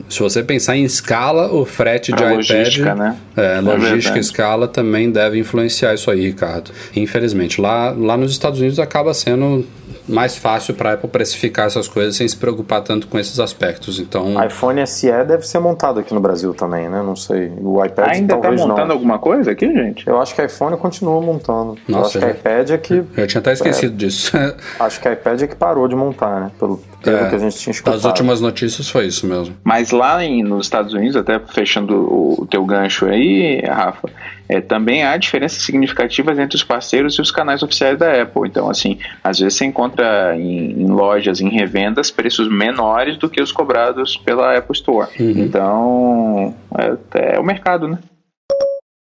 Se 0.10 0.20
você 0.20 0.44
pensar 0.44 0.76
em 0.76 0.84
escala, 0.84 1.52
o 1.52 1.66
frete 1.66 2.12
de 2.12 2.22
iPad, 2.22 2.36
logística, 2.36 2.96
né? 2.96 3.18
é, 3.36 3.58
é 3.58 3.62
logística, 3.62 4.18
é 4.18 4.20
escala 4.20 4.68
também 4.68 5.12
deve 5.12 5.40
influenciar 5.40 5.94
isso 5.94 6.10
aí, 6.12 6.28
Ricardo. 6.28 6.72
Infelizmente, 6.96 7.60
lá, 7.60 7.90
lá 7.90 8.16
nos 8.16 8.32
Estados 8.32 8.60
Unidos 8.60 8.80
acaba 8.80 9.14
sendo 9.14 9.66
mais 10.08 10.38
fácil 10.38 10.74
para 10.74 10.92
a 10.92 10.94
Apple 10.94 11.10
precificar 11.10 11.68
essas 11.68 11.88
coisas 11.88 12.16
sem 12.16 12.28
se 12.28 12.38
preocupar 12.38 12.82
tanto 12.82 13.08
com 13.08 13.18
esses 13.18 13.40
aspectos. 13.40 14.00
Então, 14.00 14.44
iPhone 14.46 14.86
SE 14.86 15.12
deve 15.24 15.48
ser 15.48 15.60
montado 15.60 16.00
aqui 16.00 16.14
no 16.14 16.20
Brasil 16.20 16.54
também, 16.54 16.88
né? 16.88 17.02
Não 17.02 17.16
sei. 17.16 17.52
O 17.60 17.84
iPad 17.84 18.10
ainda 18.10 18.36
está 18.36 18.52
montando 18.52 18.88
não. 18.88 18.92
alguma 18.92 19.20
coisa 19.20 19.52
aqui, 19.52 19.68
gente? 19.68 20.08
Eu 20.08 20.22
acho 20.22 20.36
que 20.36 20.44
iPhone 20.44 20.78
continua 20.78 21.20
montando. 21.22 21.78
Nossa, 21.88 22.20
eu 22.20 22.24
acho 22.24 22.34
que 22.34 22.40
iPad 22.40 22.70
é 22.72 22.78
que 22.78 23.04
eu 23.18 23.28
tinha 23.28 23.40
até 23.40 23.54
esquecido 23.54 23.94
é, 23.94 23.98
disso. 23.98 24.32
acho 24.80 25.00
que 25.00 25.12
iPad 25.12 25.42
é 25.42 25.48
que 25.48 25.56
parou 25.56 25.88
de 25.88 25.96
montar, 25.96 26.40
né? 26.40 26.52
Pelo, 26.60 26.82
pelo 27.06 27.26
é, 27.26 27.30
que 27.30 27.36
a 27.36 27.40
gente 27.40 27.58
tinha 27.58 27.72
escutado. 27.72 27.96
As 27.96 28.06
últimas 28.06 28.42
notícias 28.42 28.90
foi 28.90 29.06
isso 29.06 29.26
mesmo. 29.28 29.56
Mas 29.64 29.92
lá 29.92 30.24
em, 30.24 30.44
nos 30.44 30.66
Estados 30.66 30.94
Unidos, 30.94 31.16
até 31.16 31.40
fechando 31.40 31.96
o, 31.96 32.42
o 32.42 32.46
teu 32.48 32.66
gancho 32.66 33.06
aí, 33.06 33.62
Rafa, 33.62 34.10
é, 34.50 34.60
também 34.62 35.04
há 35.04 35.16
diferenças 35.18 35.64
significativas 35.64 36.38
entre 36.38 36.56
os 36.56 36.64
parceiros 36.64 37.16
e 37.16 37.22
os 37.22 37.32
canais 37.32 37.64
oficiais 37.64 37.98
da 37.98 38.22
Apple. 38.22 38.48
Então, 38.48 38.70
assim, 38.70 39.00
às 39.24 39.40
vezes 39.40 39.58
você 39.58 39.66
encontra 39.66 40.36
em, 40.38 40.82
em 40.82 40.88
lojas, 40.88 41.40
em 41.40 41.50
revendas, 41.50 42.12
preços 42.12 42.50
menores 42.50 43.18
do 43.18 43.30
que 43.30 43.42
os 43.42 43.52
cobrados 43.52 44.18
pela 44.18 44.58
Apple 44.58 44.76
Store. 44.76 45.10
Uhum. 45.20 45.32
Então, 45.38 46.56
é, 46.78 47.36
é, 47.36 47.40
o 47.40 47.44
mercado, 47.44 47.88
né? 47.88 48.00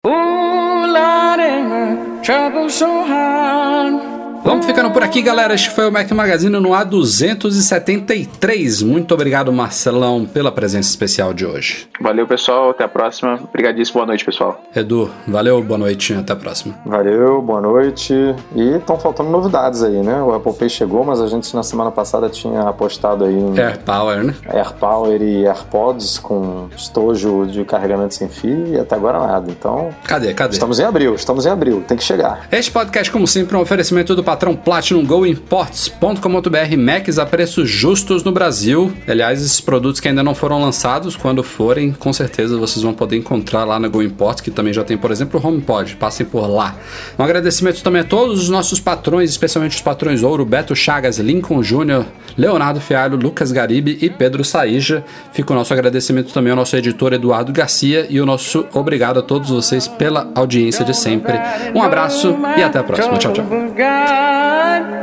Ooh, 0.06 0.86
Lord, 0.86 2.22
trouble 2.22 2.70
so 2.70 2.86
hard. 3.04 4.15
Vamos 4.46 4.64
ficando 4.64 4.92
por 4.92 5.02
aqui, 5.02 5.22
galera. 5.22 5.54
Este 5.54 5.70
foi 5.70 5.88
o 5.88 5.92
Mac 5.92 6.08
Magazine 6.12 6.60
no 6.60 6.68
A273. 6.68 8.86
Muito 8.86 9.12
obrigado, 9.12 9.52
Marcelão, 9.52 10.24
pela 10.24 10.52
presença 10.52 10.88
especial 10.88 11.34
de 11.34 11.44
hoje. 11.44 11.88
Valeu, 12.00 12.28
pessoal. 12.28 12.70
Até 12.70 12.84
a 12.84 12.88
próxima. 12.88 13.40
Obrigadíssimo. 13.42 13.94
Boa 13.94 14.06
noite, 14.06 14.24
pessoal. 14.24 14.62
Edu, 14.72 15.10
valeu. 15.26 15.60
Boa 15.64 15.78
noite. 15.78 16.14
Até 16.14 16.32
a 16.32 16.36
próxima. 16.36 16.76
Valeu. 16.86 17.42
Boa 17.42 17.60
noite. 17.60 18.14
E 18.54 18.76
estão 18.76 18.96
faltando 19.00 19.30
novidades 19.30 19.82
aí, 19.82 20.00
né? 20.00 20.22
O 20.22 20.32
Apple 20.32 20.52
Pay 20.52 20.68
chegou, 20.68 21.04
mas 21.04 21.20
a 21.20 21.26
gente 21.26 21.52
na 21.52 21.64
semana 21.64 21.90
passada 21.90 22.28
tinha 22.28 22.68
apostado 22.68 23.24
aí 23.24 23.34
em 23.34 23.58
Air 23.58 23.80
Power, 23.80 24.22
né? 24.22 24.32
Air 24.46 24.74
Power 24.74 25.20
e 25.20 25.44
AirPods 25.44 26.20
com 26.20 26.68
estojo 26.76 27.48
de 27.48 27.64
carregamento 27.64 28.14
sem 28.14 28.28
fio 28.28 28.68
e 28.68 28.78
até 28.78 28.94
agora 28.94 29.18
nada. 29.18 29.50
Então. 29.50 29.92
Cadê? 30.04 30.32
Cadê? 30.32 30.52
Estamos 30.52 30.78
em 30.78 30.84
abril. 30.84 31.16
Estamos 31.16 31.46
em 31.46 31.50
abril. 31.50 31.82
Tem 31.88 31.96
que 31.96 32.04
chegar. 32.04 32.46
Este 32.52 32.70
podcast, 32.70 33.10
como 33.10 33.26
sempre, 33.26 33.56
é 33.56 33.58
um 33.58 33.62
oferecimento 33.62 34.14
do 34.14 34.22
patrão 34.22 34.35
Platinum 34.36 35.04
Go 35.04 35.24
Imports.com.br 35.24 36.76
Macs 36.76 37.18
a 37.18 37.26
preços 37.26 37.68
justos 37.68 38.22
no 38.22 38.32
Brasil. 38.32 38.92
Aliás, 39.06 39.40
esses 39.40 39.60
produtos 39.60 40.00
que 40.00 40.08
ainda 40.08 40.22
não 40.22 40.34
foram 40.34 40.60
lançados, 40.60 41.16
quando 41.16 41.42
forem, 41.42 41.92
com 41.92 42.12
certeza 42.12 42.58
vocês 42.58 42.82
vão 42.82 42.92
poder 42.92 43.16
encontrar 43.16 43.64
lá 43.64 43.78
na 43.78 43.88
Go 43.88 44.02
Imports, 44.02 44.40
que 44.40 44.50
também 44.50 44.72
já 44.72 44.84
tem, 44.84 44.96
por 44.98 45.10
exemplo, 45.10 45.40
o 45.42 45.46
HomePod. 45.46 45.96
Passem 45.96 46.26
por 46.26 46.46
lá. 46.46 46.76
Um 47.18 47.22
agradecimento 47.22 47.82
também 47.82 48.02
a 48.02 48.04
todos 48.04 48.42
os 48.42 48.48
nossos 48.48 48.80
patrões, 48.80 49.30
especialmente 49.30 49.76
os 49.76 49.82
patrões 49.82 50.22
Ouro, 50.22 50.44
Beto 50.44 50.74
Chagas, 50.76 51.18
Lincoln 51.18 51.62
Júnior, 51.62 52.04
Leonardo 52.36 52.80
Fialho, 52.80 53.16
Lucas 53.16 53.52
Garibe 53.52 53.98
e 54.00 54.10
Pedro 54.10 54.44
Saíja. 54.44 55.04
Fica 55.32 55.52
o 55.52 55.56
nosso 55.56 55.72
agradecimento 55.72 56.32
também 56.32 56.50
ao 56.50 56.56
nosso 56.56 56.76
editor 56.76 57.12
Eduardo 57.12 57.52
Garcia 57.52 58.06
e 58.10 58.20
o 58.20 58.26
nosso 58.26 58.66
obrigado 58.72 59.18
a 59.18 59.22
todos 59.22 59.50
vocês 59.50 59.88
pela 59.88 60.30
audiência 60.34 60.84
de 60.84 60.94
sempre. 60.94 61.34
Um 61.74 61.82
abraço 61.82 62.36
e 62.56 62.62
até 62.62 62.78
a 62.78 62.84
próxima. 62.84 63.18
Tchau, 63.18 63.32
tchau. 63.32 64.25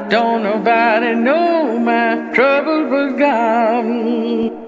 Don't 0.10 0.44
nobody 0.44 1.16
know 1.16 1.80
my 1.80 2.32
trouble 2.34 2.86
was 2.86 3.14
gone. 3.20 4.63